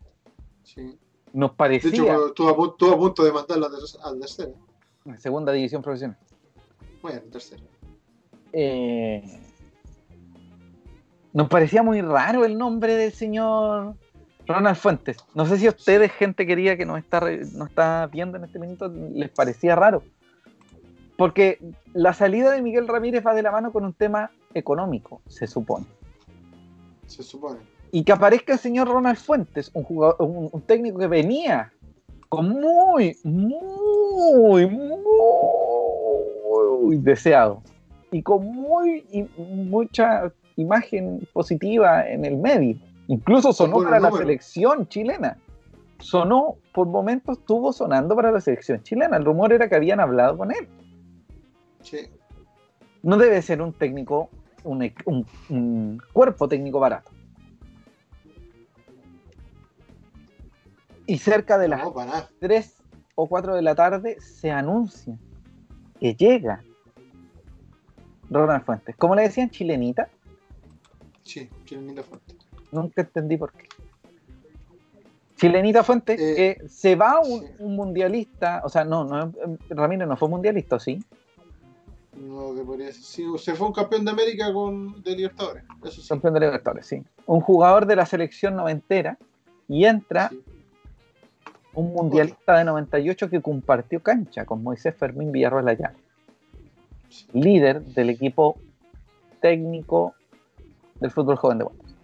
[0.63, 0.99] Sí.
[1.35, 4.19] Nos De parecía hecho, estuvo a, pu- estuvo a punto de mandarlo al ter- al
[4.19, 4.53] tercero.
[5.05, 6.17] en segunda división profesional.
[7.01, 7.61] Bueno, tercero.
[8.53, 9.21] eh,
[11.33, 13.95] nos parecía muy raro el nombre del señor
[14.47, 15.17] Ronald Fuentes.
[15.33, 18.57] No sé si a ustedes, gente querida que nos está, nos está viendo en este
[18.57, 20.03] minuto, les parecía raro.
[21.17, 21.59] Porque
[21.93, 25.85] la salida de Miguel Ramírez va de la mano con un tema económico, se supone.
[27.07, 27.59] Se supone.
[27.95, 31.71] Y que aparezca el señor Ronald Fuentes, un, jugador, un, un técnico que venía
[32.27, 34.67] con muy, muy,
[36.83, 37.61] muy deseado
[38.11, 42.75] y con muy y mucha imagen positiva en el medio.
[43.07, 45.37] Incluso sonó para la selección chilena.
[45.99, 49.15] Sonó, por momentos estuvo sonando para la selección chilena.
[49.15, 50.67] El rumor era que habían hablado con él.
[51.81, 51.99] Sí.
[53.03, 54.29] No debe ser un técnico,
[54.65, 57.11] un, un- un cuerpo técnico barato.
[61.07, 62.29] Y cerca de las No, para nada.
[62.39, 62.75] 3
[63.15, 65.17] o 4 de la tarde se anuncia
[65.99, 66.63] que llega
[68.29, 68.95] Ronald Fuentes.
[68.97, 69.49] ¿Cómo le decían?
[69.49, 70.09] ¿Chilenita?
[71.23, 72.35] Sí, Chilenita Fuente.
[72.71, 73.67] Nunca entendí por qué.
[75.37, 77.47] Chilenita Fuentes, Eh, que se va un, sí.
[77.59, 79.31] un mundialista, o sea, no, no,
[79.69, 81.03] Ramírez no fue mundialista, ¿sí?
[82.17, 83.03] No te podría decir.
[83.03, 85.63] Sí, se fue un campeón de América con de Libertadores.
[85.83, 86.07] Eso sí.
[86.07, 87.03] Campeón de Libertadores, sí.
[87.25, 89.17] Un jugador de la selección noventera
[89.67, 90.41] y entra Sí.
[91.75, 95.95] Un mundialista de 98 que compartió cancha con Moisés Fermín Villarroel Ayala,
[97.33, 98.57] líder del equipo
[99.41, 100.13] técnico
[100.99, 101.95] del fútbol joven de Guatemala.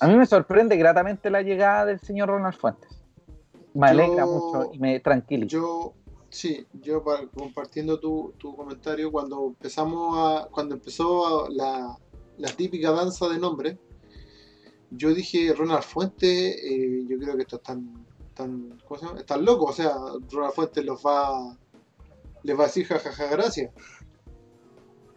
[0.00, 2.90] A mí me sorprende gratamente la llegada del señor Ronald Fuentes.
[3.74, 5.48] Me Yo- alegra mucho y me tranquiliza.
[5.52, 5.92] Yo,
[6.28, 11.96] sí, yo pa- compartiendo tu, tu comentario, cuando empezamos a, cuando empezó a- la,
[12.38, 13.76] la típica danza de nombres,
[14.90, 17.62] yo dije Ronald Fuentes, eh, yo creo que esto es
[18.40, 19.20] tan, tan, ¿cómo se llama?
[19.20, 19.94] Están locos, o sea,
[20.30, 21.56] Ronald Fuentes los va,
[22.42, 23.72] les va a decir jajaja gracias.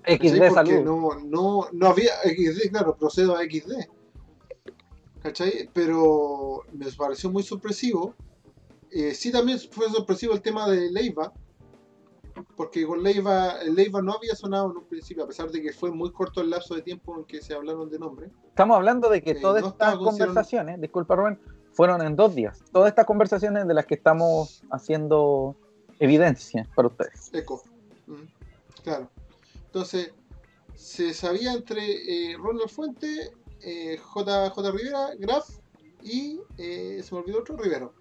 [0.05, 0.39] XD ¿cachai?
[0.49, 0.83] Porque salud.
[0.83, 3.71] no, no, no había XD, claro, procedo a XD.
[5.21, 5.69] ¿Cachai?
[5.73, 8.13] Pero me pareció muy sorpresivo.
[8.91, 11.31] Eh, sí, también fue sorpresivo el tema de Leiva.
[12.57, 15.91] Porque con Leiva, Leiva no había sonado en un principio, a pesar de que fue
[15.91, 18.31] muy corto el lapso de tiempo en que se hablaron de nombre.
[18.49, 21.39] Estamos hablando de que Eh, todas no estas conversaciones, disculpa Rubén,
[21.73, 22.63] fueron en dos días.
[22.71, 25.55] Todas estas conversaciones de las que estamos haciendo
[25.99, 27.29] evidencia para ustedes.
[27.33, 27.63] Eco.
[28.07, 29.09] Mm, claro.
[29.65, 30.11] Entonces,
[30.75, 33.31] se sabía entre eh, Ronald Fuente,
[33.61, 34.71] eh, J, J.
[34.71, 35.49] Rivera, Graf
[36.01, 37.93] y eh, se me olvidó otro, Rivero.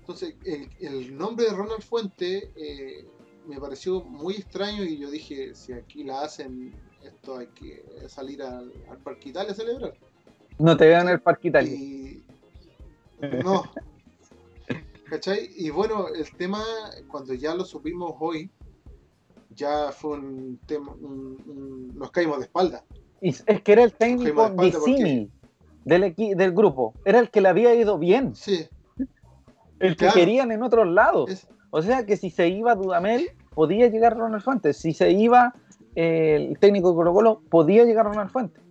[0.00, 3.08] Entonces, el, el nombre de Ronald Fuente eh,
[3.46, 6.72] me pareció muy extraño y yo dije, si aquí la hacen,
[7.02, 9.94] esto hay que salir al, al Parque Italia a celebrar.
[10.58, 11.72] No te veo en el Parque Italia.
[11.72, 12.15] Y
[13.44, 13.64] no.
[15.10, 15.50] ¿Cachai?
[15.56, 16.62] Y bueno, el tema,
[17.08, 18.50] cuando ya lo supimos hoy,
[19.50, 22.84] ya fue un tema, nos caímos de espalda.
[23.20, 25.28] Y es que era el técnico de
[25.84, 28.34] del, del grupo, era el que le había ido bien.
[28.34, 28.66] Sí.
[29.78, 31.46] El que querían en otros lados.
[31.70, 34.78] O sea que si se iba Dudamel, podía llegar Ronald Fuentes.
[34.78, 35.54] Si se iba
[35.94, 38.62] eh, el técnico de Colo Colo, podía llegar Ronald Fuentes.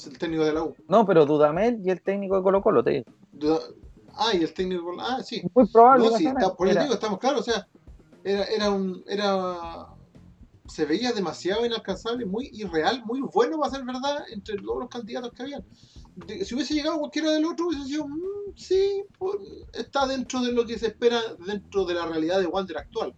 [0.00, 0.74] Es el técnico de la U.
[0.88, 3.60] No, pero Dudamel y el técnico de Colo Colo, te digo.
[4.14, 4.96] Ah, y el técnico.
[4.98, 5.42] Ah, sí.
[5.54, 6.08] Muy probable.
[6.56, 7.40] por eso digo, estamos claros.
[7.40, 7.68] O sea,
[8.24, 9.04] era, era un.
[9.06, 9.88] Era,
[10.66, 15.32] se veía demasiado inalcanzable, muy irreal, muy bueno para ser verdad entre todos los candidatos
[15.32, 15.64] que habían.
[16.44, 19.36] si hubiese llegado cualquiera del otro, hubiese sido, mm, sí, pues,
[19.74, 23.12] está dentro de lo que se espera dentro de la realidad de Wander actual.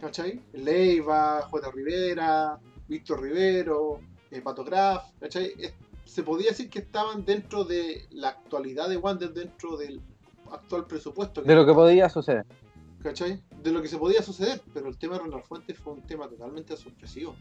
[0.00, 0.42] ¿Cachai?
[0.52, 1.70] Leiva, J.
[1.70, 2.58] Rivera,
[2.88, 4.00] Víctor Rivero,
[4.30, 5.54] eh, Pato Graf, ¿cachai?
[6.04, 10.00] se podía decir que estaban dentro de la actualidad de Wander, dentro del
[10.50, 11.42] actual presupuesto.
[11.42, 12.46] de lo que podía suceder.
[13.02, 13.42] ¿Cachai?
[13.62, 16.28] De lo que se podía suceder, pero el tema de Ronald Fuentes fue un tema
[16.28, 17.34] totalmente sorpresivo.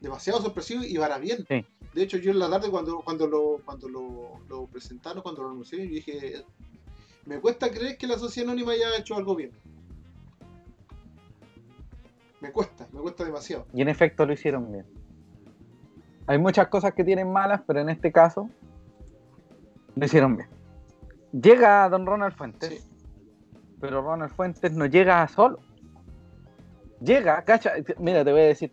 [0.00, 1.44] Demasiado sorpresivo y para bien.
[1.94, 5.88] De hecho, yo en la tarde cuando, cuando, lo, cuando lo, presentaron, cuando lo anunciaron,
[5.88, 6.44] yo dije,
[7.26, 9.50] me cuesta creer que la sociedad anónima haya hecho algo bien.
[12.40, 13.66] Me cuesta, me cuesta demasiado.
[13.72, 14.86] Y en efecto lo hicieron bien.
[16.26, 18.48] Hay muchas cosas que tienen malas, pero en este caso
[19.96, 20.48] lo hicieron bien.
[21.32, 22.88] Llega don Ronald Fuentes,
[23.80, 25.58] pero Ronald Fuentes no llega solo.
[27.00, 28.72] Llega, cacha, mira, te voy a decir.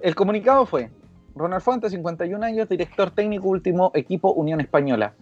[0.00, 0.90] El comunicado fue,
[1.34, 5.14] Ronald Fuentes, 51 años, director técnico último equipo Unión Española.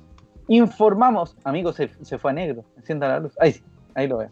[0.49, 3.35] Informamos, amigos, se, se fue a negro, encienda la luz.
[3.41, 3.63] Ahí sí,
[3.95, 4.31] ahí lo veo.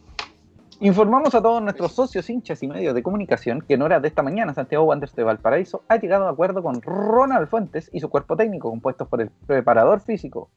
[0.81, 4.25] Informamos a todos nuestros socios, hinchas y medios de comunicación que en horas de esta
[4.25, 8.37] mañana Santiago Wanderers de Valparaíso ha llegado a acuerdo con Ronald Fuentes y su cuerpo
[8.37, 10.51] técnico compuestos por el preparador físico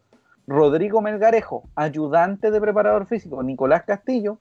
[0.47, 4.39] Rodrigo Melgarejo, ayudante de preparador físico Nicolás Castillo,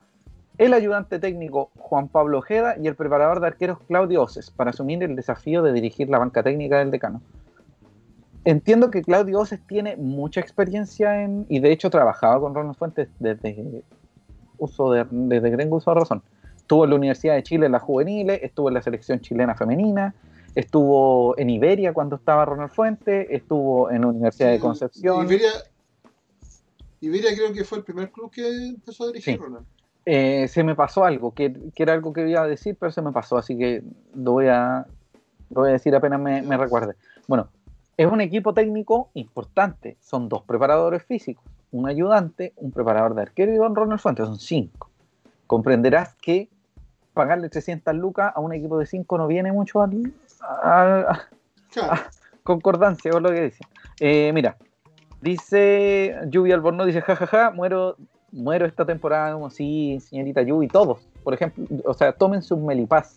[0.56, 5.02] el ayudante técnico Juan Pablo Ojeda y el preparador de arqueros Claudio Oces para asumir
[5.02, 7.20] el desafío de dirigir la banca técnica del decano.
[8.44, 13.08] Entiendo que Claudio Oces tiene mucha experiencia en, y de hecho trabajaba con Ronald Fuentes
[13.18, 13.82] desde
[14.58, 16.22] uso de, desde Grengo uso de razón.
[16.56, 20.14] Estuvo en la Universidad de Chile en la juveniles, estuvo en la selección chilena femenina,
[20.54, 25.26] estuvo en Iberia cuando estaba Ronald Fuentes, estuvo en la Universidad de Concepción.
[25.26, 25.50] Iberia,
[27.00, 29.66] Iberia creo que fue el primer club que empezó a dirigir Ronald.
[30.04, 33.12] Eh, se me pasó algo, que, era algo que iba a decir, pero se me
[33.12, 33.82] pasó, así que
[34.14, 34.86] lo voy a,
[35.50, 36.94] lo voy a decir apenas me, me recuerde.
[37.26, 37.48] Bueno,
[37.96, 41.44] es un equipo técnico importante, son dos preparadores físicos
[41.76, 44.90] un ayudante, un preparador de arquero y don Ronald Fuentes, son cinco.
[45.46, 46.48] Comprenderás que
[47.12, 49.88] pagarle 300 lucas a un equipo de cinco no viene mucho a,
[52.42, 53.64] concordancia con lo que dice.
[54.00, 54.56] Eh, mira,
[55.20, 57.96] dice Lluvia Alborno, dice jajaja, muero,
[58.32, 63.16] muero esta temporada como sí, señorita Lluvia, todos, por ejemplo, o sea, tomen su melipaz.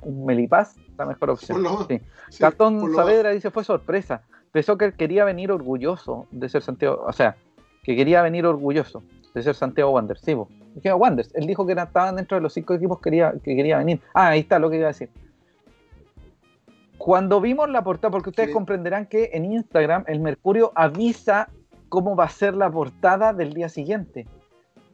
[0.00, 1.64] Un melipaz, la mejor opción.
[2.38, 4.22] Cartón Saavedra dice, fue sorpresa.
[4.50, 7.36] Pensó que quería venir orgulloso de ser Santiago, o sea,
[7.82, 9.02] que quería venir orgulloso
[9.34, 10.22] de ser Santiago Wanderers.
[10.22, 11.34] Sí, Wanderers.
[11.34, 14.00] Él dijo que estaban dentro de los cinco equipos que quería, que quería venir.
[14.14, 15.10] Ah, ahí está lo que iba a decir.
[16.98, 21.48] Cuando vimos la portada, porque ustedes comprenderán que en Instagram el Mercurio avisa
[21.88, 24.26] cómo va a ser la portada del día siguiente.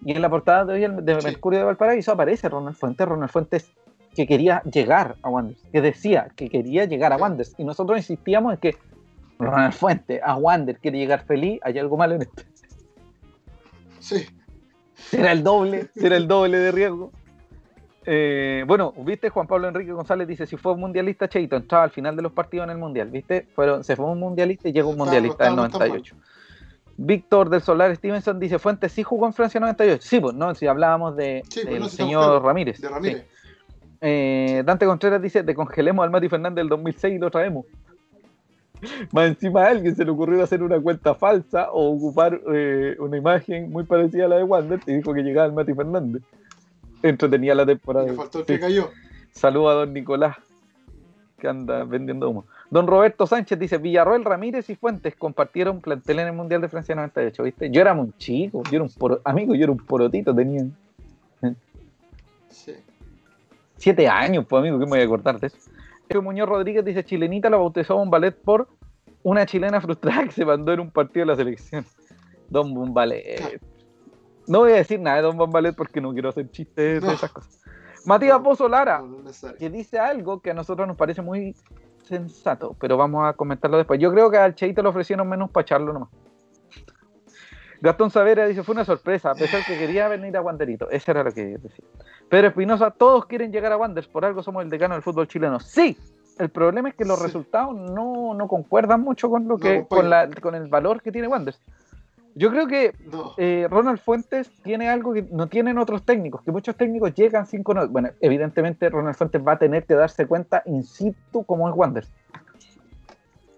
[0.05, 3.07] Y en la portada de hoy del Mercurio de Valparaíso aparece Ronald Fuentes.
[3.07, 3.71] Ronald Fuentes
[4.15, 7.55] que quería llegar a Wanderers, que decía que quería llegar a Wanderers.
[7.59, 8.77] Y nosotros insistíamos en que
[9.39, 12.43] Ronald Fuentes a Wanderers quiere llegar feliz, hay algo malo en esto.
[14.01, 14.27] Sí.
[14.95, 17.13] Será el doble, será el doble de riesgo.
[18.11, 21.91] Eh, bueno, viste, Juan Pablo Enrique González dice, si fue un mundialista, Cheito, entraba al
[21.91, 24.91] final de los partidos en el mundial, viste, Fueron, se fue un mundialista y llegó
[24.91, 26.17] un mundialista en el 98.
[26.97, 30.03] Víctor del Solar Stevenson dice, Fuentes sí jugó en Francia en 98.
[30.03, 32.81] Sí, pues no, si hablábamos de, pues, del señor Ramírez.
[32.81, 33.27] De Ramírez.
[34.01, 37.67] Eh, Dante Contreras dice, congelemos al Mati Fernández del 2006 y lo traemos.
[39.13, 43.17] Más encima a alguien se le ocurrió hacer una cuenta falsa o ocupar eh, una
[43.17, 46.23] imagen muy parecida a la de Wander y dijo que llegaba el Mati Fernández.
[47.03, 48.07] Entretenía la temporada.
[48.07, 48.91] Me faltó el que cayó.
[49.33, 50.37] Saludos a don Nicolás,
[51.39, 52.45] que anda vendiendo humo.
[52.71, 56.95] Don Roberto Sánchez dice, Villarroel, Ramírez y Fuentes compartieron plantel en el Mundial de Francia
[56.95, 57.71] 98, ¿viste?
[57.71, 60.67] Yo era muy chico, yo era un amigo, yo era un porotito, tenía...
[62.51, 62.73] Sí.
[63.77, 65.57] Siete años, pues amigo, ¿qué me voy a acordar de eso?
[66.23, 68.69] Muñoz Rodríguez dice, Chilenita la bautizó a ballet por
[69.23, 71.85] una chilena frustrada que se mandó en un partido de la selección.
[72.49, 73.61] Don Bombalet.
[74.47, 77.31] No voy a decir nada de Don Bombalet porque no quiero hacer chistes de esas
[77.31, 77.61] cosas.
[78.07, 79.03] Matías Pozo Lara,
[79.59, 81.55] que dice algo que a nosotros nos parece muy
[82.05, 84.01] sensato, pero vamos a comentarlo después.
[84.01, 86.09] Yo creo que al Cheito le ofrecieron menos para echarlo nomás.
[87.81, 90.91] Gastón Savera dice, fue una sorpresa, a pesar que quería venir a Wanderito.
[90.91, 91.85] Eso era lo que decía.
[92.29, 95.61] Pedro Espinosa, todos quieren llegar a Wanderers, por algo somos el decano del fútbol chileno.
[95.61, 95.97] Sí,
[96.39, 97.25] el problema es que los Sí.
[97.27, 100.31] resultados no, no concuerdan mucho con lo No que, con, acompañan.
[100.31, 101.61] la, con el valor que tiene Wanderers.
[102.35, 103.33] Yo creo que No.
[103.39, 107.63] eh, Ronald Fuentes tiene algo que no tienen otros técnicos, que muchos técnicos llegan sin
[107.65, 107.89] conocer.
[107.91, 112.11] Bueno, evidentemente Ronald Fuentes va a tener que darse cuenta in situ como es Wanderers.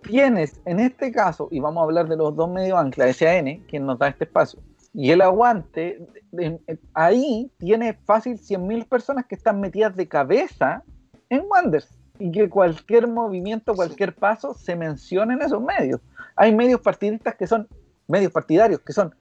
[0.03, 3.85] Tienes, en este caso, y vamos a hablar de los dos medios ancla, SAN, quien
[3.85, 4.61] nos da este espacio,
[4.93, 10.83] y el aguante, en- en- ahí tiene fácil 100.000 personas que están metidas de cabeza
[11.29, 16.01] en Wanderers y que cualquier movimiento, cualquier paso se menciona en esos medios.
[16.37, 17.69] Hay medios partidistas que son
[18.09, 19.15] medios partidarios, que son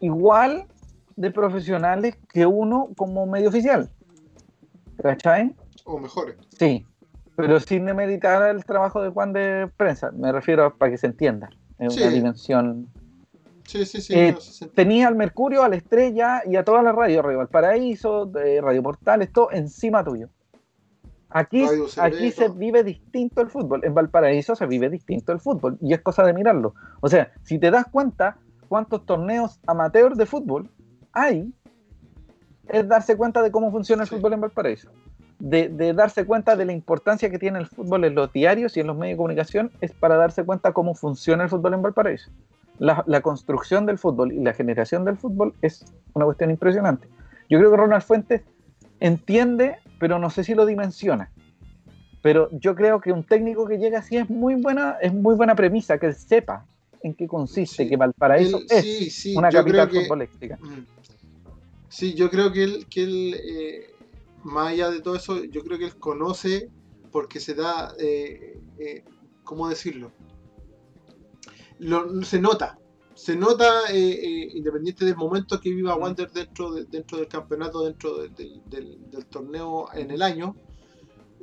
[0.00, 0.66] igual
[1.16, 3.88] de profesionales que uno como medio oficial.
[5.02, 5.54] ¿Cachai?
[5.84, 6.36] O mejores.
[6.58, 6.84] Sí,
[7.36, 11.06] pero sin demeritar el trabajo de Juan de prensa, me refiero a- para que se
[11.06, 11.48] entienda.
[11.78, 12.88] Es una dimensión.
[13.68, 14.14] Sí, sí, sí.
[14.14, 14.74] Eh, no, siente.
[14.74, 18.30] Tenía al Mercurio, a la Estrella y a todas las radios, Radio Valparaíso,
[18.62, 20.30] Radio Portales, todo encima tuyo.
[21.28, 21.66] Aquí,
[22.00, 23.84] aquí se vive distinto el fútbol.
[23.84, 26.74] En Valparaíso se vive distinto el fútbol y es cosa de mirarlo.
[27.02, 28.38] O sea, si te das cuenta
[28.70, 30.70] cuántos torneos amateurs de fútbol
[31.12, 31.52] hay,
[32.68, 34.16] es darse cuenta de cómo funciona el Sí.
[34.16, 34.90] fútbol en Valparaíso.
[35.38, 38.80] De, de darse cuenta de la importancia que tiene el fútbol en los diarios y
[38.80, 42.30] en los medios de comunicación, es para darse cuenta cómo funciona el fútbol en Valparaíso.
[42.78, 45.84] La, la construcción del fútbol y la generación del fútbol es
[46.14, 47.08] una cuestión impresionante.
[47.50, 48.42] Yo creo que Ronald Fuentes
[49.00, 51.30] entiende, pero no sé si lo dimensiona.
[52.22, 55.54] Pero yo creo que un técnico que llega así es muy buena, es muy buena
[55.54, 56.66] premisa, que él sepa
[57.02, 57.88] en qué consiste, Sí.
[57.88, 60.56] que Valparaíso Él- es sí, sí, una capital que- futbolística.
[60.60, 60.86] Mm.
[61.88, 63.86] Sí, yo creo que él, que él eh,
[64.44, 66.68] más allá de todo eso, yo creo que él conoce
[67.12, 69.04] porque se da, eh, eh,
[69.44, 70.10] ¿cómo decirlo?
[71.80, 72.78] Lo- se nota,
[73.14, 75.94] se nota, eh, eh, independiente del momento que viva.
[75.96, 80.56] Wander dentro, de- dentro del campeonato, dentro de- del- del, del torneo en el año,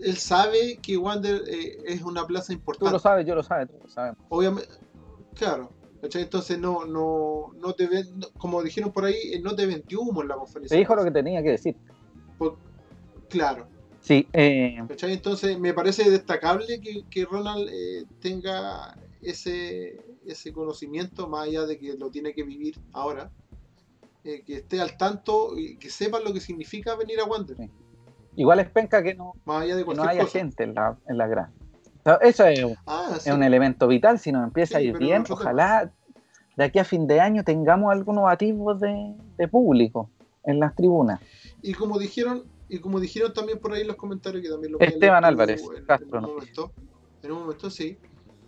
[0.02, 2.91] él sabe que Wander eh, es una plaza Tú importante.
[2.94, 4.14] lo sabes, yo lo sabes, tú lo sabes.
[4.30, 4.70] Obviamente,
[5.36, 5.72] claro.
[6.02, 6.24] ¿cachai?
[6.24, 10.02] Entonces no, no, no te ven, no- como dijeron por ahí, eh, no te vendió
[10.02, 10.76] humo en la conferencia.
[10.76, 11.76] Te dijo lo que tenía que decir.
[12.38, 12.57] Por-
[13.30, 13.68] Claro.
[14.02, 14.78] Sí, eh.
[15.02, 21.77] Entonces me parece destacable que, que Ronald eh, tenga ese, ese conocimiento, más allá de
[21.77, 23.31] que lo tiene que vivir ahora,
[24.23, 27.69] eh, que esté al tanto y que sepa lo que significa venir a Wander, Sí.
[28.35, 30.39] igual es penca que no, más allá de que no haya cosa.
[30.39, 31.27] gente en la, en la
[32.03, 33.30] sea, eso es, un- Ah, sí.
[33.31, 34.19] un elemento vital.
[34.19, 35.91] Si nos empieza a ir bien, ojalá
[36.56, 40.10] de aquí a fin de año tengamos algunos atisbos de, de público
[40.43, 41.19] en las tribunas.
[41.61, 44.80] Y como dijeron, y como dijeron también por ahí en los comentarios que también lo
[44.80, 46.72] Esteban Álvarez, en, en Castro, un momento,
[47.23, 47.97] en un momento sí.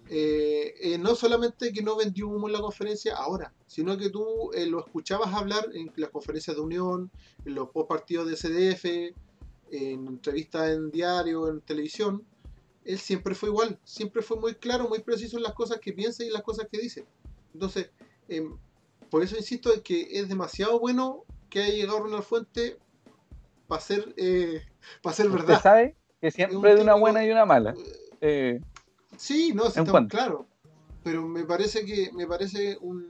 [0.10, 4.52] Eh, eh, no solamente que no vendió humo en la conferencia ahora, sino que tú
[4.54, 7.12] eh, lo escuchabas hablar en las conferencias de Unión,
[7.46, 8.86] en los post partidos de CDF,
[9.72, 12.24] en entrevistas en diario, en televisión.
[12.86, 16.24] Él siempre fue igual, siempre fue muy claro, muy preciso en las cosas que piensa
[16.24, 17.06] y las cosas que dice.
[17.54, 17.90] Entonces,
[18.30, 18.58] em,
[19.10, 22.78] por eso insisto en que es demasiado bueno que haya llegado Ronald Fuente
[23.68, 24.62] para ser, eh,
[25.02, 25.62] para ser Usted verdad.
[25.62, 27.76] sabe que siempre hay una buena y una mala.
[28.22, 28.62] Eh,
[29.18, 30.16] Sí, no, sí, cuanto.
[30.16, 30.46] claros.
[31.04, 33.10] Pero me parece que me parece un,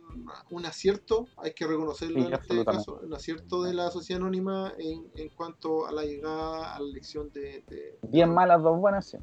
[0.52, 4.74] un acierto, hay que reconocerlo Sí, en este caso, un acierto de la sociedad anónima
[4.78, 7.64] en, en cuanto a la llegada a la elección de...
[7.68, 9.08] de- bien malas, dos buenas.
[9.08, 9.18] sí.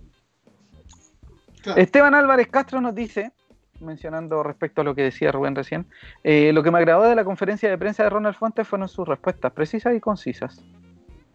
[1.62, 3.32] Claro, Esteban Álvarez Castro nos dice,
[3.81, 5.86] mencionando respecto a lo que decía Rubén recién,
[6.24, 9.06] eh, lo que me agradó de la conferencia de prensa de Ronald Fuentes fueron sus
[9.06, 10.61] respuestas precisas y concisas.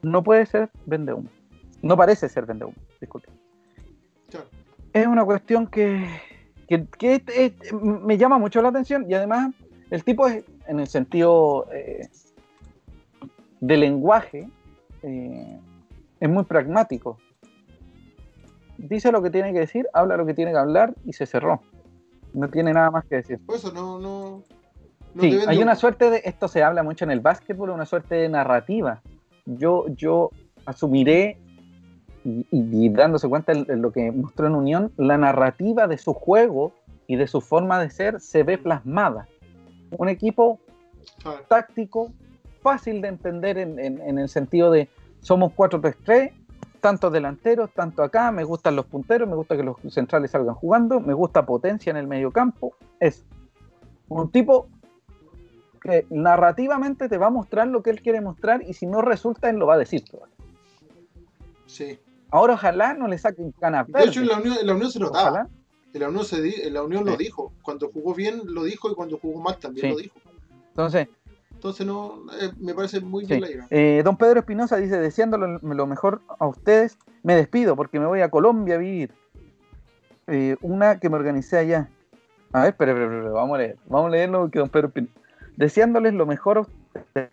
[0.02, 1.30] No puede ser vende humo.
[1.82, 3.30] No parece ser vende humo, disculpe.
[4.94, 6.08] Es una cuestión que,
[6.68, 7.24] que- que es-
[7.62, 9.54] es- me llama mucho la atención y además
[9.92, 12.08] el tipo es, en el sentido eh,
[13.60, 14.48] de lenguaje,
[15.04, 15.60] eh,
[16.20, 17.18] es muy pragmático.
[18.78, 21.62] Dice lo que tiene que decir, habla lo que tiene que hablar y se cerró.
[22.34, 23.40] No tiene nada más que decir.
[23.46, 24.00] Por eso no...
[24.00, 24.44] no,
[25.14, 28.16] no Sí, hay una suerte de, esto se habla mucho en el básquetbol, una suerte
[28.16, 29.02] de narrativa.
[29.46, 30.30] Yo, yo
[30.66, 31.38] asumiré,
[32.24, 36.74] y, dándose cuenta en, en lo que mostró en Unión, la narrativa de su juego
[37.08, 39.28] y de su forma de ser se ve plasmada.
[39.98, 40.60] Un equipo
[41.48, 42.12] táctico,
[42.62, 44.90] fácil de entender en, en- en el sentido de
[45.22, 46.32] somos 4-3-3,
[46.82, 51.00] tantos delanteros, tanto acá, me gustan los punteros, me gusta que los centrales salgan jugando,
[51.00, 52.74] me gusta potencia en el medio campo.
[53.00, 53.26] Es
[54.08, 54.68] un tipo
[55.82, 59.50] que narrativamente te va a mostrar lo que él quiere mostrar y si no resulta,
[59.50, 60.04] él lo va a decir.
[61.66, 61.98] sí.
[62.32, 65.00] Ahora ojalá no le saquen canas De hecho, en la Unión, en la Unión se
[65.00, 65.30] notaba.
[65.30, 65.50] Ojalá.
[65.94, 67.52] En la Unión, se di- en la Unión lo dijo.
[67.64, 69.92] Cuando jugó bien lo dijo y cuando jugó mal también Sí.
[69.94, 70.16] lo dijo.
[70.70, 71.08] Entonces,
[71.52, 73.34] entonces no, eh, me parece muy Sí.
[73.38, 73.68] bien la.
[73.72, 78.22] Eh, don Pedro Espinosa dice, deseándolo lo mejor a ustedes, me despido porque me voy
[78.22, 79.12] a Colombia a vivir.
[80.28, 81.90] Eh, una que me organicé allá.
[82.54, 83.78] A ver, espera, espera, espera, vamos a leer.
[83.88, 85.14] Vamos a leerlo porque don Pedro Espinosa.
[85.58, 87.32] Deseándoles lo mejor a ustedes.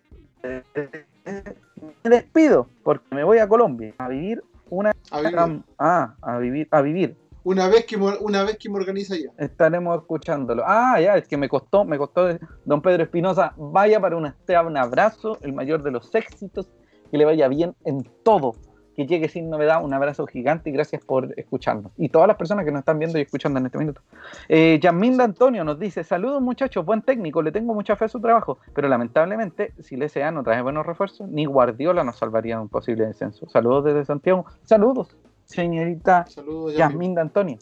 [2.03, 4.93] Me despido porque me voy a Colombia a vivir una...
[5.11, 5.63] A vivir.
[5.77, 7.17] Ah, a vivir, a vivir.
[7.43, 9.31] Una vez que una vez que me organiza ya.
[9.37, 10.63] Estaremos escuchándolo.
[10.65, 12.27] Ah, ya, es que me costó, me costó.
[12.65, 16.69] Don Pedro Espinosa, vaya para usted un abrazo, el mayor de los éxitos,
[17.09, 18.53] que le vaya bien en todo,
[18.97, 21.91] que llegue sin novedad, un abrazo gigante y gracias por escucharnos.
[21.97, 24.01] Y todas las personas que nos están viendo y escuchando en este minuto.
[24.49, 24.79] Eh,
[25.19, 28.87] Antonio nos dice, saludos muchachos, buen técnico, le tengo mucha fe a su trabajo, pero
[28.87, 33.05] lamentablemente, si el SA no trae buenos refuerzos, ni Guardiola nos salvaría de un posible
[33.05, 33.47] descenso.
[33.47, 34.47] Saludos desde Santiago.
[34.63, 35.15] Saludos,
[35.45, 36.75] señorita Saludos.
[36.75, 37.59] Yasminda Antonio.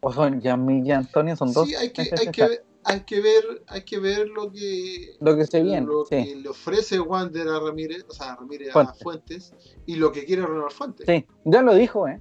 [0.00, 1.68] O son Yasmin y Antonio, son dos.
[1.68, 5.46] Sí, hay que, hay que, hay que ver, hay que ver lo que Lo que
[5.46, 6.24] se viene, lo sí.
[6.24, 8.94] que le ofrece Wander a Ramírez, o sea, a Ramírez Fuentes.
[9.00, 9.54] a Fuentes,
[9.86, 11.06] y lo que quiere Ronald Fuentes.
[11.06, 12.20] Sí, ya lo dijo, ¿eh?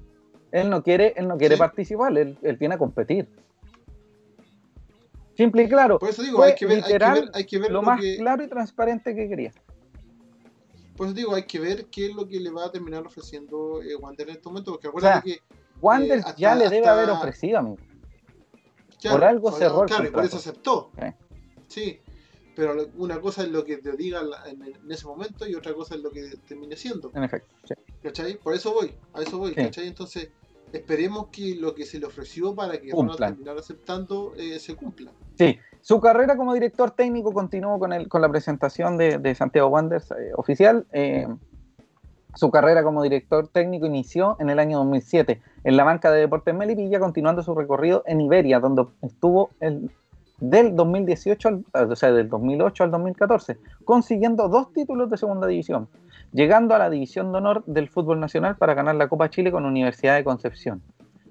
[0.52, 1.60] Él no quiere, él no quiere Sí.
[1.60, 3.28] participar, él, él viene a competir.
[5.38, 6.00] Simple y claro.
[6.00, 8.02] Por eso digo, hay que ver, hay que ver, hay que ver lo lo más
[8.02, 9.54] que, claro y transparente que quería.
[10.98, 13.82] por eso digo, hay que ver qué es lo que le va a terminar ofreciendo
[13.82, 15.40] eh, Wander en este momento, porque acuérdate que
[15.80, 17.78] Wander Eh, hasta- ya le debe hasta- haber ofrecido, amigo.
[19.00, 20.92] Claro, Por algo cerró Claro, y por eso aceptó.
[21.00, 21.06] Sí.
[21.68, 22.00] Sí.
[22.56, 26.02] Pero una cosa es lo que te diga en, ese momento y otra cosa es
[26.02, 27.10] lo que termine siendo.
[27.14, 27.56] En efecto.
[27.64, 27.74] sí.
[28.04, 28.38] ¿Cachai?
[28.38, 29.56] Por eso voy, a eso voy, Sí.
[29.56, 29.88] ¿cachai?
[29.88, 30.30] Entonces,
[30.74, 33.34] esperemos que lo que se le ofreció para que Ronald Cumplan.
[33.34, 35.12] terminara aceptando eh, se cumpla.
[35.38, 39.70] Sí, su carrera como director técnico continuó con, el, con la presentación de, de Santiago
[39.70, 40.86] Wanderers eh, oficial.
[40.92, 41.28] Eh,
[42.36, 46.56] su carrera como director técnico inició en el año 2007 en la banca de Deportes
[46.56, 49.92] Melipilla, continuando su recorrido en Iberia, donde estuvo el,
[50.40, 55.88] del 2018, al- o sea, del 2008 al 2014, consiguiendo dos títulos de segunda división,
[56.32, 59.66] llegando a la división de honor del fútbol nacional para ganar la Copa Chile con
[59.66, 60.82] Universidad de Concepción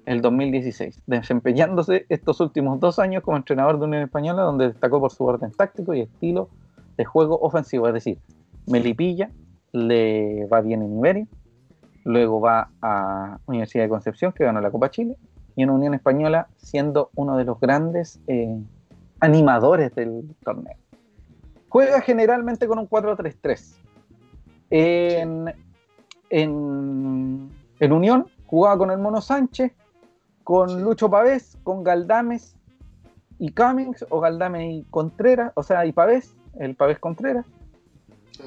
[0.05, 5.11] el 2016, desempeñándose estos últimos dos años como entrenador de Unión Española, donde destacó por
[5.11, 6.49] su orden táctico y estilo
[6.97, 7.87] de juego ofensivo.
[7.87, 8.17] Es decir,
[8.65, 9.29] Melipilla
[9.71, 11.27] le va bien en Iberia,
[12.09, 15.15] luego va a Universidad de Concepción, que ganó la Copa Chile,
[15.55, 18.57] y en Unión Española siendo uno de los grandes eh,
[19.19, 20.75] animadores del torneo.
[21.69, 23.75] Juega generalmente con un 4-3-3.
[24.71, 25.53] En,
[26.31, 27.49] en,
[27.79, 29.71] en Unión jugaba con el Mono Sánchez,
[30.43, 30.81] con.
[30.81, 32.55] Lucho Pavés, con Galdames
[33.37, 37.45] y Cummings, o Galdames y Contreras, o sea, y Pavés, el Pavés Contreras.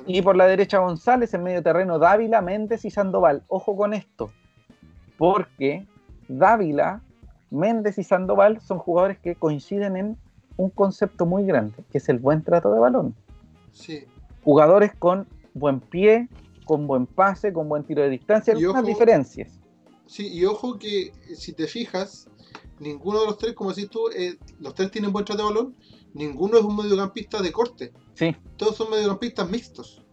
[0.06, 3.42] Y por la derecha González, en medio terreno Dávila, Méndez y Sandoval.
[3.48, 4.30] Ojo con esto,
[5.18, 5.86] porque
[6.28, 7.00] Dávila,
[7.50, 10.16] Méndez y Sandoval son jugadores que coinciden en
[10.56, 13.14] un concepto muy grande, que es el buen trato de balón.
[13.72, 14.04] Sí.
[14.44, 16.28] Jugadores con buen pie,
[16.64, 19.59] con buen pase, con buen tiro de distancia, Y algunas ojo- diferencias.
[20.06, 22.28] Sí, y ojo que si te fijas,
[22.82, 25.76] ninguno de los tres, como decís tú, eh, los tres tienen buen trato de balón,
[26.14, 28.36] ninguno es un mediocampista de corte, Sí.
[28.56, 30.04] todos son mediocampistas mixtos.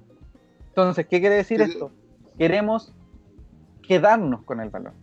[0.67, 1.91] Entonces, ¿qué quiere decir esto?
[2.37, 2.93] Queremos
[3.81, 4.93] quedarnos con el balón.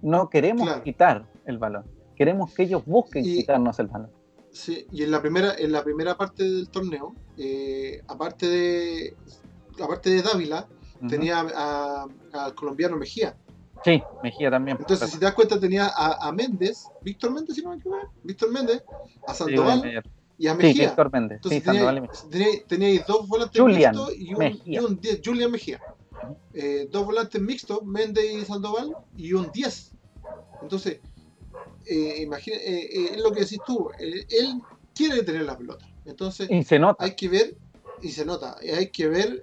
[0.00, 0.82] No queremos Claro.
[0.82, 1.84] quitar el balón.
[2.16, 4.10] Queremos que ellos busquen Y- quitarnos el balón.
[4.50, 9.16] Sí, y en la primera, en la primera parte del torneo, eh, aparte de
[9.82, 10.68] aparte de Dávila,
[11.08, 13.36] tenía al colombiano Mejía.
[13.84, 14.76] Sí, Mejía también.
[14.78, 18.12] Entonces, si te das cuenta, tenía a, a Méndez, Víctor Méndez, si no me equivoco,
[18.22, 18.82] Víctor Méndez,
[19.26, 20.04] a Sí, Sandoval
[20.38, 20.86] y a Sí, Mejía.
[20.88, 21.40] Víctor Méndez.
[21.42, 21.90] Sí, Entonces Mejía.
[21.94, 24.80] teníais, teníais- teníais dos volantes Julian mixtos y un, Mejía.
[24.80, 25.80] y un 10, Julian Mejía.
[26.54, 29.90] Eh, dos volantes mixtos, Méndez y Sandoval, y un 10.
[30.62, 31.00] Entonces,
[31.86, 34.24] eh, imagina, eh, eh, es lo que decís tú, él
[34.94, 35.84] quiere tener la pelota.
[36.04, 37.02] Entonces, Y se nota.
[37.04, 37.56] hay que ver,
[38.00, 39.42] y se nota, hay que ver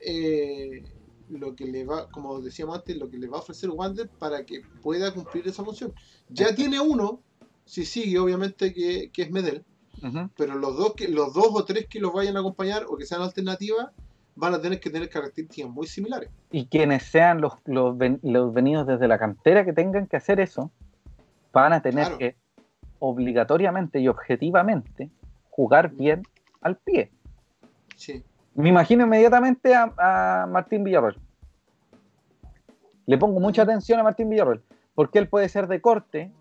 [1.30, 4.44] lo que le va, como decíamos antes, lo que le va a ofrecer Wander para
[4.46, 5.94] que pueda cumplir esa función.
[6.30, 7.22] Ya tiene uno,
[7.66, 9.64] si sigue, obviamente, que, que es Medel,
[10.38, 13.06] pero los dos, que, los dos o tres que los vayan a acompañar o que
[13.06, 13.88] sean alternativas
[14.36, 16.30] van a tener que tener características muy similares.
[16.52, 20.40] Y quienes sean los, los, ven- los venidos desde la cantera que tengan que hacer
[20.40, 20.72] eso,
[21.52, 22.18] van a tener Claro.
[22.18, 22.36] que
[23.00, 25.10] obligatoriamente y objetivamente
[25.50, 26.24] jugar bien
[26.62, 27.12] al pie.
[27.96, 28.24] Sí,
[28.62, 31.18] Me imagino inmediatamente a, a Martín Villarroel.
[33.06, 34.62] Le pongo mucha atención a Martín Villarroel,
[34.96, 36.32] porque él puede ser de corte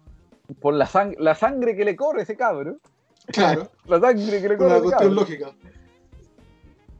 [0.61, 2.79] por la, sang- la sangre que le corre ese cabro.
[3.27, 5.51] claro, La sangre que le corre una cuestión lógica.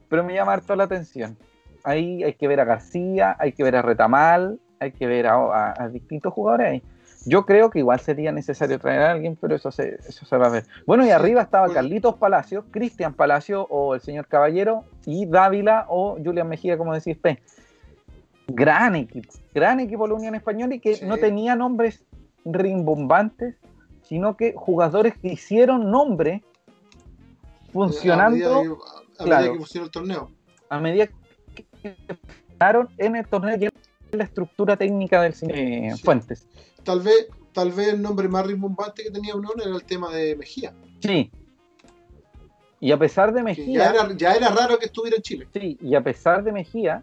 [0.09, 1.37] Pero me llama harto la atención.
[1.85, 5.35] Ahí hay que ver a García, hay que ver a Retamal, hay que ver a,
[5.35, 6.83] a- a distintos jugadores ahí.
[7.25, 10.47] Yo creo que igual sería necesario traer a alguien, pero eso se, eso se va
[10.47, 10.67] a ver.
[10.87, 11.69] Bueno, y arriba estaba.
[11.73, 17.17] Carlitos Palacio, Cristian Palacio o el señor Caballero y Dávila o Julián Mejía, como decís
[17.17, 17.39] usted.
[18.47, 21.05] Gran equipo, gran equipo de la Unión Española y que Sí.
[21.05, 22.03] no tenía nombres
[22.47, 23.57] rimbombantes,
[24.03, 26.43] sino que jugadores que hicieron nombre
[27.73, 29.41] funcionando A medida, que- a claro.
[29.43, 30.31] medida que funciona el torneo.
[30.71, 31.07] a medida
[31.83, 31.97] que
[32.99, 33.57] en el torneo
[34.13, 36.03] la estructura técnica del señor eh, Sí.
[36.03, 36.47] Fuentes.
[36.85, 40.37] Tal vez, tal vez el nombre más rimbombante que tenía Unión era el tema de
[40.37, 40.73] Mejía.
[41.01, 41.31] Sí.
[42.81, 45.49] Y a pesar de Mejía, ya, era, ya era raro que estuviera en Chile.
[45.53, 47.03] sí, y a pesar de Mejía,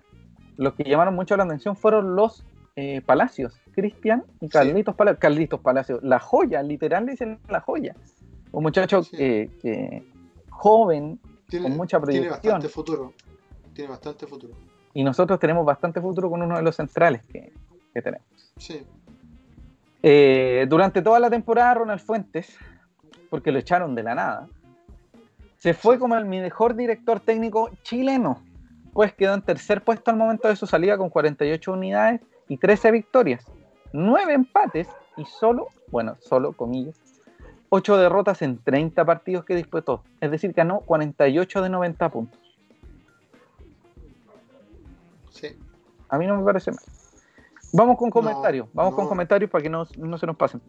[0.57, 2.45] los que llamaron mucho la atención fueron los
[2.77, 5.19] eh, Palacios, Cristian y Carlitos Palacios.
[5.19, 7.93] Carlitos Palacios, la joya, literal dicen la joya.
[8.53, 9.17] Un muchacho Sí.
[9.17, 10.03] que, que
[10.49, 11.19] joven,
[11.49, 12.31] Tiene, con mucha tiene proyección.
[12.53, 13.13] bastante futuro.
[13.73, 14.53] Tiene bastante futuro.
[14.95, 17.53] Y nosotros tenemos bastante futuro con uno de los centrales que,
[17.93, 18.25] que tenemos.
[18.57, 18.83] Sí.
[20.01, 22.57] Eh, durante toda la temporada, Ronald Fuentes,
[23.29, 24.47] porque lo echaron de la nada,
[25.57, 28.41] se fue como el mejor director técnico chileno,
[28.93, 32.91] pues quedó en tercer puesto al momento de su salida con 48 unidades y 13
[32.91, 33.45] victorias,
[33.91, 36.95] 9 empates y solo, bueno, solo comillas,
[37.69, 42.44] 8 derrotas en 30 partidos que disputó, es decir, ganó 48 de 90 puntos.
[45.35, 45.47] Sí.
[46.09, 46.79] A mí no me parece mal.
[47.73, 50.61] Vamos con No, comentarios, vamos con comentarios para que no, no se nos pasen.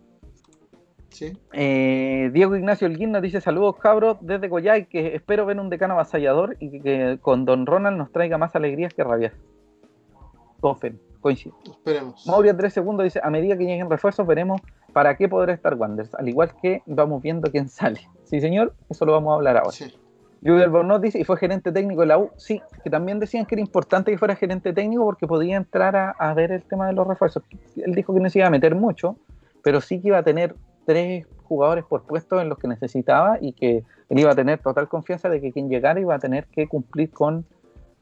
[1.10, 1.32] Sí.
[1.52, 5.94] Eh, Diego Ignacio Elguín nos dice saludos cabros desde Coyay, que espero ver un decano
[5.94, 9.32] avasallador y que, que con Don Ronald nos traiga más alegrías que rabias.
[10.60, 11.56] Tofen, coincido.
[11.64, 12.26] Esperemos.
[12.26, 14.60] Mauri Andrés Segundo dice, a medida que lleguen refuerzos veremos
[14.92, 18.00] para qué podrá estar Wanderers, al igual que vamos viendo quién sale.
[18.24, 19.70] Sí señor, eso lo vamos a hablar ahora.
[19.70, 19.94] Sí.
[20.46, 22.30] Julio Albornoz dice, y fue gerente técnico de la U.
[22.36, 26.10] Sí, que también decían que era importante que fuera gerente técnico porque podía entrar a,
[26.10, 27.42] a ver el tema de los refuerzos.
[27.76, 29.16] Él dijo que no se iba a meter mucho,
[29.62, 30.54] pero sí que iba a tener
[30.84, 34.88] tres jugadores por puesto en los que necesitaba y que él iba a tener total
[34.88, 37.44] confianza de que quien llegara iba a tener que cumplir con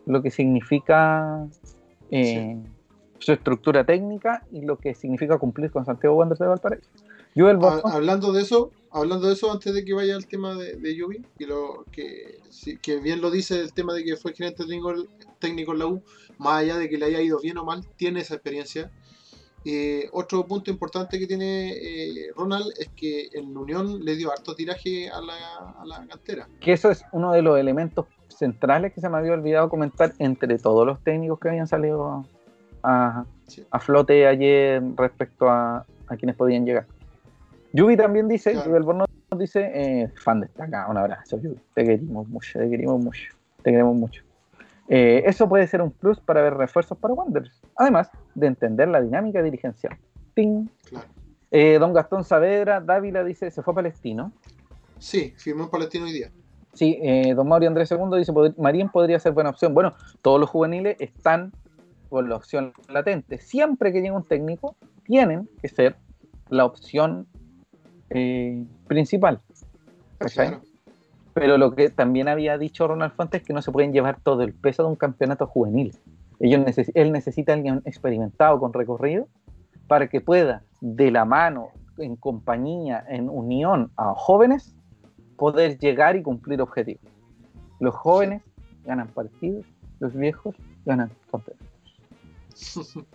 [0.07, 1.47] lo que significa
[2.11, 2.59] eh,
[3.19, 6.91] su estructura técnica y lo que significa cumplir con Santiago Wanderers de Valparaíso.
[7.37, 10.55] Joel Ha- Albornoz, hablando de eso, hablando de eso antes de que vaya al tema
[10.55, 14.17] de, de Yubi, y lo que, sí, que bien lo dice el tema de que
[14.17, 14.93] fue gerente técnico,
[15.39, 16.03] técnico en la U,
[16.39, 18.91] más allá de que le haya ido bien o mal, tiene esa experiencia.
[19.67, 24.55] Eh, otro punto importante que tiene eh, Ronald es que en Unión le dio harto
[24.55, 25.35] tiraje a la,
[25.81, 26.47] a la cantera.
[26.61, 30.59] que eso es uno de los elementos centrales que se me había olvidado comentar entre
[30.59, 32.27] todos los técnicos que habían salido
[32.83, 33.65] a, Sí.
[33.71, 36.87] a flote ayer respecto a, a quienes podían llegar.
[37.75, 38.67] Yubi también dice, Claro.
[38.69, 41.59] Yubi Albornoz dice, eh, fan destacado, un abrazo, Yubi.
[41.75, 43.33] Te queremos mucho, te queremos mucho,
[43.63, 44.23] te queremos mucho.
[44.89, 49.01] Eh, eso puede ser un plus para ver refuerzos para Wanderers, además de entender la
[49.03, 49.97] dinámica dirigencial.
[50.35, 50.69] ¡Ting!
[50.89, 51.07] Claro.
[51.51, 54.33] Eh, don Gastón Saavedra, Dávila dice, se fue a Palestino.
[54.99, 56.31] Sí, firmó en Palestino hoy día.
[56.73, 59.75] Sí, eh, don Mauri Andrés II dice, "Pod- Marín podría ser buena opción.
[59.75, 61.53] Bueno, todos los juveniles están
[62.09, 63.39] con la opción latente.
[63.39, 64.75] Siempre que llega un técnico,
[65.05, 65.97] tienen que ser
[66.51, 67.27] la opción
[68.15, 69.41] eh, principal.
[70.19, 70.63] Claro.
[71.35, 74.43] Pero lo que también había dicho Ronald Fuentes es que no se pueden llevar todo
[74.43, 75.95] el peso de un campeonato juvenil.
[76.41, 79.27] Ellos neces- él necesita a alguien experimentado con recorrido
[79.89, 81.69] para que pueda, de la mano,
[81.99, 84.75] en compañía, en unión a jóvenes,
[85.37, 87.03] poder llegar y cumplir objetivos.
[87.81, 88.43] Los jóvenes
[88.85, 89.67] ganan partidos,
[89.99, 90.55] los viejos
[90.85, 91.69] ganan campeonatos.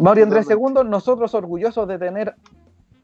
[0.00, 0.46] Mauri Andrés.
[0.50, 2.34] II, nosotros orgullosos de tener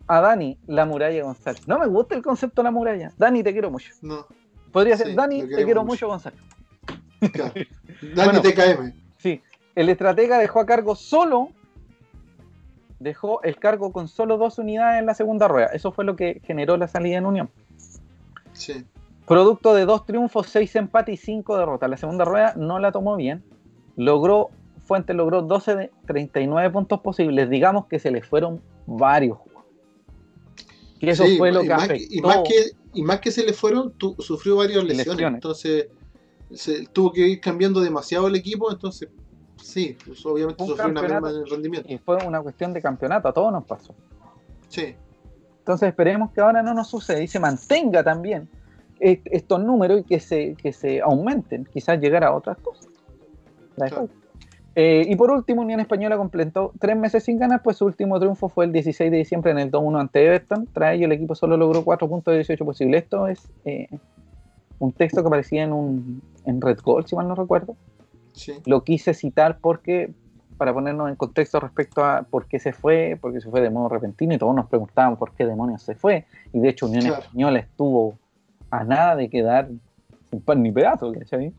[0.07, 1.67] a Dani, la muralla González.
[1.69, 3.13] No me gusta el concepto de la muralla.
[3.17, 3.93] Dani, te quiero mucho.
[4.03, 4.27] No,
[4.73, 6.07] Podría ser Sí, Dani, te quiero mucho.
[6.07, 6.41] mucho, González.
[7.33, 7.53] claro.
[8.15, 8.43] Dani Bueno.
[8.43, 8.93] TKM.
[9.19, 9.41] Sí,
[9.75, 11.49] el estratega dejó a cargo solo,
[12.99, 15.67] dejó el cargo con solo dos unidades en la segunda rueda.
[15.73, 17.51] Eso fue lo que generó la salida en Unión.
[18.53, 18.85] Sí.
[19.27, 21.89] Producto de dos triunfos, seis empates y cinco derrotas.
[21.89, 23.43] La segunda rueda no la tomó bien.
[23.97, 24.51] Logró,
[24.85, 27.49] Fuentes logró 12 de 39 puntos posibles.
[27.49, 29.39] Digamos que se le fueron varios.
[31.03, 32.15] Que eso Sí, fue lo y que más afectó.
[32.15, 35.35] y más que y más que se le fueron, tu- sufrió varias lesiones, Lesiones.
[35.35, 35.89] entonces
[36.53, 39.09] se tuvo que ir cambiando demasiado el equipo, entonces
[39.57, 41.91] sí, pues, obviamente Un sufrió una merma en el rendimiento.
[41.93, 43.95] Y fue una cuestión de campeonato, a todos nos pasó.
[44.69, 44.95] Sí,
[45.59, 48.49] Entonces esperemos que ahora no nos suceda y se mantenga también
[49.01, 52.87] estos números y que se, que se aumenten, quizás llegar a otras cosas.
[53.77, 54.09] La Claro.
[54.75, 58.49] Eh, y por último, Unión Española completó tres meses sin ganar, pues su último triunfo
[58.49, 60.67] fue el 16 de diciembre en el 2-1 ante Everton.
[60.73, 63.03] Tras ello, el equipo solo logró 4 puntos de 18 posibles.
[63.03, 63.89] Esto es eh,
[64.79, 67.77] un texto que aparecía en, un, en Red Gold, si mal no recuerdo.
[68.33, 70.11] sí, Lo quise citar porque
[70.57, 73.89] para ponernos en contexto respecto a por qué se fue, porque se fue de modo
[73.89, 76.25] repentino y todos nos preguntaban por qué demonios se fue.
[76.53, 78.17] Y de hecho Unión Española estuvo
[78.71, 79.69] a nada de quedar
[80.31, 81.53] sin pan ni pedazo, ¿cachai?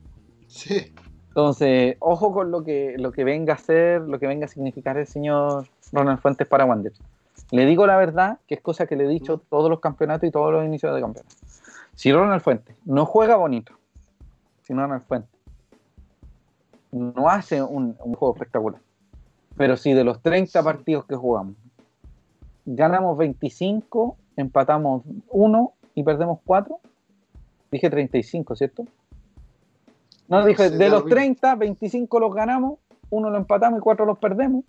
[0.48, 0.94] Sí.
[1.34, 4.98] Entonces, ojo con lo que, lo que venga a ser, lo que venga a significar
[4.98, 6.94] el señor Ronald Fuentes para Wander.
[7.50, 10.32] Le digo la verdad, que es cosa que le he dicho todos los campeonatos y
[10.32, 11.36] todos los inicios de campeonato.
[11.96, 13.74] Si Ronald Fuentes no juega bonito,
[14.62, 15.32] si Ronald Fuentes
[16.92, 18.80] no hace un, juego espectacular,
[19.58, 21.56] pero si de los 30 partidos que jugamos,
[22.64, 26.80] ganamos 25, empatamos 1 y perdemos 4,
[27.72, 28.86] dije 35, ¿cierto?
[30.28, 32.80] No, dije, de los 30, 25 los ganamos,
[33.10, 34.64] uno lo empatamos y 4 los perdemos,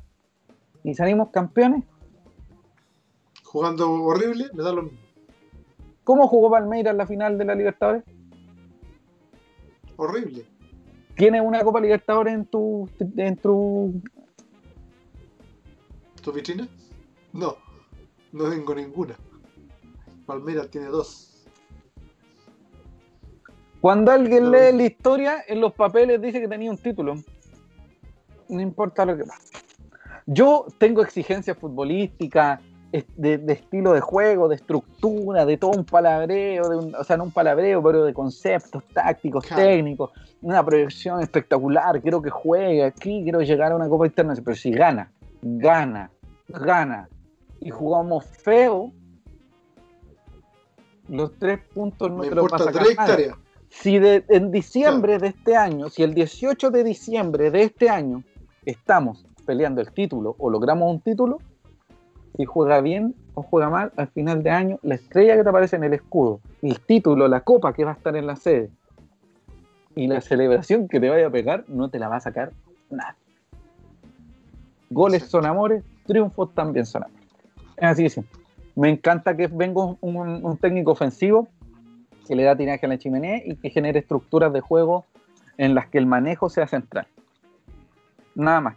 [0.83, 1.85] y salimos campeones.
[3.45, 4.99] Jugando horrible, me da lo mismo.
[6.03, 8.05] ¿Cómo jugó Palmeiras en la final de la Libertadores?
[9.97, 10.45] Horrible.
[11.17, 14.03] ¿Tienes una Copa Libertadores en tu, en tu...
[16.21, 16.67] ¿Tu vitrina?
[17.33, 17.57] No,
[18.33, 19.17] no tengo ninguna.
[20.27, 21.34] Palmeiras tiene dos.
[23.85, 27.17] Cuando alguien lee la historia, en los papeles dice que tenía un título.
[28.49, 29.59] No importa lo que pasa.
[30.25, 32.61] Yo tengo exigencias futbolísticas,
[33.19, 37.31] de, estilo de juego, de estructura, de todo un palabreo, de o sea, no un
[37.31, 43.73] palabreo, pero de conceptos tácticos, técnicos, una proyección espectacular, quiero que juegue aquí, quiero llegar
[43.73, 45.13] a una Copa Interna, pero si gana,
[45.43, 46.11] gana,
[46.49, 47.11] gana,
[47.61, 48.93] y jugamos feo,
[51.07, 52.87] los tres puntos no te los vas a sacar
[53.81, 58.23] Si en diciembre de este año, si el 18 de diciembre de este año
[58.65, 61.39] estamos peleando el título o logramos un título,
[62.37, 65.77] si juega bien o juega mal, al final de año, la estrella que te aparece
[65.77, 68.71] en el escudo, el título, la copa que va a estar en la sede
[69.95, 72.53] y la celebración que te vaya a pegar, no te la va a sacar
[72.91, 73.17] nada.
[74.89, 77.29] Goles son amores, triunfos también son amores.
[77.77, 78.45] Es así de simple.
[78.77, 81.49] Me encanta que venga un, técnico ofensivo
[82.27, 85.05] que le da tiraje a la chimenea y que genere estructuras de juego
[85.57, 87.07] en las que el manejo sea central.
[88.35, 88.77] Nada más.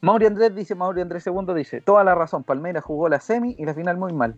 [0.00, 3.64] Mauri Andrés dice, Mauri Andrés II dice, toda la razón, Palmeiras jugó la semi y
[3.64, 4.34] la final muy mal.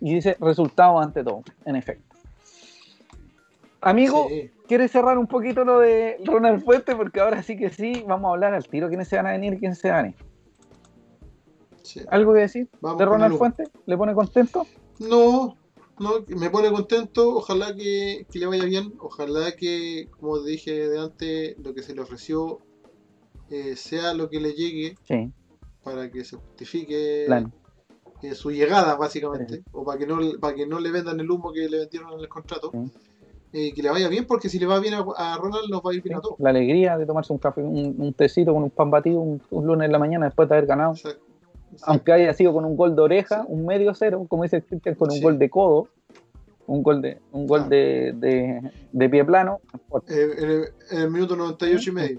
[0.00, 2.16] Y dice, resultado ante todo, en efecto.
[3.80, 4.28] Amigo,
[4.66, 6.96] ¿quieres cerrar un poquito lo de Ronald Fuente?
[6.96, 9.54] Porque ahora sí que sí, vamos a hablar al tiro quiénes se van a venir
[9.54, 10.16] y quiénes se van a venir.
[12.10, 12.68] ¿Algo que decir
[12.98, 13.64] de Ronald Fuente?
[13.86, 14.66] ¿Le pone contento?
[14.98, 15.56] No,
[16.00, 17.36] no, me pone contento.
[17.36, 18.94] Ojalá que, que, le vaya bien.
[19.00, 22.60] Ojalá que, como dije de antes, lo que se le ofreció
[23.50, 24.94] eh, sea lo que le llegue
[25.82, 27.26] para que se justifique
[28.22, 31.50] eh, su llegada, básicamente, o para que, no, para que no le vendan el humo
[31.52, 32.70] que le vendieron en el contrato.
[33.50, 35.94] Eh, que le vaya bien, porque si le va bien a, Ronald, nos va a
[35.94, 36.38] ir bien a todos.
[36.38, 39.92] La alegría de tomarse un café, un, tecito con un pan batido un, lunes en
[39.92, 40.92] la mañana después de haber ganado.
[41.82, 45.10] Aunque haya sido con un gol de oreja, un medio cero, como dice Cristian, con
[45.10, 45.88] un gol de codo,
[46.66, 48.12] un gol de un gol de,
[48.92, 49.60] de, pie plano.
[50.08, 52.18] en, el, minuto 98 y medio.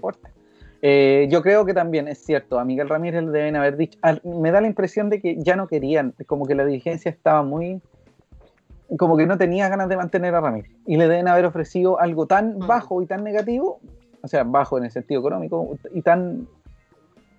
[0.82, 4.50] Eh, yo creo que también es cierto, a Miguel Ramírez le deben haber dicho, me
[4.50, 7.82] da la impresión de que ya no querían, como que la dirigencia estaba muy,
[8.96, 12.26] como que no tenía ganas de mantener a Ramírez y le deben haber ofrecido algo
[12.26, 13.78] tan bajo y tan negativo,
[14.22, 16.48] o sea, bajo en el sentido económico y tan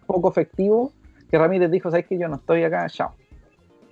[0.06, 0.92] poco efectivo
[1.32, 3.16] que Ramírez dijo, sabes que yo no estoy acá, chao.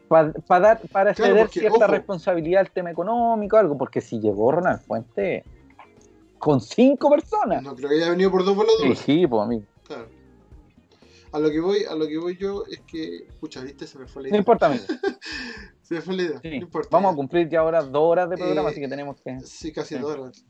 [0.09, 5.45] Para, dar, para ceder cierta responsabilidad al tema económico, algo, porque si llegó Ronald Fuente
[6.39, 7.63] con cinco personas.
[7.63, 8.99] No creo que haya venido por dos voladores.
[8.99, 9.63] Sí, pues amigo.
[9.85, 10.07] Claro.
[11.31, 14.07] A lo que voy, a lo que voy yo es que, escucha, viste, se me
[14.07, 14.37] fue la idea.
[14.37, 14.83] No importa, amigo.
[15.83, 16.41] se me fue la idea.
[16.43, 16.89] No importa.
[16.91, 19.39] Vamos a cumplir ya ahora dos horas de programa, eh, así que tenemos que.
[19.41, 20.43] Sí, casi dos horas.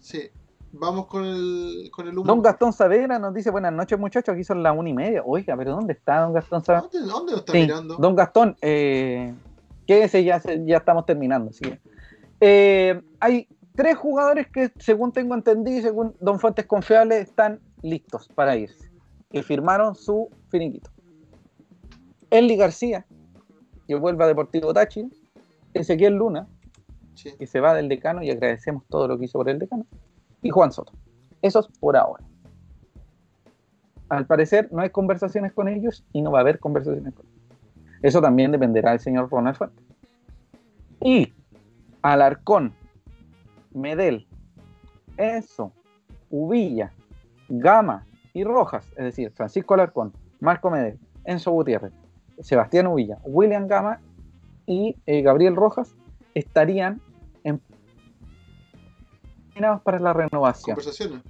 [0.00, 0.30] Sí.
[0.78, 2.14] Vamos con el, con el.
[2.14, 5.22] Don Gastón Saavedra nos dice buenas noches muchachos, aquí son las una y media.
[5.24, 6.88] Oiga, pero ¿dónde está Don Gastón Saavedra?
[6.92, 7.96] ¿Dónde, dónde lo está mirando?
[7.96, 9.34] Don Gastón, eh,
[9.86, 11.52] quédese, ya, ya estamos terminando.
[11.52, 11.72] ¿sí?
[12.40, 18.28] Eh, hay tres jugadores que, según tengo entendido y según Don Fuentes Confiables, están listos
[18.34, 18.90] para irse.
[19.30, 20.90] Y firmaron su finiquito.
[22.30, 23.06] Eli García,
[23.86, 25.08] que vuelve a Deportivo Táchira.
[25.74, 26.48] Ezequiel Luna,
[27.38, 29.86] que se va del decano y agradecemos todo lo que hizo por el decano.
[30.42, 30.92] Y Juan Soto.
[31.42, 32.24] Esos por ahora.
[34.08, 37.36] Al parecer no hay conversaciones con ellos y no va a haber conversaciones con ellos.
[38.02, 39.84] Eso también dependerá del señor Ronald Fuentes.
[41.00, 41.32] Y
[42.02, 42.72] Alarcón,
[43.72, 44.26] Medel,
[45.16, 45.72] Enzo,
[46.30, 46.92] Uvilla,
[47.48, 51.92] Gama y Rojas, es decir, Francisco Alarcón, Marco Medel, Enzo Gutiérrez,
[52.40, 54.00] Sebastián Uvilla, William Gama
[54.66, 55.94] y eh, Gabriel Rojas
[56.34, 57.00] estarían
[59.56, 60.78] encaminados para la renovación.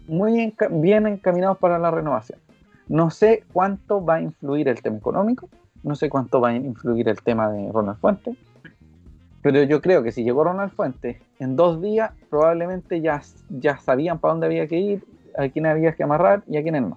[0.08, 2.40] Muy bien encaminados para la renovación.
[2.88, 5.48] No sé cuánto va a influir el tema económico,
[5.82, 8.36] no sé cuánto va a influir el tema de Ronald Fuentes,
[9.42, 14.18] pero yo creo que si llegó Ronald Fuentes en dos días, probablemente ya, ya sabían
[14.18, 15.04] para dónde había que ir,
[15.38, 16.96] a quién había que amarrar y a quiénes no.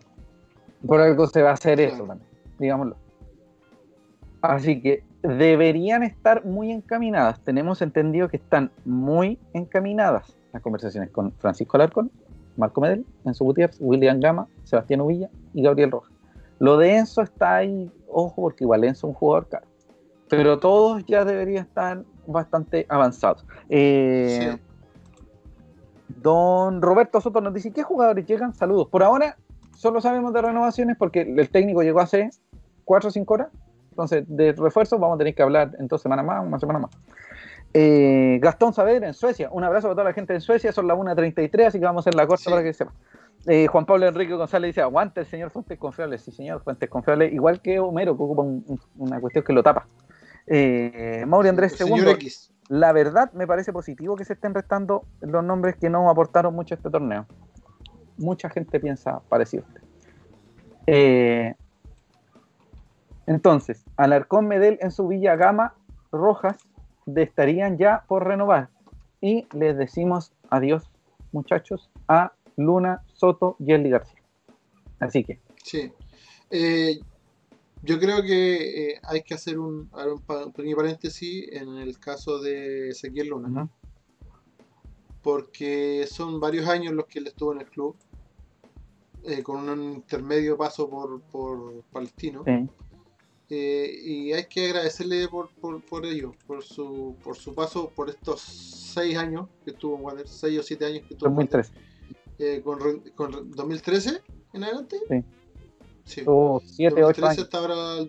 [0.85, 2.27] Por algo se va a hacer eso también,
[2.57, 2.95] digámoslo.
[4.41, 7.39] Así que deberían estar muy encaminadas.
[7.41, 12.11] Tenemos entendido que están muy encaminadas las conversaciones con Francisco Alarcón,
[12.57, 16.11] Marco Medel, Enzo Gutiérrez, William Gama, Sebastián Uvilla y Gabriel Rojas.
[16.59, 19.65] Lo de Enzo está ahí, ojo, porque igual Enzo es un jugador caro.
[20.29, 23.45] Pero todos ya deberían estar bastante avanzados.
[23.69, 24.57] Eh,
[26.21, 28.53] don Roberto Soto nos dice, ¿qué jugadores llegan?
[28.53, 28.87] Saludos.
[28.89, 29.37] Por ahora
[29.75, 32.29] solo sabemos de renovaciones porque el técnico llegó hace
[32.85, 33.47] 4 o 5 horas.
[33.91, 36.91] Entonces, de refuerzo vamos a tener que hablar en dos semanas más, una semana más.
[37.73, 39.49] Eh, Gastón Saavedra en Suecia.
[39.51, 40.71] Un abrazo para toda la gente en Suecia.
[40.71, 42.93] Son las 1.33, así que vamos a hacer la corta para que sepa.
[43.45, 46.21] Eh, Juan Pablo Enrique González dice: Aguanta el señor Fuentes Confiables.
[46.21, 47.31] Sí, señor, Fuentes Confiables.
[47.31, 48.43] Igual que Homero, que ocupa
[48.97, 49.87] una cuestión que lo tapa.
[50.47, 52.15] Eh, Mauri Andrés segundo.
[52.69, 56.75] La verdad, me parece positivo que se estén restando los nombres que no aportaron mucho
[56.75, 57.25] a este torneo.
[58.17, 59.63] Mucha gente piensa parecido.
[60.85, 61.55] Eh,
[63.25, 65.73] entonces, Alarcón Medel en su Villa Gama
[66.11, 66.57] Rojas
[67.15, 68.69] estarían ya por renovar.
[69.21, 70.89] Y les decimos adiós,
[71.31, 74.21] muchachos, a Luna Soto y Eli García.
[74.99, 75.39] Así que.
[75.63, 75.91] Sí.
[76.49, 76.99] Eh,
[77.83, 82.89] yo creo que eh, hay que hacer un, un, pequeño paréntesis en el caso de
[82.89, 83.69] Ezequiel Luna.
[85.21, 87.95] Porque son varios años los que él estuvo en el club.
[89.25, 92.43] Eh, con un intermedio paso por, por Palestino.
[93.51, 95.49] Eh, y hay que agradecerle por,
[95.81, 100.27] por, ello, por su, por su paso por estos seis años que estuvo en Wander,
[100.27, 101.73] seis o siete años que estuvo 2013.
[102.37, 104.21] Eh, con, con 2013
[104.53, 104.97] en adelante.
[105.09, 105.23] Sí.
[106.05, 106.23] sí.
[106.23, 107.39] Tuvo 7, 8 años.
[107.39, 108.07] hasta ahora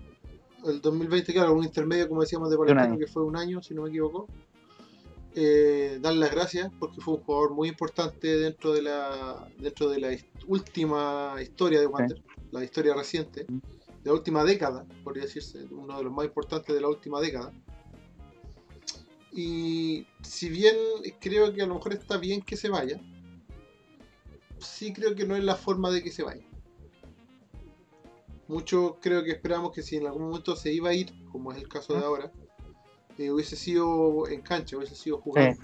[0.67, 3.83] el, 2020, claro, un intermedio, como decíamos, de Palestino, que fue un año, si no
[3.83, 4.29] me equivoco.
[5.35, 10.01] Eh, darle las gracias porque fue un jugador muy importante dentro de la dentro de
[10.01, 10.09] la
[10.49, 13.47] última historia de Wander, la historia reciente
[14.03, 17.53] de la última década, podría decirse, uno de los más importantes de la última década.
[19.33, 20.75] Y si bien
[21.21, 23.01] creo que a lo mejor está bien que se vaya,
[24.59, 26.45] sí creo que no es la forma de que se vaya.
[28.49, 31.59] Mucho creo que esperamos que si en algún momento se iba a ir, como es
[31.59, 32.33] el caso de ahora,
[33.19, 35.57] eh, hubiese sido en cancha, hubiese sido jugado.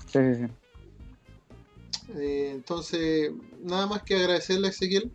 [2.14, 5.10] Eh, entonces, nada más que agradecerle a Ezequiel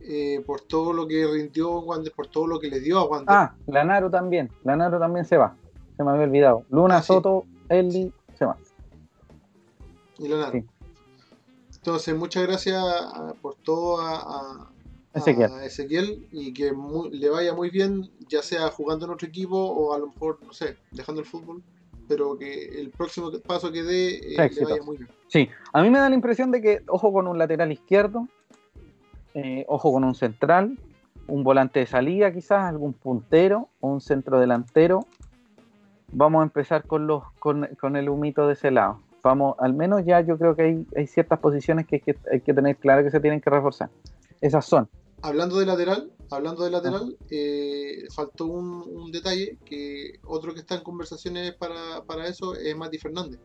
[0.00, 3.28] eh, por todo lo que rindió Wander, por todo lo que le dio a Wander.
[3.28, 5.54] Ah, Lanaro también, Lanaro también se va,
[5.96, 6.64] se me había olvidado.
[6.70, 8.56] Luna, ah, Soto, Eli, se va.
[10.18, 10.62] Y Lanaro.
[11.74, 12.84] Entonces, muchas gracias
[13.40, 14.70] por todo a,
[15.14, 16.28] Ezequiel.
[16.30, 16.72] y que
[17.10, 20.52] le vaya muy bien, ya sea jugando en otro equipo o a lo mejor, no
[20.52, 21.62] sé, dejando el fútbol,
[22.06, 25.08] pero que el próximo paso que dé eh, le vaya muy bien.
[25.28, 28.28] Sí, a mí me da la impresión de que, ojo con un lateral izquierdo,
[29.34, 30.78] eh, ojo con un central,
[31.26, 35.06] un volante de salida quizás, algún puntero un centro delantero.
[36.12, 39.00] Vamos a empezar con, los, con, el humito de ese lado.
[39.22, 42.02] Vamos, al menos ya yo creo que hay, hay ciertas posiciones que
[42.32, 43.90] hay, que tener claro que se tienen que reforzar.
[44.40, 44.88] Esas son.
[45.22, 50.82] Hablando de lateral, hablando de lateral, eh, faltó un, detalle que otro que está en
[50.82, 53.38] conversaciones para, para eso es Mati Fernández.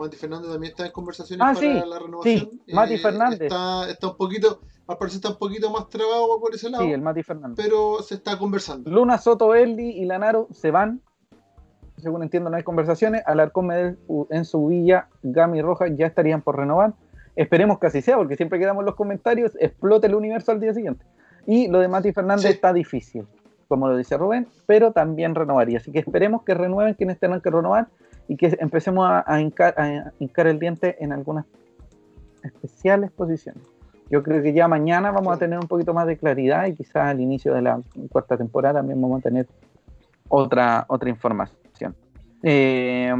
[0.00, 2.50] Mati Fernández también está en conversaciones ah, para la renovación.
[2.50, 3.40] Sí, Mati eh, Fernández.
[3.42, 6.84] Está, está, un poquito, al parecer está un poquito más trabado por ese lado.
[6.84, 7.56] Sí, el Mati Fernández.
[7.56, 8.90] Pero se está conversando.
[8.90, 11.02] Luna, Soto, Eldi y Lanaro se van.
[11.98, 13.22] Según entiendo, no hay conversaciones.
[13.26, 13.98] Alarcón Medel
[14.30, 16.94] en su villa, Gami Roja ya estarían por renovar.
[17.36, 20.72] Esperemos que así sea, porque siempre quedamos en los comentarios, explote el universo al día
[20.72, 21.04] siguiente.
[21.46, 23.26] Y lo de Mati Fernández está difícil,
[23.68, 25.78] como lo dice Rubén, pero también renovaría.
[25.78, 27.88] Así que esperemos que renueven quienes tengan que renovar
[28.30, 29.74] y que empecemos a, hincar,
[30.46, 31.46] el diente en algunas
[32.44, 33.60] especiales posiciones.
[34.08, 37.08] Yo creo que ya mañana vamos a tener un poquito más de claridad y quizás
[37.08, 39.48] al inicio de la cuarta temporada también vamos a tener
[40.28, 41.96] otra, otra información.
[42.44, 43.12] Eh,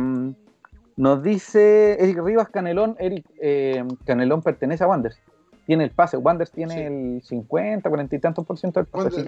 [0.96, 5.18] nos dice Eric Rivas Canelón, Eric eh, Canelón pertenece a Wanders.
[5.66, 9.24] Tiene el pase, Wanders tiene el 50, 40 y tantos por ciento del pase.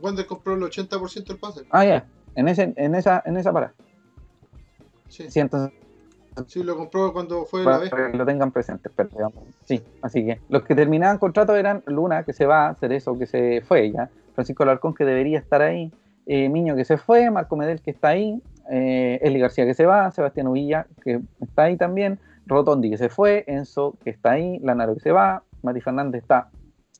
[0.00, 1.66] Wander, compró el 80 por ciento del pase.
[1.68, 3.74] Ah, ya, en, ese, en, esa, en esa parada.
[5.08, 5.28] Sí.
[6.46, 7.90] sí, lo compró cuando fue la vez.
[7.90, 9.82] Para que lo tengan presente, pero digamos, sí.
[10.02, 13.90] Así que los que terminaban contrato eran Luna, que se va, Cerezo, que se fue
[13.90, 15.92] ya, Francisco Larcón, que debería estar ahí,
[16.26, 18.40] eh, Miño, que se fue, Marco Medel, que está ahí,
[18.70, 23.08] eh, Eli García, que se va, Sebastián Uvilla, que está ahí también, Rotondi, que se
[23.08, 26.50] fue, Enzo, que está ahí, Lanaro, que se va, Mati Fernández está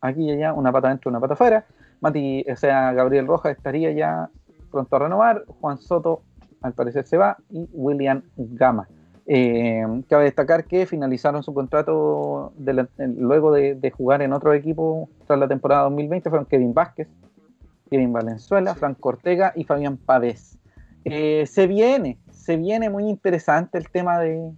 [0.01, 1.65] aquí y allá, una pata dentro, una pata afuera.
[2.01, 4.31] Mati, o sea, Gabriel Rojas estaría ya
[4.71, 6.23] pronto a renovar, Juan Soto
[6.63, 8.89] al parecer se va y William Gama.
[9.31, 15.47] Eh, cabe destacar que finalizaron su contrato luego de, jugar en otro equipo tras la
[15.47, 17.09] temporada 2020, fueron Kevin Vázquez,
[17.91, 20.59] Kevin Valenzuela, Franco Ortega y Fabián Pavés.
[21.05, 24.51] Eh, se viene, se viene muy interesante el tema de,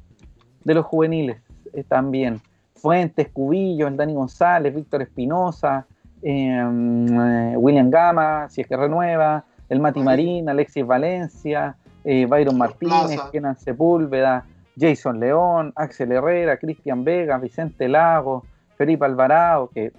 [0.65, 1.39] los juveniles
[1.73, 2.41] eh, también.
[2.77, 5.87] Fuentes, Cubillo, el Dani González, Víctor Espinosa,
[6.23, 13.57] William Gama, si es que renueva, el Mati Marín, Alexis Valencia, eh, Byron Martínez, Kenan
[13.59, 14.45] Sepúlveda,
[14.79, 18.45] Jason León, Axel Herrera, Cristian Vega, Vicente Lago,
[18.77, 19.93] Felipe Alvarado, que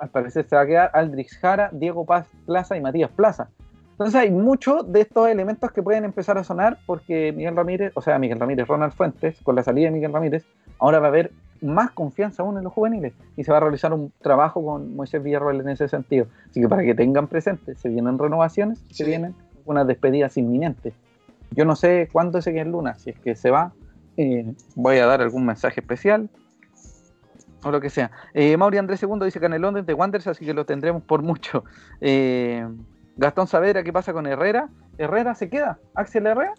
[0.00, 3.48] al parecer se va a quedar, Aldrich Jara, Diego Paz Plaza y Matías Plaza.
[3.92, 8.00] Entonces hay muchos de estos elementos que pueden empezar a sonar porque Miguel Ramírez, o
[8.00, 10.46] sea, Miguel Ramírez, Ronald Fuentes, con la salida de Miguel Ramírez,
[10.78, 13.92] ahora va a haber más confianza aún en los juveniles y se va a realizar
[13.92, 16.26] un trabajo con Moisés Villarroel en ese sentido.
[16.48, 19.34] Así que para que tengan presente, se vienen renovaciones, se vienen
[19.64, 20.94] unas despedidas inminentes.
[21.52, 23.72] Yo no sé cuándo es en Luna, si es que se va,
[24.16, 26.28] eh, voy a dar algún mensaje especial
[27.62, 28.10] o lo que sea.
[28.34, 31.02] Eh, Mauri Andrés II dice que en el Londres de Wanderers, así que lo tendremos
[31.02, 31.64] por mucho.
[32.00, 32.66] Eh,
[33.16, 34.68] Gastón Savera, ¿qué pasa con Herrera?
[34.98, 35.78] ¿Herrera se queda?
[35.94, 36.54] ¿Axel Herrera?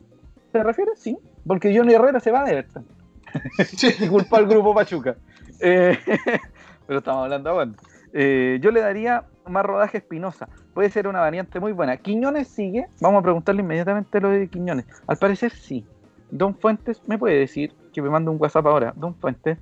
[0.52, 0.92] ¿Se refiere?
[0.96, 2.86] Sí, porque Johnny Herrera se va de Everton.
[4.00, 5.16] y culpa al grupo Pachuca.
[5.60, 5.98] Eh,
[6.88, 7.72] pero estamos hablando ahora.
[8.14, 10.48] yo le daría más rodaje Espinosa.
[10.74, 11.98] Puede ser una variante muy buena.
[11.98, 12.88] ¿Quiñones sigue?
[13.00, 14.86] Vamos a preguntarle inmediatamente lo de Quiñones.
[15.08, 15.86] Al parecer sí.
[16.30, 18.94] Don Fuentes me puede decir que me manda un WhatsApp ahora.
[18.96, 19.58] Don Fuentes.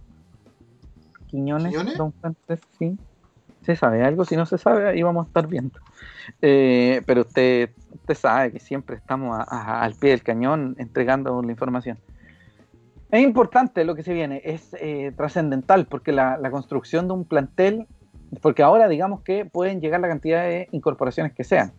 [1.28, 2.98] Quiñones, Don Fuentes, sí.
[3.62, 4.26] ¿Se sabe algo?
[4.26, 5.80] Si no se sabe, ahí vamos a estar viendo.
[6.42, 11.98] Eh, pero usted, usted sabe que siempre estamos al pie del cañón entregando la información.
[13.12, 17.26] Es importante lo que se viene, es eh, trascendental, porque la, la, construcción de un
[17.26, 17.88] plantel
[18.42, 21.74] porque ahora digamos que pueden llegar la cantidad de incorporaciones que sean.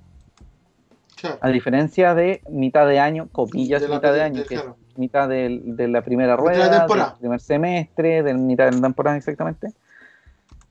[1.41, 4.65] A diferencia de mitad de año, copillas mitad de año, que es
[4.97, 9.73] mitad de, la primera rueda, del primer semestre, de mitad de la temporada exactamente,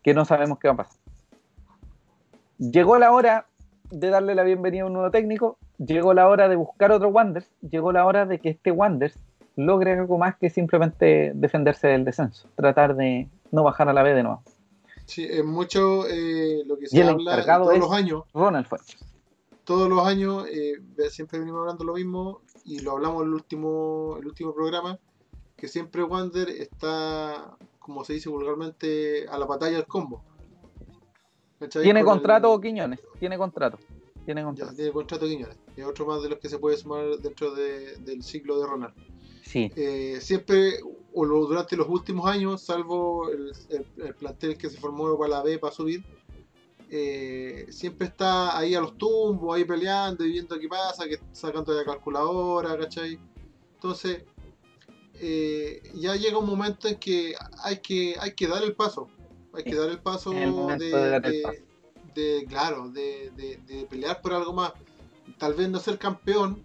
[0.01, 0.97] que no sabemos qué va a pasar.
[2.57, 3.45] Llegó la hora
[3.91, 7.49] de darle la bienvenida a un nuevo técnico, llegó la hora de buscar otro Wanders,
[7.61, 9.17] llegó la hora de que este Wanders
[9.55, 14.13] logre algo más que simplemente defenderse del descenso, tratar de no bajar a la B
[14.13, 14.41] de nuevo.
[15.09, 18.23] Sí, es mucho eh, lo que se habla todos los años.
[18.31, 18.95] Ronald Fuentes.
[19.63, 20.79] Todos los años, eh,
[21.09, 24.99] siempre venimos hablando lo mismo y lo hablamos en el último, el último programa,
[25.57, 30.23] que siempre Wander está, como se dice vulgarmente, a la batalla del combo.
[31.81, 33.79] Tiene contrato Quiñones, tiene contrato.
[34.25, 34.71] Tiene contrato.
[34.71, 35.57] Ya, tiene contrato Quiñones.
[35.75, 38.93] Es otro más de los que se puede sumar dentro del ciclo de Ronald.
[39.41, 39.71] Sí.
[39.75, 40.79] Eh, siempre
[41.13, 43.53] o durante los últimos años, salvo el,
[44.15, 46.03] plantel que se formó para la B para subir,
[46.89, 51.73] eh, siempre está ahí a los tumbos, ahí peleando y viendo qué pasa, que sacando
[51.73, 53.19] la calculadora, ¿cachai?
[53.75, 54.23] Entonces,
[55.15, 59.07] eh, ya llega un momento en que hay que, hay que dar el paso.
[59.53, 64.73] Hay que dar el paso, de, claro, de, de pelear por algo más.
[65.37, 66.63] Tal vez no ser campeón,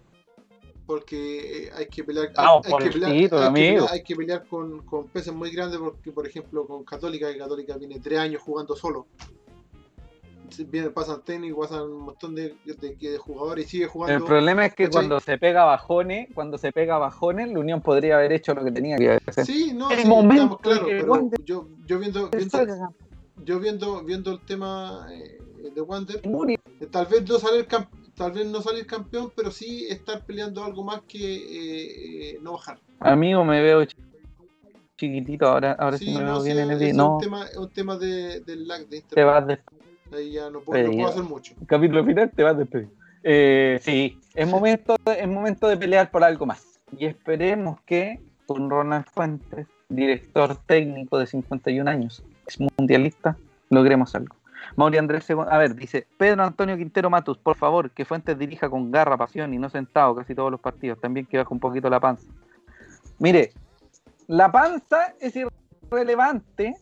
[0.85, 6.27] porque eh, hay que pelear, hay, que pelear, con, con, peces muy grandes, porque por
[6.27, 9.07] ejemplo con Católica, que Católica viene tres años jugando solo.
[10.67, 12.55] Viene, pasan técnicos, pasan un montón de,
[13.17, 14.15] jugadores y sigue jugando.
[14.15, 18.17] El problema es que cuando se pega bajones, cuando se pega bajones, la Unión podría
[18.17, 19.45] haber hecho lo que tenía que hacer.
[19.45, 22.93] Sí, no, sí, momento claro, pero yo, yo viendo, viendo
[23.43, 25.39] yo viendo, viendo el tema eh,
[25.73, 26.21] de Wander,
[26.91, 30.63] tal vez no sale el campeón tal vez no salir campeón, pero sí estar peleando
[30.63, 32.79] algo más que eh, eh, no bajar.
[32.99, 33.85] Amigo, me veo
[34.97, 37.19] chiquitito, ahora, ahora sí, me veo bien en el no.
[37.19, 39.01] Es un tema, un tema de, del lag de.
[39.01, 39.59] Te vas de
[40.13, 41.53] Ahí ya no puedo, no puedo hacer mucho.
[41.67, 42.89] Capítulo final, te vas a despedir.
[43.23, 46.79] Eh, sí, es momento, es momento de pelear por algo más.
[46.97, 53.35] Y esperemos que con Ronald Fuentes, director técnico de 51 años, es mundialista,
[53.69, 54.35] logremos algo.
[54.75, 58.91] Mauri Andrés, a ver, dice Pedro Antonio Quintero Matus, por favor, que Fuentes dirija con
[58.91, 60.99] garra, pasión y no sentado casi todos los partidos.
[60.99, 62.27] También que baje un poquito la panza.
[63.19, 63.53] Mire,
[64.27, 66.75] la panza es irrelevante.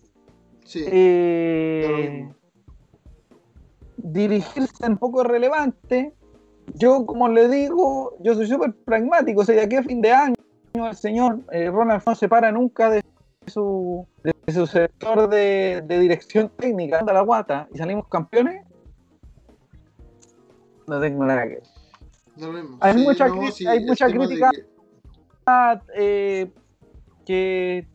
[0.65, 0.85] Sí.
[0.87, 2.29] Eh,
[3.97, 6.13] dirigirse un poco relevante.
[6.75, 9.41] Yo, como le digo, yo soy súper pragmático.
[9.41, 10.35] O sea, de aquí a fin de año,
[10.73, 13.03] el señor eh, Ronald no se para nunca de
[13.47, 18.65] su, de su sector de, dirección técnica, anda la guata y salimos campeones,
[20.87, 21.61] no tengo nada que
[22.81, 24.51] Hay, mucha hay mucha crítica
[25.95, 26.51] eh,
[27.25, 27.87] que...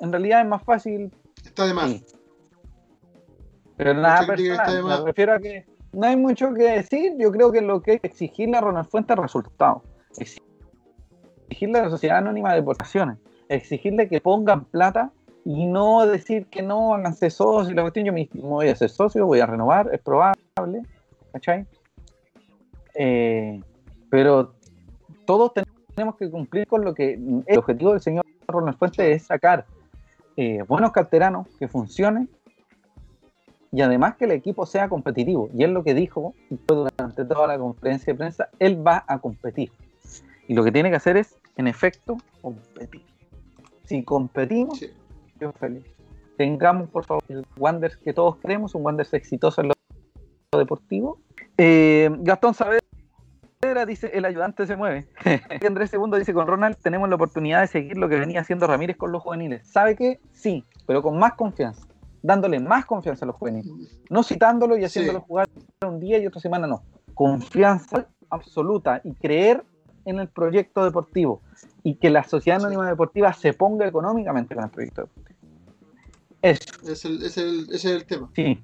[0.00, 1.12] en realidad es más fácil.
[1.44, 2.04] Está de más.
[3.76, 7.12] Pero nada personal, me refiero a que no hay mucho que decir.
[7.18, 9.82] Yo creo que lo que hay que exigirle a Ronald Fuentes es resultados.
[10.18, 13.18] Exigirle a la sociedad anónima de deportaciones.
[13.48, 15.12] Exigirle que pongan plata
[15.44, 17.74] y no decir que no, háganse socios.
[17.74, 20.82] La cuestión, yo mismo voy a ser socio, voy a renovar, es probable.
[21.32, 21.66] ¿Cachai?
[22.94, 23.60] Eh,
[24.10, 24.54] pero
[25.24, 25.52] todos
[25.94, 27.14] tenemos que cumplir con lo que
[27.46, 29.66] el objetivo del señor Ronald Fuentes es sacar
[30.36, 32.28] eh, buenos carteranos que funcionen
[33.72, 35.50] y además que el equipo sea competitivo.
[35.54, 36.34] Y es lo que dijo
[36.66, 39.70] durante toda la conferencia de prensa, él va a competir.
[40.48, 43.02] Y lo que tiene que hacer es, en efecto, competir.
[43.86, 44.84] Si competimos,
[45.40, 45.84] yo feliz.
[46.36, 51.18] Tengamos, por favor, el Wanderers que todos queremos, un Wanderers exitoso en lo deportivo.
[51.56, 55.08] Eh, Gastón Saavedra dice, el ayudante se mueve.
[55.66, 58.96] Andrés Segundo dice, con Ronald tenemos la oportunidad de seguir lo que venía haciendo Ramírez
[58.96, 59.66] con los juveniles.
[59.66, 60.20] ¿Sabe qué?
[60.32, 61.86] Sí, pero con más confianza
[62.26, 63.72] dándole más confianza a los juveniles,
[64.10, 65.46] no citándolo y haciéndolo jugar
[65.86, 66.82] un día y otra semana, no.
[67.14, 69.64] Confianza absoluta y creer
[70.06, 71.42] en el proyecto deportivo
[71.82, 75.38] y que la sociedad anónima deportiva se ponga económicamente con el proyecto deportivo.
[76.42, 76.90] Eso.
[76.90, 78.30] Es el, es el, ese es el tema.
[78.34, 78.62] Sí.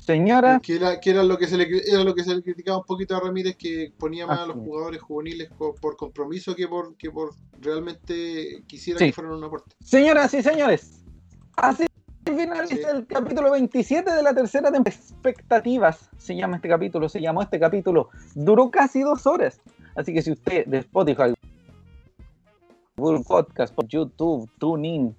[0.00, 0.60] Señora.
[0.60, 3.20] Que era, lo que se le, era lo que se le criticaba un poquito a
[3.20, 8.62] Ramírez, que ponía más a los jugadores juveniles por, compromiso que por, que por realmente
[8.66, 9.76] quisiera que fueran un aporte.
[9.84, 11.04] Señoras y señores,
[11.56, 11.86] así
[12.24, 15.00] finaliza el capítulo 27 de la tercera temporada.
[15.00, 18.08] Expectativas se llama este capítulo, se llamó este capítulo.
[18.34, 19.60] Duró casi dos horas.
[19.94, 21.34] Así que si usted de Spotify,
[22.96, 25.14] Google Podcast, por YouTube, TuneIn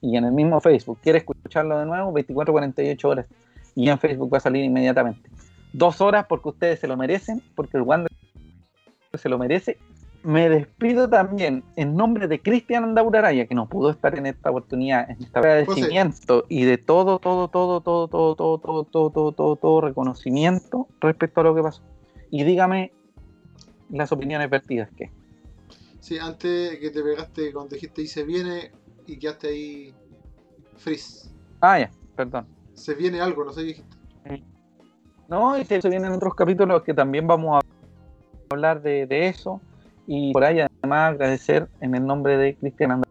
[0.00, 3.26] y en el mismo Facebook quiere escucharlo de nuevo, 24, 48 horas.
[3.74, 5.28] Y en Facebook va a salir inmediatamente.
[5.72, 8.10] Dos horas porque ustedes se lo merecen, porque el Wander
[9.14, 9.78] se lo merece
[10.24, 15.10] me despido también en nombre de Cristian Andauraraya, que no pudo estar en esta oportunidad,
[15.10, 19.56] en este agradecimiento y de todo, todo, todo, todo, todo, todo, todo, todo, todo, todo,
[19.56, 21.82] todo reconocimiento respecto a lo que pasó.
[22.30, 22.92] Y dígame
[23.90, 25.10] las opiniones vertidas que.
[26.00, 28.72] Sí, antes que te pegaste cuando dijiste y se viene
[29.06, 29.94] y quedaste ahí
[30.76, 31.30] freeze.
[31.60, 32.46] Ah, ya, perdón.
[32.74, 33.96] Se viene algo, no sé dijiste.
[35.28, 39.60] No, y se, vienen otros capítulos que también vamos a hablar de, de eso
[40.06, 43.02] y por ahí además agradecer en el nombre de Cristian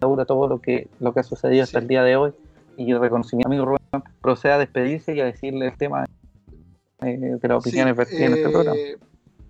[0.00, 2.32] Andaura todo lo que, lo que ha sucedido hasta el día de hoy
[2.76, 6.04] y el reconocimiento amigo Rubén proceda a despedirse y a decirle el tema
[7.02, 8.76] eh, de las opiniones vertidas en este programa.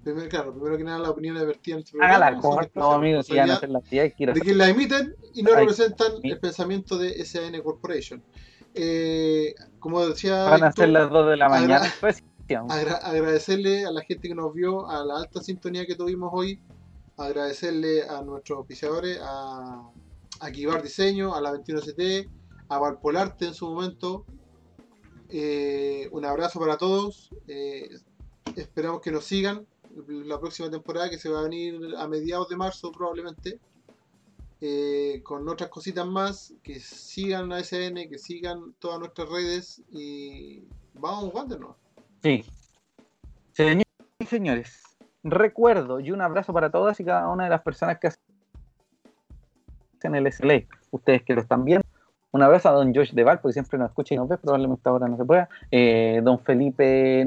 [0.06, 2.14] Primero, claro, primero que nada las opiniones vertidas en este programa.
[2.14, 2.40] Hágala,
[2.76, 6.96] no, si van a hacer la de quien la emiten y no representan el pensamiento
[6.96, 8.22] de SAN Corporation.
[8.72, 10.44] Eh, como decía.
[10.44, 11.92] Van a ser las 2 de la mañana.
[12.00, 12.22] Pues,
[12.68, 16.60] agradecerle a la gente que nos vio, a la alta sintonía que tuvimos hoy,
[17.16, 19.90] agradecerle a nuestros oficiadores, a,
[20.38, 22.28] a Kibar Diseño, a la 21CT,
[22.68, 24.24] a Valpolarte en su momento.
[25.30, 27.28] Eh, un abrazo para todos.
[27.48, 27.90] Eh,
[28.54, 29.66] esperamos que nos sigan
[30.08, 33.58] la próxima temporada que se va a venir a mediados de marzo probablemente.
[34.60, 40.64] Eh, con otras cositas más, que sigan a SN, que sigan todas nuestras redes y
[40.94, 41.76] vamos, guándenos.
[42.22, 42.44] Sí.
[43.52, 43.84] Señores
[44.18, 44.82] y señores,
[45.22, 50.32] recuerdo y un abrazo para todas y cada una de las personas que hacen el
[50.32, 50.62] SLA.
[50.90, 51.86] Ustedes que lo están viendo.
[52.32, 55.08] Un abrazo a don Josh Deval, porque siempre nos escucha y nos ve, probablemente ahora
[55.08, 55.48] no se pueda.
[55.70, 57.26] Eh, don Felipe,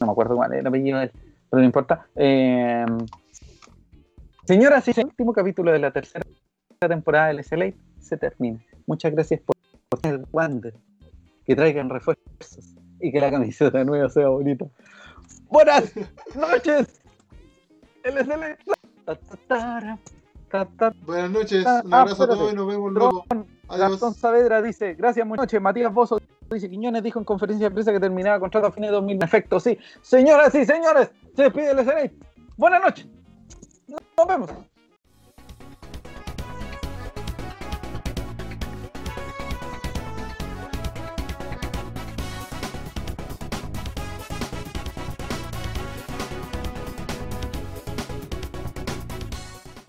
[0.00, 1.12] no me acuerdo cuál es el apellido de él,
[1.52, 2.06] pero no importa.
[2.16, 2.86] Eh,
[4.46, 6.24] señoras y señores, el último capítulo de la tercera
[6.80, 8.58] temporada del SLA se termina.
[8.86, 9.54] Muchas gracias por,
[10.10, 10.72] el Wander,
[11.44, 14.64] que traigan refuerzos y que la camiseta nueva sea bonita.
[15.50, 15.92] Buenas
[16.34, 17.02] noches.
[18.02, 18.56] LSL.
[21.04, 23.26] Buenas noches, un abrazo a todos y nos vemos luego.
[23.68, 25.60] Gastón Saavedra dice, gracias, noches.
[25.60, 26.18] Matías Bozo
[26.54, 29.16] dice, Quiñones dijo en conferencia de prensa que terminaba contrato a fines de 2000.
[29.16, 29.78] En efecto, sí.
[30.00, 32.10] Señoras y señores, se despide el SLA.
[32.56, 33.06] Buenas noches.
[33.88, 34.50] Nos vemos.